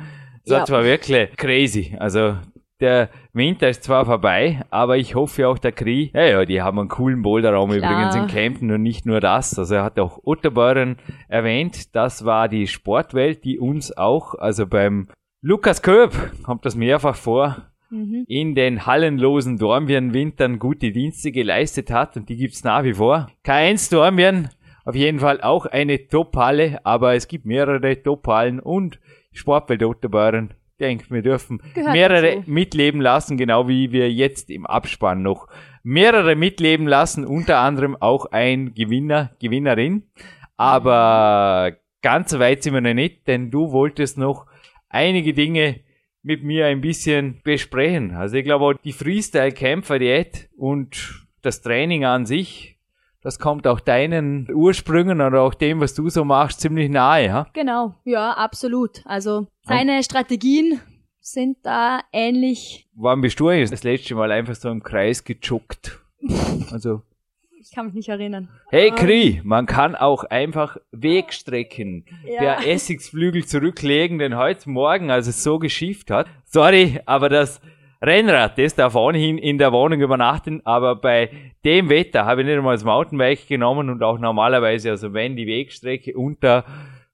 Das 0.46 0.68
ja. 0.68 0.76
war 0.76 0.84
wirklich 0.84 1.36
crazy. 1.36 1.96
Also 1.98 2.36
der 2.80 3.10
Winter 3.32 3.68
ist 3.68 3.84
zwar 3.84 4.06
vorbei, 4.06 4.62
aber 4.70 4.96
ich 4.96 5.14
hoffe 5.14 5.48
auch 5.48 5.58
der 5.58 5.72
Krie, 5.72 6.10
ja, 6.14 6.24
ja, 6.24 6.44
die 6.44 6.62
haben 6.62 6.78
einen 6.78 6.88
coolen 6.88 7.22
Boulderraum 7.22 7.72
übrigens 7.72 8.14
in 8.14 8.26
Kempten 8.26 8.70
und 8.70 8.82
nicht 8.82 9.06
nur 9.06 9.20
das. 9.20 9.58
Also 9.58 9.76
er 9.76 9.84
hat 9.84 9.98
auch 9.98 10.20
Otterbeuren 10.22 10.96
erwähnt, 11.28 11.94
das 11.94 12.24
war 12.24 12.48
die 12.48 12.66
Sportwelt, 12.66 13.44
die 13.44 13.58
uns 13.58 13.96
auch, 13.96 14.34
also 14.34 14.66
beim 14.66 15.08
Lukas 15.40 15.82
Köp 15.82 16.14
kommt 16.44 16.64
das 16.64 16.76
mehrfach 16.76 17.16
vor, 17.16 17.68
mhm. 17.90 18.24
in 18.28 18.54
den 18.54 18.86
hallenlosen 18.86 19.58
Dornbirn-Wintern 19.58 20.58
gute 20.58 20.92
Dienste 20.92 21.32
geleistet 21.32 21.90
hat 21.90 22.16
und 22.16 22.28
die 22.28 22.36
gibt's 22.36 22.64
nach 22.64 22.84
wie 22.84 22.94
vor. 22.94 23.28
K1 23.44 23.90
Dornbirn, 23.90 24.50
auf 24.84 24.94
jeden 24.94 25.18
Fall 25.18 25.40
auch 25.40 25.66
eine 25.66 26.08
Top-Halle, 26.08 26.84
aber 26.84 27.14
es 27.14 27.28
gibt 27.28 27.44
mehrere 27.44 28.02
Top-Hallen 28.02 28.60
und 28.60 28.98
Sportwelt 29.32 29.82
Otterbeuren. 29.82 30.54
Ich 30.80 30.86
denke, 30.86 31.06
wir 31.10 31.22
dürfen 31.22 31.60
Gehört 31.74 31.92
mehrere 31.92 32.36
dazu. 32.36 32.50
mitleben 32.52 33.00
lassen, 33.00 33.36
genau 33.36 33.66
wie 33.66 33.90
wir 33.90 34.12
jetzt 34.12 34.48
im 34.48 34.64
Abspann 34.64 35.22
noch 35.22 35.48
mehrere 35.82 36.36
mitleben 36.36 36.86
lassen, 36.86 37.26
unter 37.26 37.58
anderem 37.58 37.96
auch 37.96 38.26
ein 38.26 38.74
Gewinner, 38.74 39.32
Gewinnerin. 39.40 40.04
Aber 40.56 41.72
ganz 42.00 42.30
so 42.30 42.38
weit 42.38 42.62
sind 42.62 42.74
wir 42.74 42.80
noch 42.80 42.94
nicht, 42.94 43.26
denn 43.26 43.50
du 43.50 43.72
wolltest 43.72 44.18
noch 44.18 44.46
einige 44.88 45.34
Dinge 45.34 45.80
mit 46.22 46.44
mir 46.44 46.66
ein 46.66 46.80
bisschen 46.80 47.40
besprechen. 47.42 48.12
Also 48.12 48.36
ich 48.36 48.44
glaube 48.44 48.76
die 48.84 48.92
Freestyle-Kämpfer-Diät 48.92 50.48
und 50.56 51.26
das 51.42 51.60
Training 51.60 52.04
an 52.04 52.24
sich, 52.24 52.77
das 53.22 53.38
kommt 53.38 53.66
auch 53.66 53.80
deinen 53.80 54.48
Ursprüngen 54.52 55.20
oder 55.20 55.42
auch 55.42 55.54
dem, 55.54 55.80
was 55.80 55.94
du 55.94 56.08
so 56.08 56.24
machst, 56.24 56.60
ziemlich 56.60 56.88
nahe. 56.88 57.32
Ha? 57.32 57.46
Genau, 57.52 57.94
ja, 58.04 58.32
absolut. 58.32 59.02
Also 59.04 59.46
seine 59.62 60.02
Strategien 60.02 60.80
sind 61.20 61.58
da 61.62 62.00
ähnlich. 62.12 62.88
Wann 62.94 63.20
bist 63.20 63.38
du 63.40 63.48
eigentlich 63.48 63.70
das 63.70 63.82
letzte 63.82 64.14
Mal 64.14 64.30
einfach 64.32 64.54
so 64.54 64.70
im 64.70 64.82
Kreis 64.82 65.24
gejuckt? 65.24 66.00
Also 66.70 67.02
ich 67.60 67.72
kann 67.74 67.86
mich 67.86 67.94
nicht 67.94 68.08
erinnern. 68.08 68.48
Hey 68.70 68.90
Kri, 68.90 69.40
man 69.44 69.66
kann 69.66 69.96
auch 69.96 70.24
einfach 70.24 70.76
Wegstrecken 70.92 72.06
ja. 72.24 72.40
der 72.40 72.66
Essigsflügel 72.66 73.44
zurücklegen, 73.44 74.18
den 74.18 74.36
heute 74.36 74.70
Morgen, 74.70 75.10
als 75.10 75.26
es 75.26 75.42
so 75.42 75.58
geschifft 75.58 76.10
hat. 76.10 76.28
Sorry, 76.44 77.00
aber 77.04 77.28
das 77.28 77.60
Rennrad, 78.00 78.58
das 78.58 78.76
darf 78.76 78.94
ohnehin 78.94 79.38
in 79.38 79.58
der 79.58 79.72
Wohnung 79.72 80.00
übernachten, 80.00 80.60
aber 80.64 80.94
bei 80.94 81.30
dem 81.64 81.88
Wetter 81.88 82.26
habe 82.26 82.42
ich 82.42 82.46
nicht 82.46 82.56
einmal 82.56 82.76
das 82.76 82.84
Mountainbike 82.84 83.48
genommen 83.48 83.90
und 83.90 84.02
auch 84.02 84.18
normalerweise, 84.18 84.90
also 84.90 85.14
wenn 85.14 85.34
die 85.34 85.48
Wegstrecke 85.48 86.16
unter 86.16 86.64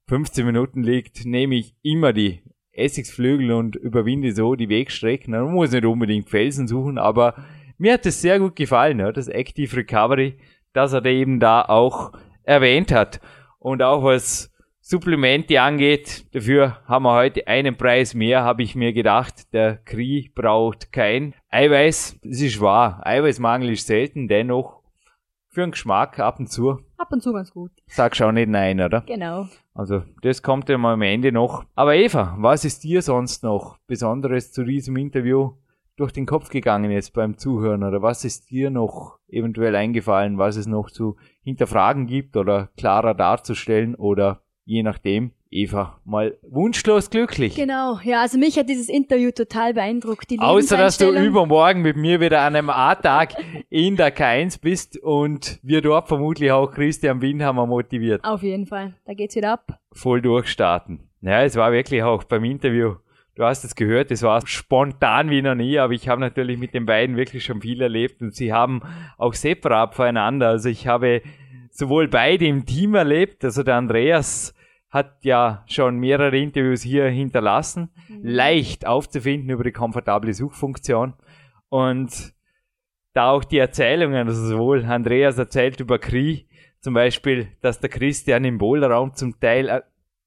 15 0.09 0.44
Minuten 0.44 0.83
liegt, 0.83 1.25
nehme 1.25 1.55
ich 1.55 1.75
immer 1.83 2.12
die 2.12 2.42
Essigsflügel 2.73 3.53
und 3.53 3.77
überwinde 3.77 4.33
so 4.33 4.55
die 4.57 4.68
Wegstrecken. 4.68 5.33
Man 5.33 5.55
muss 5.55 5.73
nicht 5.73 5.87
unbedingt 5.87 6.29
Felsen 6.29 6.68
suchen, 6.68 6.99
aber 6.99 7.35
mir 7.79 7.94
hat 7.94 8.05
es 8.05 8.20
sehr 8.20 8.38
gut 8.38 8.55
gefallen, 8.55 8.99
das 8.99 9.29
Active 9.29 9.77
Recovery, 9.77 10.35
dass 10.75 10.92
er 10.92 11.05
eben 11.07 11.40
da 11.40 11.62
auch 11.62 12.12
erwähnt 12.42 12.92
hat. 12.92 13.20
Und 13.59 13.83
auch 13.83 14.05
was 14.05 14.53
Supplemente 14.87 15.62
angeht, 15.62 16.27
dafür 16.35 16.77
haben 16.85 17.05
wir 17.05 17.14
heute 17.14 17.47
einen 17.47 17.75
Preis 17.75 18.12
mehr, 18.12 18.44
habe 18.44 18.62
ich 18.62 18.75
mir 18.75 18.92
gedacht. 18.92 19.51
Der 19.55 19.79
Kri 19.79 20.31
braucht 20.35 20.92
kein 20.92 21.33
Eiweiß. 21.49 22.20
Das 22.22 22.43
ist 22.43 22.61
wahr. 22.61 23.01
Eiweißmangel 23.03 23.70
ist 23.70 23.87
selten, 23.87 24.28
dennoch 24.28 24.82
für 25.49 25.62
den 25.62 25.70
Geschmack 25.70 26.18
ab 26.18 26.39
und 26.39 26.53
zu. 26.53 26.80
Ab 26.99 27.09
und 27.12 27.22
zu 27.22 27.32
ganz 27.32 27.51
gut. 27.51 27.70
Sagst 27.87 28.20
auch 28.20 28.30
nicht 28.30 28.51
nein, 28.51 28.78
oder? 28.78 29.01
Genau. 29.01 29.49
Also, 29.72 30.03
das 30.20 30.43
kommt 30.43 30.68
ja 30.68 30.76
mal 30.76 30.93
am 30.93 31.03
Ende 31.03 31.32
noch. 31.32 31.64
Aber 31.74 31.95
Eva, 31.95 32.37
was 32.39 32.66
ist 32.66 32.85
dir 32.85 33.01
sonst 33.01 33.43
noch 33.43 33.78
Besonderes 33.87 34.53
zu 34.53 34.64
diesem 34.64 34.99
Interview 34.99 35.53
durch 35.97 36.12
den 36.12 36.26
Kopf 36.26 36.51
gegangen 36.51 36.91
jetzt 36.91 37.14
beim 37.14 37.39
Zuhören 37.39 37.85
oder 37.85 38.03
was 38.03 38.26
ist 38.26 38.51
dir 38.51 38.68
noch 38.68 39.18
eventuell 39.28 39.76
eingefallen, 39.76 40.37
was 40.37 40.57
es 40.57 40.66
noch 40.66 40.91
zu 40.91 41.16
hinterfragen 41.43 42.07
gibt 42.07 42.37
oder 42.37 42.68
klarer 42.76 43.14
darzustellen 43.14 43.95
oder 43.95 44.43
je 44.64 44.82
nachdem, 44.82 45.32
Eva, 45.50 46.00
mal 46.04 46.36
wunschlos 46.42 47.10
glücklich. 47.10 47.54
Genau, 47.54 48.00
ja, 48.02 48.22
also 48.22 48.38
mich 48.38 48.58
hat 48.58 48.68
dieses 48.68 48.88
Interview 48.88 49.30
total 49.30 49.74
beeindruckt. 49.74 50.30
Die 50.30 50.38
Außer, 50.38 50.76
dass 50.76 50.98
du 50.98 51.10
übermorgen 51.10 51.82
mit 51.82 51.96
mir 51.96 52.20
wieder 52.20 52.40
an 52.40 52.56
einem 52.56 52.70
A-Tag 52.70 53.34
in 53.70 53.96
der 53.96 54.14
K1 54.14 54.60
bist 54.60 54.98
und 54.98 55.60
wir 55.62 55.80
dort 55.80 56.08
vermutlich 56.08 56.50
auch 56.50 56.72
Christian 56.72 57.20
Windhammer 57.20 57.66
motiviert. 57.66 58.24
Auf 58.24 58.42
jeden 58.42 58.66
Fall, 58.66 58.94
da 59.04 59.14
geht's 59.14 59.36
wieder 59.36 59.52
ab. 59.52 59.78
Voll 59.92 60.20
durchstarten. 60.20 61.08
Ja, 61.20 61.42
es 61.42 61.56
war 61.56 61.72
wirklich 61.72 62.02
auch 62.02 62.24
beim 62.24 62.44
Interview 62.44 62.96
Du 63.36 63.42
hast 63.42 63.64
es 63.64 63.74
gehört, 63.74 64.12
es 64.12 64.22
war 64.22 64.46
spontan 64.46 65.28
wie 65.28 65.42
noch 65.42 65.56
nie, 65.56 65.76
aber 65.80 65.92
ich 65.92 66.08
habe 66.08 66.20
natürlich 66.20 66.56
mit 66.56 66.72
den 66.72 66.86
beiden 66.86 67.16
wirklich 67.16 67.44
schon 67.44 67.60
viel 67.60 67.82
erlebt 67.82 68.22
und 68.22 68.32
sie 68.32 68.52
haben 68.52 68.80
auch 69.18 69.34
separat 69.34 69.96
voreinander. 69.96 70.50
Also 70.50 70.68
ich 70.68 70.86
habe 70.86 71.20
sowohl 71.75 72.09
beide 72.09 72.47
im 72.47 72.64
Team 72.64 72.95
erlebt, 72.95 73.45
also 73.45 73.62
der 73.62 73.75
Andreas 73.75 74.55
hat 74.91 75.25
ja 75.25 75.64
schon 75.66 75.99
mehrere 75.99 76.39
Interviews 76.39 76.83
hier 76.83 77.09
hinterlassen, 77.09 77.91
mhm. 78.09 78.20
leicht 78.22 78.87
aufzufinden 78.87 79.51
über 79.51 79.64
die 79.64 79.72
komfortable 79.72 80.33
Suchfunktion. 80.33 81.14
Und 81.68 82.33
da 83.12 83.31
auch 83.31 83.43
die 83.43 83.59
Erzählungen, 83.59 84.29
also 84.29 84.47
sowohl 84.47 84.85
Andreas 84.85 85.37
erzählt 85.37 85.81
über 85.81 85.99
Kri, 85.99 86.49
zum 86.81 86.95
Beispiel, 86.95 87.49
dass 87.61 87.81
der 87.81 87.91
Christian 87.91 88.45
im 88.45 88.59
Boulderraum 88.59 89.14
zum 89.14 89.41
Teil, 89.41 89.68
äh, 89.68 89.83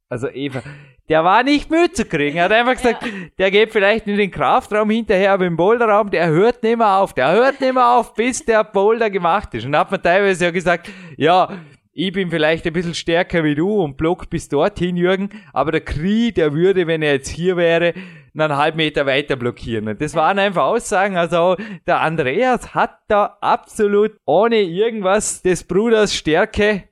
also 0.10 0.28
Eva, 0.28 0.62
der 1.10 1.24
war 1.24 1.44
nicht 1.44 1.72
müde 1.72 1.92
zu 1.94 2.06
kriegen. 2.06 2.38
Er 2.38 2.46
hat 2.46 2.52
einfach 2.52 2.74
gesagt, 2.74 3.06
ja. 3.06 3.12
der 3.38 3.52
geht 3.52 3.72
vielleicht 3.72 4.08
in 4.08 4.18
den 4.18 4.32
Kraftraum 4.32 4.90
hinterher, 4.90 5.32
aber 5.32 5.46
im 5.46 5.56
Boulderraum, 5.56 6.10
der 6.12 6.28
hört 6.28 6.64
nicht 6.64 6.78
mehr 6.78 6.98
auf. 6.98 7.14
Der 7.14 7.32
hört 7.32 7.62
nicht 7.62 7.74
mehr 7.74 7.98
auf, 7.98 8.14
bis 8.14 8.44
der 8.44 8.64
Boulder 8.64 9.10
gemacht 9.10 9.54
ist. 9.54 9.66
Und 9.66 9.76
hat 9.76 9.90
man 9.90 10.02
teilweise 10.02 10.46
ja 10.46 10.52
gesagt, 10.52 10.90
ja, 11.16 11.50
ich 11.94 12.12
bin 12.12 12.30
vielleicht 12.30 12.68
ein 12.68 12.74
bisschen 12.74 12.94
stärker 12.94 13.44
wie 13.44 13.56
du 13.56 13.82
und 13.82 13.98
block 13.98 14.30
bis 14.30 14.50
dorthin, 14.50 14.98
Jürgen, 14.98 15.30
aber 15.52 15.72
der 15.72 15.82
Kri, 15.82 16.32
der 16.32 16.54
würde, 16.54 16.86
wenn 16.86 17.02
er 17.02 17.14
jetzt 17.14 17.30
hier 17.30 17.58
wäre, 17.58 17.96
einen 18.38 18.56
halben 18.56 18.78
Meter 18.78 19.08
weiter 19.08 19.36
blockieren. 19.36 19.88
Und 19.88 20.00
das 20.00 20.14
waren 20.14 20.38
einfach 20.38 20.66
Aussagen, 20.66 21.18
also 21.18 21.56
der 21.88 22.02
Andreas 22.02 22.76
hat 22.76 23.00
da 23.08 23.38
absolut 23.42 24.12
ohne 24.26 24.62
irgendwas 24.62 25.42
des 25.42 25.64
Bruders 25.64 26.14
Stärke 26.14 26.84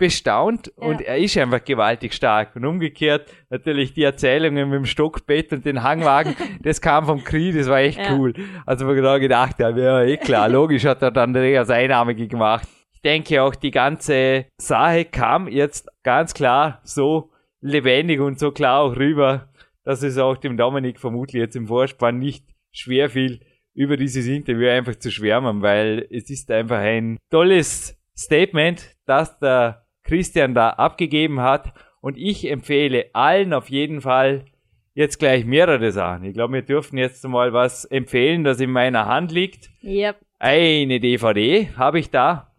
bestaunt 0.00 0.72
ja. 0.76 0.88
und 0.88 1.00
er 1.00 1.18
ist 1.18 1.38
einfach 1.38 1.64
gewaltig 1.64 2.12
stark. 2.14 2.56
Und 2.56 2.64
umgekehrt 2.64 3.32
natürlich 3.50 3.94
die 3.94 4.02
Erzählungen 4.02 4.68
mit 4.68 4.78
dem 4.78 4.86
Stockbett 4.86 5.52
und 5.52 5.64
den 5.64 5.84
Hangwagen, 5.84 6.34
das 6.62 6.80
kam 6.80 7.06
vom 7.06 7.22
Krieg, 7.22 7.54
das 7.56 7.68
war 7.68 7.78
echt 7.78 8.00
ja. 8.00 8.16
cool. 8.16 8.34
Also 8.66 8.88
wir 8.88 8.94
genau 8.96 9.20
gedacht 9.20 9.62
haben, 9.62 9.78
ja 9.78 10.02
eh 10.02 10.16
klar, 10.16 10.48
logisch 10.48 10.84
hat 10.84 11.02
er 11.02 11.12
dann 11.12 11.30
Andreas 11.30 11.70
Einnahmige 11.70 12.26
gemacht 12.26 12.66
ich 13.00 13.02
denke 13.02 13.42
auch, 13.42 13.54
die 13.54 13.70
ganze 13.70 14.44
Sache 14.58 15.06
kam 15.06 15.48
jetzt 15.48 15.88
ganz 16.02 16.34
klar 16.34 16.82
so 16.84 17.30
lebendig 17.62 18.20
und 18.20 18.38
so 18.38 18.50
klar 18.50 18.80
auch 18.80 18.94
rüber, 18.94 19.48
dass 19.84 20.02
es 20.02 20.18
auch 20.18 20.36
dem 20.36 20.58
Dominik 20.58 21.00
vermutlich 21.00 21.40
jetzt 21.40 21.56
im 21.56 21.66
Vorspann 21.66 22.18
nicht 22.18 22.44
schwer 22.72 23.08
fiel, 23.08 23.40
über 23.72 23.96
dieses 23.96 24.26
Interview 24.26 24.68
einfach 24.68 24.96
zu 24.96 25.10
schwärmen, 25.10 25.62
weil 25.62 26.06
es 26.10 26.28
ist 26.28 26.50
einfach 26.50 26.76
ein 26.76 27.16
tolles 27.30 27.98
Statement, 28.14 28.94
das 29.06 29.38
der 29.38 29.86
Christian 30.10 30.54
da 30.54 30.70
abgegeben 30.70 31.40
hat 31.40 31.72
und 32.00 32.18
ich 32.18 32.50
empfehle 32.50 33.10
allen 33.12 33.52
auf 33.52 33.70
jeden 33.70 34.00
Fall 34.00 34.44
jetzt 34.92 35.20
gleich 35.20 35.44
mehrere 35.44 35.92
Sachen. 35.92 36.24
Ich 36.24 36.34
glaube, 36.34 36.54
wir 36.54 36.62
dürfen 36.62 36.98
jetzt 36.98 37.24
mal 37.28 37.52
was 37.52 37.84
empfehlen, 37.84 38.42
das 38.42 38.58
in 38.58 38.72
meiner 38.72 39.06
Hand 39.06 39.30
liegt. 39.30 39.70
Yep. 39.84 40.16
Eine 40.40 40.98
DVD 40.98 41.68
habe 41.76 42.00
ich 42.00 42.10
da 42.10 42.52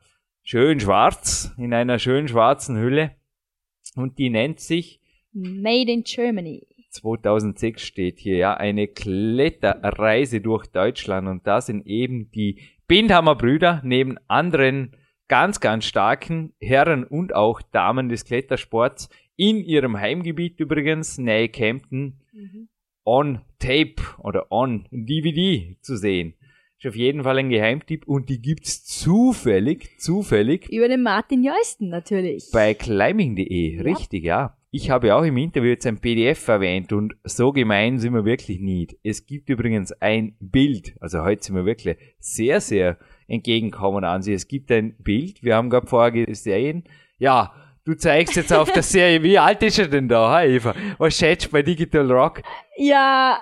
schön 0.43 0.79
schwarz, 0.79 1.53
in 1.57 1.73
einer 1.73 1.99
schön 1.99 2.29
schwarzen 2.29 2.77
Hülle. 2.77 3.11
Und 3.97 4.17
die 4.17 4.29
nennt 4.29 4.61
sich 4.61 5.01
Made 5.33 5.91
in 5.91 6.03
Germany. 6.03 6.65
2006 6.91 7.81
steht 7.81 8.19
hier, 8.19 8.37
ja, 8.37 8.53
eine 8.53 8.87
Kletterreise 8.87 10.39
durch 10.39 10.67
Deutschland. 10.67 11.27
Und 11.27 11.45
da 11.47 11.59
sind 11.59 11.85
eben 11.85 12.31
die 12.31 12.61
Bindhammer 12.87 13.35
Brüder 13.35 13.81
neben 13.83 14.17
anderen 14.29 14.95
ganz, 15.31 15.61
ganz 15.61 15.85
starken 15.85 16.51
Herren 16.59 17.05
und 17.05 17.33
auch 17.33 17.61
Damen 17.61 18.09
des 18.09 18.25
Klettersports 18.25 19.07
in 19.37 19.63
ihrem 19.63 19.97
Heimgebiet 19.97 20.59
übrigens, 20.59 21.17
nahe 21.17 21.47
Kempten, 21.47 22.19
mhm. 22.33 22.67
on 23.05 23.39
Tape 23.57 23.95
oder 24.17 24.51
on 24.51 24.89
DVD 24.91 25.77
zu 25.79 25.95
sehen. 25.95 26.33
Ist 26.77 26.85
auf 26.85 26.97
jeden 26.97 27.23
Fall 27.23 27.37
ein 27.37 27.49
Geheimtipp 27.49 28.05
und 28.09 28.27
die 28.27 28.41
gibt's 28.41 28.83
zufällig, 28.83 29.97
zufällig. 29.99 30.67
Über 30.69 30.89
den 30.89 31.01
Martin 31.01 31.45
Jeusten 31.45 31.87
natürlich. 31.87 32.49
Bei 32.51 32.73
climbing.de, 32.73 33.77
ja. 33.77 33.83
richtig, 33.83 34.25
ja. 34.25 34.57
Ich 34.69 34.89
habe 34.89 35.15
auch 35.15 35.23
im 35.23 35.37
Interview 35.37 35.69
jetzt 35.69 35.87
ein 35.87 35.99
PDF 35.99 36.45
erwähnt 36.49 36.91
und 36.91 37.15
so 37.23 37.53
gemein 37.53 37.99
sind 37.99 38.13
wir 38.13 38.25
wirklich 38.25 38.59
nicht. 38.59 38.97
Es 39.01 39.25
gibt 39.25 39.47
übrigens 39.47 39.93
ein 39.93 40.35
Bild, 40.41 40.93
also 40.99 41.23
heute 41.23 41.41
sind 41.41 41.55
wir 41.55 41.65
wirklich 41.65 41.95
sehr, 42.19 42.59
sehr 42.59 42.97
entgegenkommen 43.31 44.03
an 44.03 44.21
sie. 44.21 44.33
Es 44.33 44.47
gibt 44.47 44.71
ein 44.71 44.95
Bild, 44.97 45.43
wir 45.43 45.55
haben 45.55 45.69
gerade 45.69 45.87
vorher 45.87 46.11
gesehen, 46.11 46.83
ja, 47.17 47.53
Du 47.83 47.95
zeigst 47.95 48.35
jetzt 48.35 48.53
auf 48.53 48.71
der 48.71 48.83
Serie, 48.83 49.23
wie 49.23 49.39
alt 49.39 49.63
ist 49.63 49.79
er 49.79 49.87
denn 49.87 50.07
da, 50.07 50.43
Eva? 50.43 50.75
Was 50.99 51.17
schätzt 51.17 51.47
du 51.47 51.49
bei 51.49 51.63
Digital 51.63 52.11
Rock? 52.11 52.43
Ja, 52.77 53.39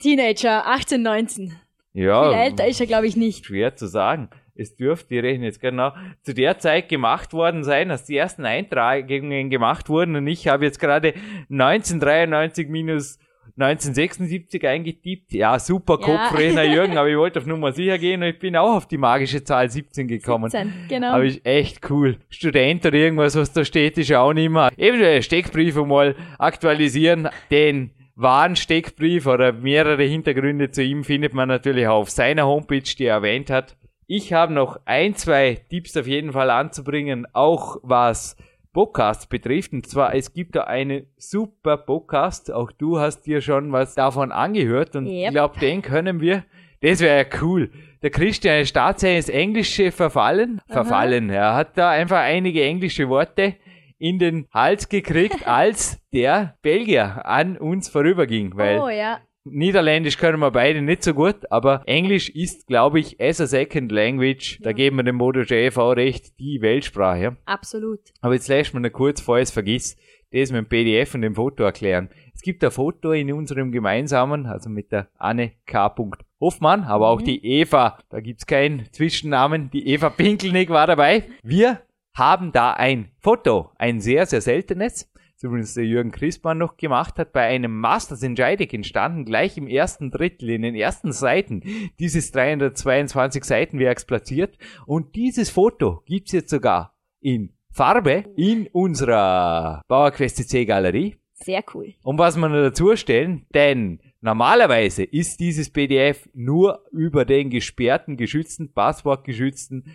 Teenager, 0.00 0.66
18, 0.66 1.02
19. 1.02 1.52
Ja. 1.92 2.30
Viel 2.30 2.38
älter 2.38 2.66
ist 2.66 2.80
er, 2.80 2.86
glaube 2.86 3.06
ich, 3.06 3.14
nicht. 3.14 3.44
Schwer 3.44 3.76
zu 3.76 3.86
sagen. 3.86 4.30
Es 4.54 4.74
dürfte, 4.76 5.16
ich 5.16 5.22
rechne 5.22 5.44
jetzt 5.44 5.60
genau, 5.60 5.92
zu 6.22 6.32
der 6.32 6.58
Zeit 6.58 6.88
gemacht 6.88 7.34
worden 7.34 7.62
sein, 7.62 7.90
als 7.90 8.04
die 8.04 8.16
ersten 8.16 8.46
Eintragungen 8.46 9.50
gemacht 9.50 9.90
wurden 9.90 10.16
und 10.16 10.26
ich 10.28 10.48
habe 10.48 10.64
jetzt 10.64 10.78
gerade 10.78 11.12
1993 11.50 12.68
minus 12.68 13.18
1976 13.56 14.66
eingetippt. 14.66 15.32
Ja, 15.32 15.58
super 15.58 15.98
ja. 16.00 16.62
Jürgen, 16.64 16.98
aber 16.98 17.08
ich 17.08 17.16
wollte 17.16 17.38
auf 17.38 17.46
Nummer 17.46 17.72
sicher 17.72 17.98
gehen 17.98 18.22
und 18.22 18.28
ich 18.28 18.38
bin 18.38 18.56
auch 18.56 18.74
auf 18.74 18.88
die 18.88 18.98
magische 18.98 19.44
Zahl 19.44 19.70
17 19.70 20.08
gekommen. 20.08 20.50
17, 20.50 20.72
genau. 20.88 21.12
Aber 21.12 21.24
ist 21.24 21.44
echt 21.46 21.88
cool. 21.90 22.18
Student 22.28 22.84
oder 22.84 22.96
irgendwas, 22.96 23.36
was 23.36 23.52
da 23.52 23.64
steht, 23.64 23.96
ist 23.98 24.12
auch 24.12 24.32
nicht 24.32 24.50
mehr. 24.50 24.70
Eben 24.76 25.22
Steckbriefe 25.22 25.84
mal 25.84 26.16
aktualisieren, 26.38 27.28
denn 27.50 27.90
Warnsteckbrief 28.16 29.26
oder 29.26 29.52
mehrere 29.52 30.04
Hintergründe 30.04 30.70
zu 30.70 30.82
ihm 30.82 31.04
findet 31.04 31.34
man 31.34 31.48
natürlich 31.48 31.86
auf 31.86 32.10
seiner 32.10 32.46
Homepage, 32.46 32.80
die 32.80 33.04
er 33.04 33.16
erwähnt 33.16 33.50
hat. 33.50 33.76
Ich 34.06 34.32
habe 34.32 34.52
noch 34.52 34.78
ein, 34.84 35.16
zwei 35.16 35.60
Tipps 35.68 35.96
auf 35.96 36.06
jeden 36.06 36.32
Fall 36.32 36.50
anzubringen, 36.50 37.26
auch 37.32 37.78
was 37.82 38.36
Podcasts 38.74 39.26
betrifft. 39.26 39.72
Und 39.72 39.86
zwar, 39.86 40.14
es 40.14 40.34
gibt 40.34 40.56
da 40.56 40.64
einen 40.64 41.06
super 41.16 41.78
Podcast. 41.78 42.52
Auch 42.52 42.70
du 42.70 42.98
hast 42.98 43.22
dir 43.22 43.40
schon 43.40 43.72
was 43.72 43.94
davon 43.94 44.32
angehört 44.32 44.94
und 44.96 45.06
yep. 45.06 45.28
ich 45.28 45.30
glaube, 45.30 45.58
den 45.58 45.80
können 45.80 46.20
wir. 46.20 46.44
Das 46.82 47.00
wäre 47.00 47.24
ja 47.24 47.40
cool. 47.40 47.70
Der 48.02 48.10
Christian 48.10 48.60
ist 48.60 48.74
tatsächlich 48.74 49.16
ins 49.16 49.28
Englische 49.30 49.90
verfallen. 49.90 50.60
Aha. 50.68 50.74
Verfallen. 50.74 51.30
Er 51.30 51.54
hat 51.54 51.78
da 51.78 51.88
einfach 51.88 52.18
einige 52.18 52.62
englische 52.62 53.08
Worte 53.08 53.54
in 53.98 54.18
den 54.18 54.46
Hals 54.52 54.90
gekriegt, 54.90 55.46
als 55.46 55.98
der 56.12 56.58
Belgier 56.60 57.24
an 57.24 57.56
uns 57.56 57.88
vorüberging, 57.88 58.54
weil 58.56 58.80
oh, 58.80 58.88
ja. 58.90 59.20
Niederländisch 59.46 60.16
können 60.16 60.38
wir 60.38 60.50
beide 60.50 60.80
nicht 60.80 61.02
so 61.02 61.12
gut, 61.12 61.50
aber 61.50 61.82
Englisch 61.84 62.30
ist, 62.30 62.66
glaube 62.66 62.98
ich, 62.98 63.20
as 63.20 63.42
a 63.42 63.46
second 63.46 63.92
language, 63.92 64.58
ja. 64.58 64.64
da 64.64 64.72
geben 64.72 64.96
wir 64.96 65.02
dem 65.02 65.16
Modo 65.16 65.42
JV 65.42 65.92
recht, 65.92 66.38
die 66.40 66.62
Weltsprache. 66.62 67.36
Absolut. 67.44 68.00
Aber 68.22 68.32
jetzt 68.32 68.48
lässt 68.48 68.72
man 68.72 68.90
kurz, 68.90 69.20
vor 69.20 69.38
es 69.38 69.50
vergisst, 69.50 69.98
das 70.32 70.50
mit 70.50 70.58
dem 70.58 70.68
PDF 70.68 71.14
und 71.14 71.20
dem 71.20 71.34
Foto 71.34 71.62
erklären. 71.62 72.08
Es 72.34 72.40
gibt 72.40 72.64
ein 72.64 72.70
Foto 72.70 73.12
in 73.12 73.32
unserem 73.32 73.70
gemeinsamen, 73.70 74.46
also 74.46 74.70
mit 74.70 74.90
der 74.92 75.08
Anne 75.18 75.52
K. 75.66 75.94
Hoffmann, 76.40 76.82
aber 76.84 77.08
auch 77.08 77.20
mhm. 77.20 77.24
die 77.26 77.44
Eva, 77.44 77.98
da 78.08 78.20
gibt's 78.20 78.46
keinen 78.46 78.90
Zwischennamen, 78.92 79.70
die 79.70 79.88
Eva 79.88 80.08
Pinkelnick 80.08 80.70
war 80.70 80.86
dabei. 80.86 81.24
Wir 81.42 81.82
haben 82.14 82.52
da 82.52 82.72
ein 82.72 83.10
Foto, 83.20 83.70
ein 83.76 84.00
sehr, 84.00 84.24
sehr 84.26 84.40
seltenes, 84.40 85.12
es 85.52 85.74
der 85.74 85.84
Jürgen 85.84 86.10
Christmann 86.10 86.58
noch 86.58 86.76
gemacht 86.76 87.18
hat, 87.18 87.32
bei 87.32 87.42
einem 87.42 87.78
Masters 87.78 88.22
in 88.22 88.36
Scheidegg 88.36 88.74
entstanden, 88.74 89.24
gleich 89.24 89.56
im 89.56 89.66
ersten 89.66 90.10
Drittel, 90.10 90.50
in 90.50 90.62
den 90.62 90.74
ersten 90.74 91.12
Seiten 91.12 91.62
dieses 91.98 92.32
322 92.32 93.44
Seitenwerks 93.44 94.04
platziert. 94.04 94.58
Und 94.86 95.14
dieses 95.14 95.50
Foto 95.50 96.02
gibt's 96.06 96.32
jetzt 96.32 96.50
sogar 96.50 96.96
in 97.20 97.52
Farbe 97.70 98.24
in 98.36 98.68
unserer 98.68 99.82
Bauerquest 99.88 100.48
C 100.48 100.64
Galerie. 100.64 101.16
Sehr 101.34 101.64
cool. 101.74 101.94
Und 102.02 102.18
was 102.18 102.36
man 102.36 102.52
dazu 102.52 102.94
stellen, 102.96 103.46
denn 103.52 104.00
normalerweise 104.20 105.02
ist 105.02 105.40
dieses 105.40 105.70
PDF 105.70 106.28
nur 106.32 106.84
über 106.92 107.24
den 107.24 107.50
gesperrten, 107.50 108.16
geschützten, 108.16 108.72
passwortgeschützten 108.72 109.94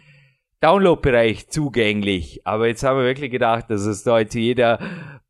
Download-Bereich 0.61 1.47
zugänglich. 1.47 2.45
Aber 2.45 2.67
jetzt 2.67 2.83
haben 2.83 2.99
wir 2.99 3.05
wirklich 3.05 3.31
gedacht, 3.31 3.69
dass 3.69 3.85
es 3.85 4.03
da 4.03 4.19
jetzt 4.19 4.33
jeder 4.33 4.79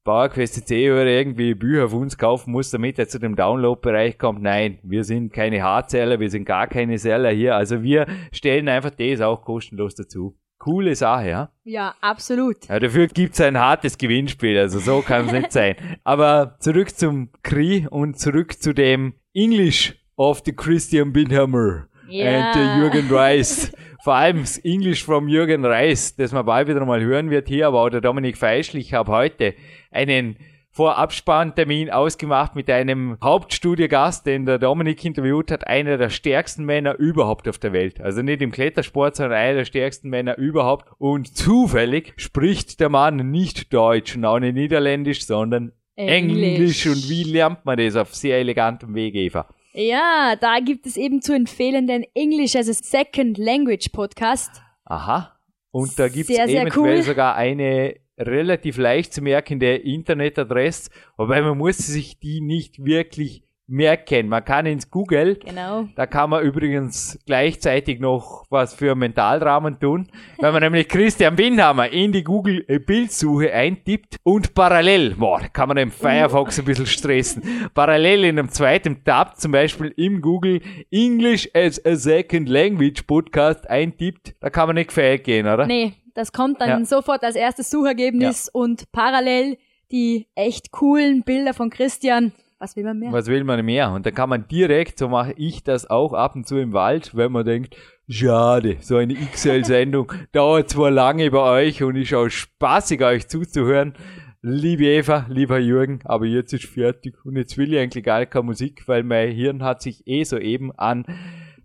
PowerQuest 0.10 0.68
C 0.68 0.92
oder 0.92 1.06
irgendwie 1.06 1.54
Bücher 1.54 1.86
auf 1.86 1.94
uns 1.94 2.18
kaufen 2.18 2.52
muss, 2.52 2.72
damit 2.72 2.98
er 2.98 3.08
zu 3.08 3.20
dem 3.20 3.36
Download-Bereich 3.36 4.18
kommt. 4.18 4.42
Nein, 4.42 4.80
wir 4.82 5.04
sind 5.04 5.32
keine 5.32 5.62
Hardseller, 5.62 6.20
wir 6.20 6.32
sind 6.32 6.46
gar 6.46 6.66
keine 6.66 6.98
Seller 6.98 7.30
hier. 7.30 7.56
Also 7.56 7.84
wir 7.84 8.08
stellen 8.32 8.68
einfach 8.70 8.90
das 8.90 9.22
auch 9.22 9.44
kostenlos 9.44 9.94
dazu. 9.94 10.36
Coole 10.58 10.96
Sache, 10.96 11.30
ja? 11.30 11.52
Ja, 11.64 11.94
absolut. 12.02 12.68
Ja, 12.68 12.80
dafür 12.80 13.06
gibt's 13.06 13.40
ein 13.40 13.60
hartes 13.60 14.00
Gewinnspiel, 14.00 14.58
also 14.58 14.80
so 14.80 15.04
kann 15.04 15.28
es 15.28 15.32
nicht 15.42 15.52
sein. 15.52 15.76
Aber 16.04 16.56
zurück 16.60 16.90
zum 16.90 17.30
Kri 17.44 17.86
und 17.88 18.18
zurück 18.18 18.60
zu 18.60 18.74
dem 18.74 19.14
English 19.36 19.94
of 20.16 20.42
the 20.44 20.54
Christian 20.54 21.14
Binhammer 21.14 21.88
yeah. 22.10 22.48
and 22.48 22.56
the 22.56 22.82
Jürgen 22.82 23.16
Rice. 23.16 23.72
vor 24.10 24.16
allem 24.16 24.40
das 24.40 24.58
English 24.58 25.04
from 25.04 25.28
Jürgen 25.28 25.64
Reis, 25.64 26.16
das 26.16 26.32
man 26.32 26.44
bald 26.44 26.68
wieder 26.68 26.84
mal 26.84 27.00
hören 27.00 27.30
wird 27.30 27.48
hier, 27.48 27.68
aber 27.68 27.84
auch 27.84 27.90
der 27.90 28.02
Dominik 28.02 28.38
Feischl. 28.38 28.78
Ich 28.78 28.96
habe 28.96 29.12
heute 29.12 29.54
einen 29.92 30.36
Vorabspanntermin 30.72 31.92
ausgemacht 31.92 32.56
mit 32.56 32.72
einem 32.72 33.20
Hauptstudiogast, 33.24 34.26
den 34.26 34.48
der 34.48 34.58
Dominik 34.58 35.06
interviewt 35.06 35.52
hat, 35.52 35.68
einer 35.68 36.00
der 36.00 36.10
stärksten 36.10 36.66
Männer 36.66 36.98
überhaupt 36.98 37.48
auf 37.48 37.60
der 37.60 37.72
Welt. 37.72 38.02
Also 38.02 38.24
nicht 38.24 38.42
im 38.42 38.50
Klettersport, 38.50 39.16
sondern 39.16 39.38
einer 39.38 39.58
der 39.60 39.66
stärksten 39.66 40.10
Männer 40.10 40.40
überhaupt. 40.40 40.88
Und 40.98 41.28
zufällig 41.38 42.14
spricht 42.18 42.80
der 42.80 42.90
Mann 42.90 43.30
nicht 43.30 43.72
Deutsch 43.72 44.16
und 44.16 44.26
auch 44.26 44.40
nicht 44.40 44.56
Niederländisch, 44.56 45.24
sondern 45.24 45.72
Englisch. 45.96 46.56
Englisch. 46.56 46.88
Und 46.88 47.10
wie 47.12 47.26
lernt 47.26 47.64
man 47.64 47.78
das 47.78 47.96
auf 47.96 48.16
sehr 48.16 48.40
elegantem 48.40 48.96
Weg, 48.96 49.14
Eva? 49.14 49.48
Ja, 49.74 50.36
da 50.36 50.60
gibt 50.60 50.86
es 50.88 50.98
eben 50.98 51.22
zu 51.22 51.34
empfehlen 51.34 51.86
den 51.86 52.04
English 52.16 52.56
as 52.56 52.68
a 52.68 52.74
Second 52.74 53.38
Language 53.38 53.90
Podcast. 53.92 54.62
Aha. 54.86 55.40
Und 55.72 56.00
da 56.00 56.08
gibt 56.08 56.30
es 56.30 56.38
eventuell 56.38 56.98
cool. 56.98 57.04
sogar 57.04 57.36
eine 57.36 57.96
relativ 58.18 58.78
leicht 58.78 59.14
zu 59.14 59.22
merkende 59.22 59.76
Internetadresse, 59.76 60.90
wobei 61.18 61.42
man 61.42 61.58
muss 61.58 61.78
sich 61.78 62.20
die 62.20 62.42
nicht 62.42 62.84
wirklich 62.84 63.44
merken. 63.70 64.28
Man 64.30 64.44
kann 64.44 64.66
ins 64.66 64.90
Google, 64.90 65.36
Genau. 65.36 65.88
da 65.96 66.06
kann 66.06 66.30
man 66.32 66.44
übrigens 66.44 67.18
gleichzeitig 67.26 68.00
noch 68.00 68.46
was 68.50 68.74
für 68.74 68.96
Mentalrahmen 68.96 69.80
tun, 69.80 70.08
wenn 70.40 70.52
man 70.54 70.62
nämlich 70.64 70.88
Christian 70.88 71.38
Windhammer 71.38 71.90
in 71.90 72.12
die 72.12 72.24
Google 72.24 72.64
Bildsuche 72.86 73.54
eintippt 73.54 74.18
und 74.24 74.54
parallel, 74.54 75.16
boah, 75.16 75.40
kann 75.54 75.68
man 75.68 75.78
den 75.78 75.92
Firefox 75.92 76.60
ein 76.60 76.66
bisschen 76.66 76.86
stressen, 76.88 77.44
parallel 77.74 78.24
in 78.26 78.40
einem 78.40 78.50
zweiten 78.50 79.04
Tab 79.04 79.38
zum 79.40 79.52
Beispiel 79.52 79.94
im 79.98 80.22
Google 80.22 80.62
English 80.92 81.50
as 81.54 81.84
a 81.86 81.96
Second 81.96 82.50
Language 82.50 83.04
Podcast 83.04 83.70
eintippt, 83.70 84.36
da 84.40 84.50
kann 84.50 84.68
man 84.68 84.76
nicht 84.76 84.88
gefällt 84.88 85.24
gehen, 85.24 85.48
oder? 85.48 85.66
Nee, 85.66 85.94
das 86.16 86.32
kommt 86.32 86.60
dann 86.60 86.70
Ja. 86.70 86.86
sofort 86.86 87.24
als 87.24 87.36
erstes 87.36 87.70
Suchergebnis 87.70 88.50
und 88.50 88.92
parallel 88.92 89.58
die 89.92 90.28
echt 90.36 90.72
coolen 90.72 91.24
Bilder 91.24 91.54
von 91.54 91.70
Christian. 91.70 92.32
Was 92.60 92.76
will 92.76 92.84
man 92.84 93.00
mehr? 93.00 93.12
Was 93.14 93.28
will 93.28 93.44
man 93.46 93.66
mehr? 93.66 93.92
Und 93.92 94.06
dann 94.06 94.14
kann 94.14 94.30
man 94.30 94.48
direkt, 94.48 95.00
so 95.00 95.08
mache 95.08 95.34
ich 95.38 95.64
das 95.64 95.90
auch 95.90 96.12
ab 96.14 96.36
und 96.36 96.46
zu 96.46 96.58
im 96.58 96.74
Wald, 96.74 97.16
wenn 97.16 97.32
man 97.32 97.46
denkt, 97.46 97.78
schade, 98.10 98.78
so 98.82 98.98
eine 98.98 99.16
XL-Sendung 99.16 100.12
dauert 100.34 100.70
zwar 100.70 100.92
lange 100.92 101.32
bei 101.32 101.40
euch 101.68 101.84
und 101.84 101.96
ist 101.96 102.14
auch 102.14 102.28
spaßig, 102.28 103.02
euch 103.02 103.28
zuzuhören. 103.30 103.94
Liebe 104.42 104.86
Eva, 104.86 105.26
lieber 105.30 105.60
Jürgen, 105.60 106.00
aber 106.06 106.26
jetzt 106.26 106.54
ist 106.54 106.66
fertig 106.66 107.16
und 107.26 107.36
jetzt 107.38 107.58
will 107.58 107.74
ich 107.74 107.80
eigentlich 107.80 108.04
gar 108.04 108.26
keine 108.26 108.44
Musik, 108.44 108.88
weil 108.88 109.04
mein 109.04 109.32
Hirn 109.32 109.64
hat 109.64 109.82
sich 109.82 110.06
eh 110.08 110.24
soeben 110.24 110.72
an 110.78 111.06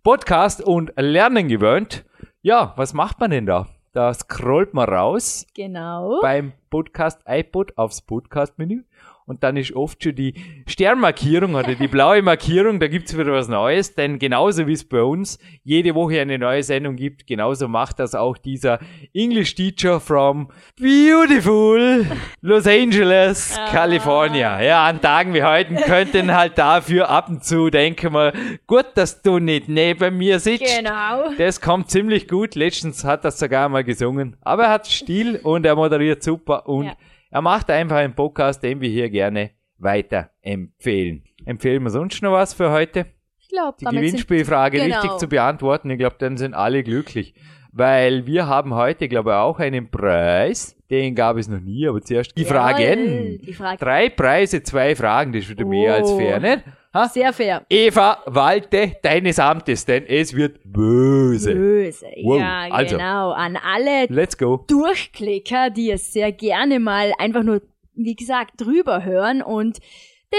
Podcast 0.02 0.62
und 0.62 0.92
Lernen 0.96 1.48
gewöhnt. 1.48 2.04
Ja, 2.42 2.72
was 2.76 2.92
macht 2.94 3.20
man 3.20 3.30
denn 3.30 3.46
da? 3.46 3.66
Da 3.92 4.12
scrollt 4.12 4.74
man 4.74 4.88
raus 4.88 5.46
Genau. 5.54 6.18
beim 6.20 6.52
Podcast 6.68 7.20
iPod 7.26 7.78
aufs 7.78 8.02
Podcast-Menü 8.02 8.82
und 9.26 9.42
dann 9.42 9.56
ist 9.56 9.74
oft 9.74 10.02
schon 10.02 10.14
die 10.14 10.34
Sternmarkierung 10.66 11.54
oder 11.54 11.74
die 11.74 11.88
blaue 11.88 12.22
Markierung, 12.22 12.78
da 12.80 12.88
gibt's 12.88 13.16
wieder 13.16 13.32
was 13.32 13.48
Neues, 13.48 13.94
denn 13.94 14.18
genauso 14.18 14.66
wie 14.66 14.72
es 14.72 14.84
bei 14.84 15.02
uns 15.02 15.38
jede 15.62 15.94
Woche 15.94 16.20
eine 16.20 16.38
neue 16.38 16.62
Sendung 16.62 16.96
gibt, 16.96 17.26
genauso 17.26 17.68
macht 17.68 17.98
das 18.00 18.14
auch 18.14 18.36
dieser 18.36 18.78
English 19.14 19.54
Teacher 19.54 20.00
from 20.00 20.48
beautiful 20.78 22.06
Los 22.42 22.66
Angeles, 22.66 23.58
California. 23.70 24.60
Ja, 24.62 24.84
an 24.86 25.00
Tagen 25.00 25.32
wie 25.34 25.42
heute 25.42 25.74
könnten 25.74 26.34
halt 26.34 26.58
dafür 26.58 27.08
ab 27.08 27.28
und 27.28 27.44
zu 27.44 27.70
denken 27.70 28.12
wir, 28.12 28.32
gut, 28.66 28.86
dass 28.94 29.22
du 29.22 29.38
nicht 29.38 29.68
neben 29.68 30.18
mir 30.18 30.38
sitzt. 30.40 30.78
Genau. 30.78 31.30
Das 31.38 31.60
kommt 31.60 31.90
ziemlich 31.90 32.28
gut. 32.28 32.54
Letztens 32.54 33.04
hat 33.04 33.24
er 33.24 33.30
sogar 33.30 33.68
mal 33.68 33.84
gesungen. 33.84 34.36
Aber 34.42 34.64
er 34.64 34.70
hat 34.70 34.86
Stil 34.86 35.40
und 35.42 35.64
er 35.64 35.76
moderiert 35.76 36.22
super 36.22 36.68
und 36.68 36.86
Ja. 36.86 36.96
Er 37.34 37.42
macht 37.42 37.68
einfach 37.68 37.96
einen 37.96 38.14
Podcast, 38.14 38.62
den 38.62 38.80
wir 38.80 38.88
hier 38.88 39.10
gerne 39.10 39.50
weiter 39.78 40.30
empfehlen. 40.40 41.24
Empfehlen 41.44 41.82
wir 41.82 41.90
sonst 41.90 42.22
noch 42.22 42.30
was 42.30 42.54
für 42.54 42.70
heute? 42.70 43.06
Ich 43.38 43.48
glaube, 43.48 43.76
Die 43.80 43.86
Gewinnspielfrage 43.86 44.78
Genau. 44.78 45.00
richtig 45.00 45.18
zu 45.18 45.26
beantworten. 45.26 45.90
Ich 45.90 45.98
glaube, 45.98 46.14
dann 46.20 46.36
sind 46.36 46.54
alle 46.54 46.84
glücklich. 46.84 47.34
Weil 47.72 48.24
wir 48.26 48.46
haben 48.46 48.72
heute, 48.74 49.08
glaube 49.08 49.30
ich, 49.30 49.34
auch 49.34 49.58
einen 49.58 49.90
Preis. 49.90 50.73
Den 51.02 51.14
gab 51.14 51.36
es 51.36 51.48
noch 51.48 51.60
nie, 51.60 51.86
aber 51.88 52.00
zuerst 52.00 52.36
die 52.36 52.44
Fragen. 52.44 53.40
Die 53.44 53.52
Frage. 53.52 53.78
Drei 53.84 54.08
Preise, 54.10 54.62
zwei 54.62 54.94
Fragen, 54.94 55.32
das 55.32 55.42
ist 55.42 55.50
wieder 55.50 55.64
mehr 55.64 55.94
als 55.94 56.08
Oh. 56.10 56.18
fair, 56.18 56.38
ne? 56.40 56.62
Ha? 56.94 57.08
Sehr 57.08 57.32
fair. 57.32 57.62
Eva, 57.68 58.18
walte 58.26 58.92
deines 59.02 59.40
Amtes, 59.40 59.84
denn 59.84 60.04
es 60.06 60.32
wird 60.34 60.60
böse. 60.64 61.52
Böse. 61.52 62.06
Wow, 62.22 62.38
Ja, 62.38 62.66
also. 62.70 62.96
genau. 62.96 63.32
An 63.32 63.56
alle 63.56 64.06
Let's 64.08 64.38
go. 64.38 64.64
Durchklicker, 64.68 65.70
die 65.70 65.90
es 65.90 66.12
sehr 66.12 66.30
gerne 66.30 66.78
mal 66.78 67.12
einfach 67.18 67.42
nur, 67.42 67.62
wie 67.96 68.14
gesagt, 68.14 68.52
drüber 68.58 69.04
hören 69.04 69.42
und 69.42 69.78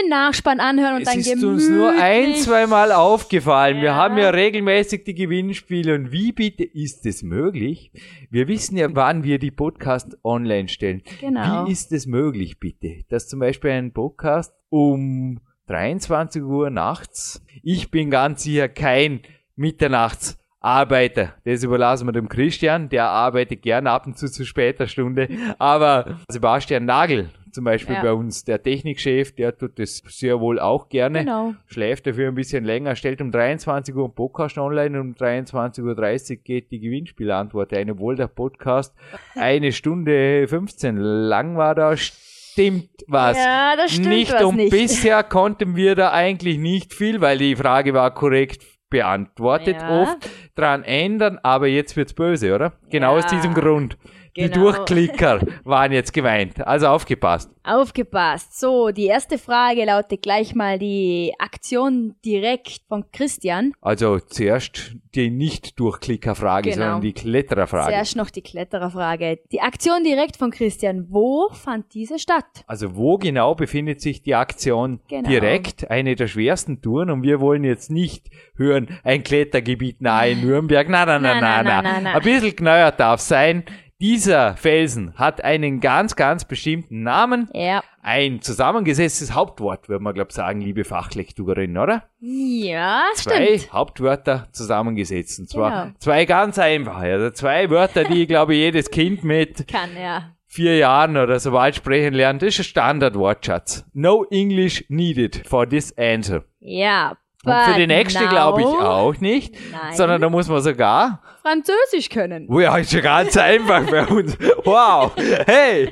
den 0.02 0.10
Nachspann 0.10 0.60
anhören 0.60 0.96
und 0.96 1.02
Es 1.02 1.10
dann 1.10 1.20
ist 1.20 1.26
gemütlich. 1.30 1.50
uns 1.52 1.70
nur 1.70 1.90
ein, 1.92 2.36
zweimal 2.36 2.92
aufgefallen. 2.92 3.78
Wir 3.78 3.84
Ja. 3.90 3.96
haben 3.96 4.18
ja 4.18 4.30
regelmäßig 4.30 5.04
die 5.04 5.16
Gewinnspiele 5.16 5.96
und 5.96 6.12
wie 6.12 6.32
bitte 6.32 6.64
ist 6.64 7.06
es 7.06 7.24
möglich? 7.24 7.92
Wir 8.30 8.48
wissen 8.48 8.78
ja, 8.78 8.88
wann 8.94 9.24
wir 9.24 9.40
die 9.40 9.52
Podcast 9.52 10.18
online 10.24 10.68
stellen. 10.68 11.02
Genau. 11.22 11.66
Wie 11.68 11.72
ist 11.72 11.92
es 11.92 12.06
möglich, 12.06 12.60
bitte, 12.60 13.04
dass 13.10 13.28
zum 13.28 13.40
Beispiel 13.40 13.72
ein 13.72 13.94
Podcast 13.94 14.54
um 14.70 15.40
23 15.68 16.44
Uhr 16.44 16.70
nachts, 16.70 17.42
ich 17.64 17.90
bin 17.90 18.12
ganz 18.12 18.44
sicher 18.44 18.70
kein 18.70 19.22
Mitternachtsarbeiter. 19.56 21.34
Das 21.46 21.64
überlassen 21.64 22.08
wir 22.08 22.12
dem 22.12 22.30
Christian, 22.30 22.90
der 22.90 23.10
arbeitet 23.10 23.62
gern 23.62 23.88
ab 23.88 24.06
und 24.08 24.18
zu 24.18 24.30
zu 24.32 24.46
später 24.46 24.88
Stunde. 24.88 25.30
Aber 25.58 26.20
Sebastian 26.30 26.86
Nagel 26.86 27.30
zum 27.56 27.64
Beispiel 27.66 27.96
Ja. 27.96 28.04
bei 28.04 28.14
uns, 28.14 28.44
der 28.44 28.62
Technikchef, 28.62 29.34
der 29.34 29.58
tut 29.58 29.80
das 29.80 30.04
sehr 30.08 30.40
wohl 30.40 30.60
auch 30.60 30.90
gerne 30.90 31.20
Genau. 31.20 31.56
schläft 31.66 32.06
dafür 32.06 32.28
ein 32.28 32.36
bisschen 32.36 32.64
länger, 32.64 32.96
stellt 32.96 33.22
um 33.22 33.32
23 33.32 33.96
Uhr 33.96 34.04
einen 34.06 34.14
Podcast 34.14 34.58
online 34.60 35.00
und 35.02 35.08
um 35.08 35.16
23.30 35.16 36.38
Uhr 36.38 36.44
geht 36.44 36.70
die 36.72 36.80
Gewinnspielantwort 36.80 37.74
ein, 37.74 37.90
obwohl 37.90 38.16
der 38.16 38.28
Podcast 38.28 38.94
eine 39.36 39.72
Stunde 39.72 40.48
15 40.48 40.98
lang 40.98 41.58
war, 41.58 41.74
da 41.74 41.98
stimmt 41.98 42.90
was. 43.08 43.38
Ja, 43.38 43.76
das 43.76 43.92
stimmt 43.94 44.10
nicht 44.10 44.34
was 44.34 44.44
und 44.44 44.56
nicht. 44.58 44.72
bisher 44.72 45.24
konnten 45.24 45.76
wir 45.76 45.96
da 45.96 46.12
eigentlich 46.12 46.58
nicht 46.58 46.94
viel, 46.94 47.20
weil 47.22 47.38
die 47.38 47.56
Frage 47.56 47.94
war 47.94 48.14
korrekt 48.14 48.62
beantwortet, 48.90 49.78
Ja. 49.82 50.02
oft 50.04 50.30
dran 50.56 50.84
ändern, 50.84 51.40
aber 51.44 51.68
jetzt 51.68 51.98
wird's 51.98 52.14
böse, 52.14 52.54
oder? 52.56 52.74
Genau 52.90 53.14
Ja. 53.18 53.18
aus 53.26 53.28
diesem 53.28 53.54
Grund. 53.54 53.98
Die 54.36 54.42
Genau. 54.50 54.72
Durchklicker 54.72 55.40
waren 55.64 55.92
jetzt 55.94 56.12
gemeint. 56.14 56.66
Also 56.68 56.88
aufgepasst. 56.88 57.50
Aufgepasst. 57.64 58.60
So, 58.60 58.92
die 58.92 59.06
erste 59.06 59.38
Frage 59.38 59.86
lautet 59.86 60.22
gleich 60.22 60.54
mal 60.56 60.78
die 60.78 61.34
Aktion 61.40 62.16
direkt 62.26 62.82
von 62.90 63.06
Christian. 63.12 63.72
Also 63.82 64.20
zuerst 64.20 64.96
die 65.16 65.30
Nicht-Durchklicker-Frage, 65.32 66.72
Genau. 66.72 66.84
sondern 66.84 67.02
die 67.02 67.14
Klettererfrage. 67.14 67.92
Zuerst 67.94 68.16
noch 68.18 68.30
die 68.30 68.42
Klettererfrage. 68.42 69.40
Die 69.52 69.62
Aktion 69.62 70.04
direkt 70.04 70.36
von 70.38 70.52
Christian. 70.52 71.08
Wo 71.10 71.50
fand 71.54 71.94
diese 71.94 72.20
statt? 72.20 72.64
Also 72.68 72.96
wo 72.96 73.18
genau 73.18 73.56
befindet 73.56 74.02
sich 74.02 74.22
die 74.22 74.36
Aktion 74.36 75.00
Genau. 75.08 75.30
direkt? 75.30 75.90
Eine 75.90 76.16
der 76.16 76.28
schwersten 76.28 76.82
Touren 76.82 77.10
und 77.10 77.24
wir 77.24 77.40
wollen 77.40 77.64
jetzt 77.64 77.90
nicht 77.90 78.30
hören, 78.58 78.90
ein 79.04 79.24
Klettergebiet 79.24 80.02
nahe 80.02 80.36
Nürnberg. 80.36 80.90
Na, 80.90 81.06
na, 81.06 81.20
na, 81.20 81.36
Na, 81.36 81.42
na, 81.42 81.64
na, 81.64 81.64
na. 81.64 81.82
na, 81.82 81.92
na, 81.94 82.02
na. 82.02 82.14
Ein 82.16 82.22
bisschen 82.22 82.56
genauer 82.56 82.92
darf 82.92 83.22
sein. 83.22 83.64
Dieser 84.02 84.58
Felsen 84.58 85.14
hat 85.16 85.42
einen 85.44 85.80
ganz, 85.80 86.16
ganz 86.18 86.44
bestimmten 86.46 87.04
Namen. 87.04 87.50
Ja. 87.54 87.82
Ein 88.02 88.42
zusammengesetztes 88.42 89.34
Hauptwort, 89.34 89.88
würde 89.88 90.04
man, 90.04 90.14
glaube 90.14 90.34
sagen, 90.34 90.60
liebe 90.60 90.84
Fachlektorin, 90.84 91.78
oder? 91.78 92.04
Ja, 92.20 93.04
Zwei 93.16 93.58
stimmt. 93.58 93.74
Hauptwörter 93.74 94.48
zusammengesetzt. 94.52 95.40
Und 95.40 95.50
zwar 95.50 95.86
Genau. 95.86 95.96
zwei 96.00 96.26
ganz 96.26 96.60
einfache. 96.60 97.06
Also 97.06 97.30
zwei 97.32 97.70
Wörter, 97.70 98.04
die, 98.04 98.28
glaube 98.28 98.54
ich, 98.54 98.60
jedes 98.60 98.92
Kind 98.92 99.24
mit 99.24 99.68
Kann, 99.68 99.92
ja. 99.98 100.36
vier 100.46 100.78
Jahren 100.78 101.16
oder 101.16 101.40
so 101.40 101.52
bald 101.52 101.76
sprechen 101.76 102.14
lernt, 102.14 102.42
das 102.42 102.50
ist 102.50 102.60
ein 102.60 102.64
Standardwortschatz. 102.66 103.86
No 103.94 104.26
English 104.30 104.84
needed 104.90 105.48
for 105.48 105.68
this 105.68 105.98
answer. 105.98 106.44
Ja. 106.60 107.18
Und 107.46 107.54
für 107.54 107.72
but 107.72 107.78
die 107.78 107.88
nächste 107.88 108.24
now 108.24 108.30
glaube 108.30 108.62
ich 108.62 108.68
auch 108.68 109.18
nicht, 109.20 109.56
Nein. 109.72 109.96
sondern 109.96 110.22
da 110.22 110.30
muss 110.30 110.48
man 110.48 110.62
sogar, 110.62 111.22
Französisch 111.46 112.10
können. 112.10 112.48
oh 112.50 112.60
ja, 112.60 112.76
ist 112.76 112.92
ja 112.92 113.02
ganz 113.02 113.38
einfach 113.38 113.84
bei 113.88 114.08
uns. 114.08 114.36
Wow, 114.64 115.12
hey, 115.46 115.92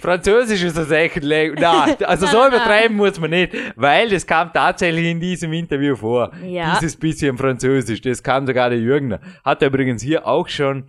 Französisch 0.00 0.62
ist 0.62 0.78
das 0.78 0.90
echt 0.90 1.22
Language. 1.22 1.60
Na, 1.60 2.06
also 2.06 2.26
so 2.26 2.46
übertreiben 2.46 2.96
muss 2.96 3.20
man 3.20 3.28
nicht, 3.28 3.54
weil 3.76 4.08
das 4.08 4.26
kam 4.26 4.50
tatsächlich 4.50 5.04
in 5.04 5.20
diesem 5.20 5.52
Interview 5.52 5.94
vor. 5.94 6.32
Ja. 6.42 6.76
Dieses 6.76 6.96
bisschen 6.96 7.36
Französisch, 7.36 8.00
das 8.00 8.22
kam 8.22 8.46
sogar 8.46 8.70
der 8.70 8.78
Jürgen. 8.78 9.18
Hat 9.44 9.60
er 9.60 9.68
übrigens 9.68 10.02
hier 10.02 10.26
auch 10.26 10.48
schon 10.48 10.84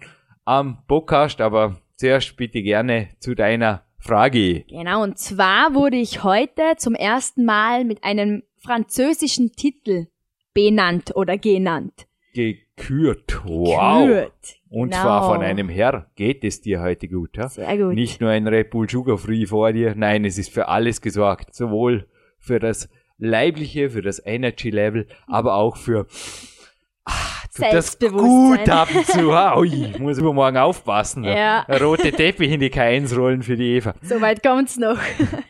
am 0.45 0.77
Podcast, 0.87 1.41
aber 1.41 1.75
zuerst 1.97 2.37
bitte 2.37 2.61
gerne 2.61 3.09
zu 3.19 3.35
deiner 3.35 3.81
Frage. 3.99 4.61
Genau, 4.69 5.03
und 5.03 5.17
zwar 5.17 5.73
wurde 5.73 5.97
ich 5.97 6.23
heute 6.23 6.61
zum 6.77 6.93
ersten 6.93 7.43
Mal 7.43 7.83
mit 7.83 8.03
einem 8.03 8.43
französischen 8.65 9.51
Titel 9.53 10.07
benannt 10.53 11.11
oder 11.15 11.37
genannt. 11.37 12.07
gekürt. 12.33 13.41
Wow. 13.45 14.07
Gekürt. 14.07 14.33
Und 14.69 14.89
Genau. 14.89 15.01
zwar 15.03 15.25
von 15.33 15.41
einem 15.41 15.69
Herr. 15.69 16.11
Geht 16.15 16.43
es 16.43 16.59
dir 16.61 16.81
heute 16.81 17.07
gut? 17.07 17.37
Ja? 17.37 17.47
Sehr 17.47 17.77
gut. 17.77 17.93
Nicht 17.95 18.19
nur 18.19 18.29
ein 18.29 18.45
Red 18.47 18.71
Bull 18.71 18.89
Sugar 18.89 19.17
Free 19.17 19.45
vor 19.45 19.71
dir. 19.71 19.93
Nein, 19.95 20.25
es 20.25 20.37
ist 20.37 20.49
für 20.51 20.67
alles 20.67 20.99
gesorgt. 20.99 21.55
Sowohl 21.55 22.07
für 22.37 22.59
das 22.59 22.89
Leibliche, 23.17 23.89
für 23.89 24.01
das 24.01 24.21
Energy 24.25 24.69
Level, 24.69 25.07
aber 25.27 25.55
auch 25.55 25.77
für 25.77 26.07
ah, 27.05 27.13
tut 27.55 27.65
das 27.71 27.97
gut 27.97 28.67
ab 28.69 28.89
und 28.93 29.05
zu. 29.05 29.31
Ah, 29.31 29.57
Ui, 29.57 29.85
ich 29.91 29.99
muss 29.99 30.17
übermorgen 30.17 30.57
aufpassen. 30.57 31.23
Ja. 31.23 31.63
Der 31.69 31.81
Rote 31.81 32.11
Teppich 32.11 32.51
in 32.51 32.59
die 32.59 32.69
K1 32.69 33.15
rollen 33.15 33.41
für 33.43 33.55
die 33.55 33.75
Eva. 33.77 33.93
Soweit 34.01 34.43
kommt's 34.43 34.75
noch. 34.77 34.97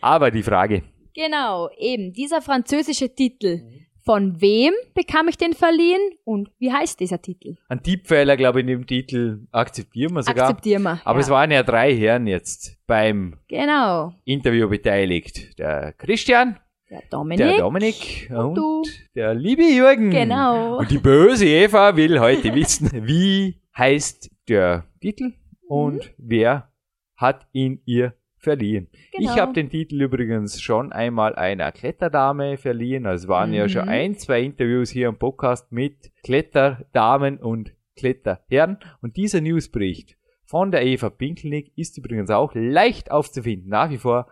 Aber 0.01 0.29
die 0.29 0.43
Frage. 0.43 0.83
Genau, 1.15 1.69
eben 1.77 2.11
dieser 2.13 2.41
französische 2.41 3.13
Titel 3.15 3.61
Von 4.03 4.39
wem 4.41 4.73
bekam 4.93 5.27
ich 5.29 5.37
den 5.37 5.53
verliehen 5.53 6.01
und 6.25 6.51
wie 6.59 6.71
heißt 6.71 6.99
dieser 6.99 7.21
Titel? 7.21 7.55
Ein 7.69 7.81
Tippfehler, 7.81 8.37
glaube 8.37 8.59
ich, 8.59 8.63
in 8.63 8.67
dem 8.67 8.85
Titel 8.85 9.47
akzeptieren 9.51 10.13
wir 10.13 10.23
sogar. 10.23 10.43
Akzeptieren 10.49 10.83
wir. 10.83 10.99
Aber 11.05 11.19
ja. 11.19 11.23
es 11.23 11.29
waren 11.29 11.49
ja 11.51 11.63
drei 11.63 11.95
Herren 11.95 12.27
jetzt 12.27 12.77
beim 12.85 13.37
Genau. 13.47 14.13
Interview 14.25 14.69
beteiligt. 14.69 15.57
Der 15.57 15.93
Christian, 15.93 16.59
Der 16.89 17.01
Dominik. 17.09 17.47
der 17.47 17.57
Dominik 17.57 18.29
und, 18.35 18.55
du. 18.55 18.83
der 19.15 19.33
liebe 19.33 19.63
Jürgen. 19.63 20.11
Genau. 20.11 20.77
Und 20.77 20.91
die 20.91 20.99
böse 20.99 21.45
Eva 21.47 21.95
will 21.95 22.19
heute 22.19 22.53
wissen, 22.53 22.91
wie 23.07 23.59
heißt 23.75 24.29
der 24.49 24.85
Titel 25.01 25.33
und 25.67 26.13
wer 26.17 26.71
hat 27.15 27.47
ihn 27.53 27.81
ihr 27.85 28.13
verliehen. 28.45 28.87
Genau. 29.11 29.33
Ich 29.33 29.37
habe 29.39 29.51
den 29.51 29.69
Titel 29.69 30.01
übrigens 30.01 30.61
schon 30.61 30.93
einmal 30.93 31.35
einer 31.35 31.73
Kletterdame 31.73 32.55
verliehen. 32.57 33.05
Es 33.05 33.27
waren 33.27 33.51
ja 33.51 33.67
schon 33.67 33.83
Mhm. 33.83 33.89
ein, 33.89 34.15
zwei 34.17 34.41
Interviews 34.41 34.89
hier 34.89 35.09
im 35.09 35.17
Podcast 35.19 35.73
mit 35.73 36.11
Kletterdamen 36.23 37.39
und 37.39 37.73
Kletterherren. 37.97 38.77
Und 39.01 39.17
dieser 39.17 39.41
Newsbericht 39.41 40.17
von 40.45 40.71
der 40.71 40.85
Eva 40.85 41.09
Pinkelnick 41.09 41.73
ist 41.77 41.97
übrigens 41.97 42.29
auch 42.29 42.53
leicht 42.55 43.11
aufzufinden, 43.11 43.67
nach 43.69 43.89
wie 43.89 43.97
vor 43.97 44.27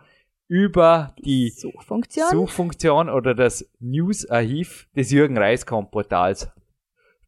über 0.48 1.14
die 1.24 1.48
Suchfunktion. 1.50 2.28
Suchfunktion 2.30 3.08
oder 3.10 3.34
das 3.34 3.70
News-Archiv 3.80 4.88
des 4.96 5.10
Jürgen 5.10 5.36
Reiskamp 5.36 5.90
Portals. 5.90 6.50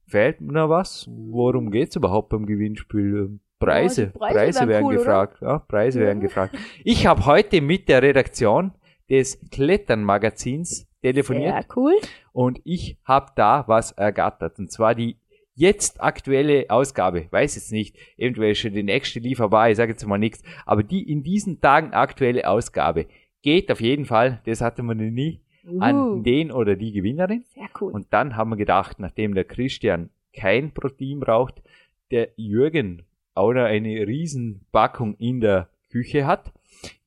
Fällt 0.07 0.41
mir 0.41 0.53
noch 0.53 0.69
was? 0.69 1.07
Worum 1.11 1.71
geht's 1.71 1.97
überhaupt 1.97 2.29
beim 2.29 2.47
Gewinnspiel? 2.47 3.41
Preise. 3.59 4.03
Ja, 4.03 4.07
die 4.09 4.19
Preise 4.19 4.35
Preise, 4.35 4.69
werden 4.69 4.85
cool, 4.87 4.95
oder? 4.95 4.99
gefragt. 5.05 5.37
Ja, 5.41 5.59
Preise 5.61 6.01
Ja. 6.01 6.07
werden 6.07 6.21
gefragt. 6.21 6.57
Ich 6.85 7.07
habe 7.07 7.27
heute 7.27 7.61
mit 7.61 7.89
der 7.89 8.03
Redaktion 8.03 8.73
des 9.09 9.39
Klettern-Magazins 9.51 10.87
telefoniert 11.03 11.53
Sehr 11.55 11.77
cool. 11.77 11.95
und 12.33 12.61
ich 12.65 12.99
habe 13.05 13.33
da 13.37 13.65
was 13.67 13.93
ergattert. 13.93 14.59
Und 14.59 14.71
zwar 14.71 14.95
die 14.95 15.17
jetzt 15.55 16.03
aktuelle 16.03 16.67
Ausgabe. 16.69 17.27
Weiß 17.31 17.55
jetzt 17.55 17.73
nicht, 17.73 17.97
eventuell 18.19 18.55
schon 18.55 18.75
die 18.75 18.83
nächste 18.83 19.21
lieferbar, 19.21 19.71
ich 19.71 19.77
sage 19.77 19.93
jetzt 19.93 20.07
mal 20.07 20.19
nichts. 20.19 20.43
Aber 20.67 20.83
die 20.83 21.11
in 21.11 21.23
diesen 21.23 21.61
Tagen 21.61 21.93
aktuelle 21.95 22.47
Ausgabe 22.49 23.07
geht 23.43 23.71
auf 23.73 23.81
jeden 23.81 24.05
Fall, 24.05 24.41
das 24.45 24.61
hatte 24.61 24.83
man 24.83 24.99
noch 24.99 25.11
nie, 25.11 25.41
an 25.81 25.97
Uh, 25.97 26.23
den 26.23 26.53
oder 26.53 26.77
die 26.77 26.93
Gewinnerin. 26.93 27.45
sehr 27.55 27.69
cool. 27.81 27.91
Und 27.93 28.07
dann 28.13 28.37
haben 28.37 28.51
wir 28.51 28.57
gedacht, 28.57 28.99
nachdem 29.01 29.35
der 29.35 29.45
Christian 29.45 30.11
kein 30.33 30.73
Protein 30.75 31.19
braucht, 31.21 31.63
der 32.11 32.29
Jürgen 32.37 33.03
auch 33.37 33.53
noch 33.53 33.65
eine 33.65 34.07
Riesenpackung 34.07 35.15
in 35.17 35.41
der 35.41 35.69
Küche 35.91 36.27
hat, 36.27 36.53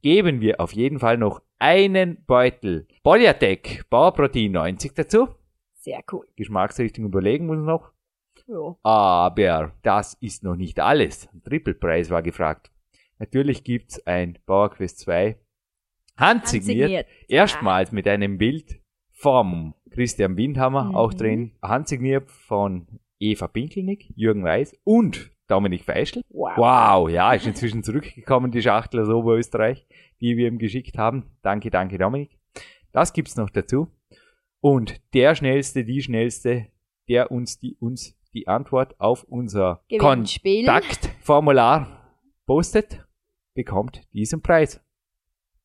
geben 0.02 0.42
wir 0.42 0.60
auf 0.62 0.74
jeden 0.74 1.00
Fall 1.00 1.18
noch 1.18 1.42
einen 1.60 2.24
Beutel 2.26 2.88
Polyatec 3.04 3.86
Bauerprotein 3.90 4.52
90 4.52 4.94
dazu. 4.96 5.28
Sehr 5.74 6.02
cool. 6.12 6.26
Geschmacksrichtung 6.36 7.06
überlegen 7.06 7.46
muss 7.48 7.60
noch. 7.60 7.92
Ja. 8.48 8.76
Aber 8.84 9.74
das 9.84 10.16
ist 10.22 10.44
noch 10.44 10.56
nicht 10.56 10.80
alles. 10.80 11.28
Ein 11.34 11.44
Trippelpreis 11.44 12.10
war 12.10 12.22
gefragt. 12.22 12.72
Natürlich 13.20 13.64
gibt's 13.64 14.06
ein 14.08 14.40
PowerQuest 14.46 15.00
2 15.00 15.38
handsigniert. 16.18 16.80
Handsigniert. 16.82 17.08
Erstmals 17.28 17.92
mit 17.92 18.08
einem 18.08 18.38
Bild 18.38 18.82
vom 19.12 19.74
Christian 19.92 20.38
Windhammer, 20.38 20.86
Mhm. 20.86 20.96
auch 20.96 21.14
drin, 21.14 21.52
handsigniert 21.62 22.30
von 22.32 22.88
Eva 23.20 23.48
Pinkelnick, 23.48 24.12
Jürgen 24.16 24.46
Reis 24.46 24.74
und 24.84 25.32
Dominik 25.50 25.84
Feischl. 25.84 26.22
Wow. 26.30 26.58
Wow, 26.58 27.10
ja, 27.10 27.34
ist 27.34 27.48
inzwischen 27.48 27.84
zurückgekommen, 27.84 28.52
die 28.52 28.62
Schachtel 28.62 29.02
aus 29.02 29.10
Oberösterreich, 29.10 29.88
die 30.22 30.38
wir 30.38 30.48
ihm 30.48 30.60
geschickt 30.60 30.98
haben. 30.98 31.26
Danke, 31.42 31.72
danke, 31.72 31.98
Dominik. 31.98 32.38
Das 32.92 33.14
gibt's 33.14 33.36
noch 33.36 33.50
dazu. 33.50 33.88
Und 34.62 35.02
der 35.14 35.36
Schnellste, 35.36 35.84
die 35.84 36.02
Schnellste, 36.02 36.68
der 37.08 37.32
uns 37.32 37.60
die, 37.60 37.76
uns 37.80 38.16
die 38.34 38.48
Antwort 38.48 39.00
auf 39.00 39.24
unser. 39.24 39.84
Kontaktformular 39.98 41.88
postet, 42.46 43.06
bekommt 43.54 44.02
diesen 44.14 44.42
Preis. 44.42 44.82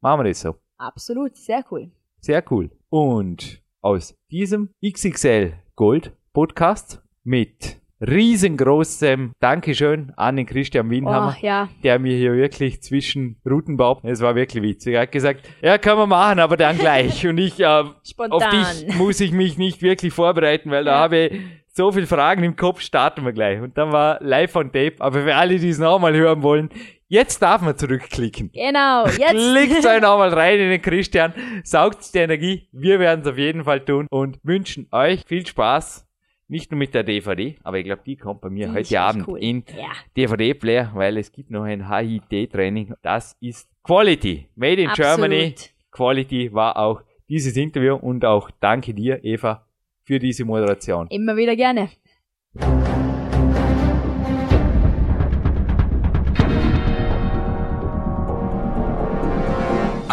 Machen 0.00 0.20
wir 0.20 0.30
das 0.30 0.40
so. 0.40 0.56
Absolut, 0.76 1.36
sehr 1.36 1.64
cool. 1.70 1.90
Sehr 2.20 2.44
cool. 2.50 2.70
Und 2.88 3.62
aus 3.80 4.16
diesem 4.30 4.70
XXL 4.84 5.54
Gold 5.76 6.16
Podcast 6.32 7.02
mit 7.22 7.80
riesengroßem 8.06 9.32
Dankeschön 9.40 10.12
an 10.16 10.36
den 10.36 10.46
Christian 10.46 10.90
Winhammer, 10.90 11.34
Oh, 11.40 11.44
ja. 11.46 11.68
der 11.82 11.98
mir 11.98 12.16
hier 12.16 12.34
wirklich 12.34 12.82
zwischen 12.82 13.36
Rutenbaum, 13.48 13.98
es 14.02 14.20
war 14.20 14.34
wirklich 14.34 14.62
witzig, 14.62 14.94
er 14.94 15.02
hat 15.02 15.12
gesagt, 15.12 15.48
ja, 15.62 15.78
können 15.78 15.98
wir 15.98 16.06
machen, 16.06 16.38
aber 16.40 16.56
dann 16.56 16.78
gleich. 16.78 17.26
Und 17.26 17.38
ich, 17.38 17.60
äh, 17.60 17.64
auf 17.66 18.48
dich 18.50 18.94
muss 18.96 19.20
ich 19.20 19.32
mich 19.32 19.58
nicht 19.58 19.82
wirklich 19.82 20.12
vorbereiten, 20.12 20.70
weil 20.70 20.84
da 20.84 20.92
Ja. 20.92 20.98
habe 20.98 21.16
ich 21.18 21.40
so 21.76 21.90
viele 21.90 22.06
Fragen 22.06 22.44
im 22.44 22.54
Kopf, 22.56 22.80
starten 22.80 23.24
wir 23.24 23.32
gleich. 23.32 23.60
Und 23.60 23.76
dann 23.76 23.90
war 23.92 24.18
live 24.20 24.54
on 24.56 24.66
tape, 24.72 24.94
aber 25.00 25.22
für 25.22 25.34
alle, 25.34 25.58
die 25.58 25.70
es 25.70 25.78
nochmal 25.78 26.14
hören 26.14 26.42
wollen, 26.44 26.68
jetzt 27.08 27.42
darf 27.42 27.62
man 27.62 27.76
zurückklicken. 27.76 28.50
Genau, 28.52 29.06
jetzt. 29.18 29.30
Klickt 29.30 29.84
euch 29.84 30.00
nochmal 30.00 30.32
rein 30.32 30.60
in 30.60 30.70
den 30.70 30.80
Christian, 30.82 31.32
saugt 31.64 32.14
die 32.14 32.18
Energie. 32.18 32.68
Wir 32.72 33.00
werden 33.00 33.22
es 33.22 33.26
auf 33.26 33.38
jeden 33.38 33.64
Fall 33.64 33.80
tun 33.84 34.06
und 34.10 34.38
wünschen 34.44 34.86
euch 34.92 35.24
viel 35.26 35.44
Spaß. 35.46 36.06
Nicht 36.46 36.70
nur 36.70 36.78
mit 36.78 36.92
der 36.94 37.02
DVD, 37.04 37.56
aber 37.62 37.78
ich 37.78 37.84
glaube, 37.84 38.02
die 38.04 38.16
kommt 38.16 38.42
bei 38.42 38.50
mir 38.50 38.68
Die 38.68 38.72
heute 38.74 39.00
Abend 39.00 39.26
cool. 39.28 39.38
in 39.42 39.64
Ja. 39.76 39.92
DVD-Player, 40.16 40.90
weil 40.94 41.16
es 41.16 41.32
gibt 41.32 41.50
noch 41.50 41.62
ein 41.64 41.88
HIT-Training. 41.88 42.94
Das 43.02 43.34
ist 43.40 43.68
Quality. 43.82 44.48
Made 44.54 44.82
in 44.82 44.88
Absolut. 44.90 45.16
Germany. 45.18 45.54
Quality 45.90 46.52
war 46.52 46.76
auch 46.76 47.00
dieses 47.28 47.56
Interview 47.56 47.94
und 47.96 48.24
auch 48.24 48.50
danke 48.60 48.92
dir, 48.92 49.24
Eva, 49.24 49.66
für 50.04 50.18
diese 50.18 50.44
Moderation. 50.44 51.06
Immer 51.08 51.36
wieder 51.36 51.56
gerne. 51.56 51.88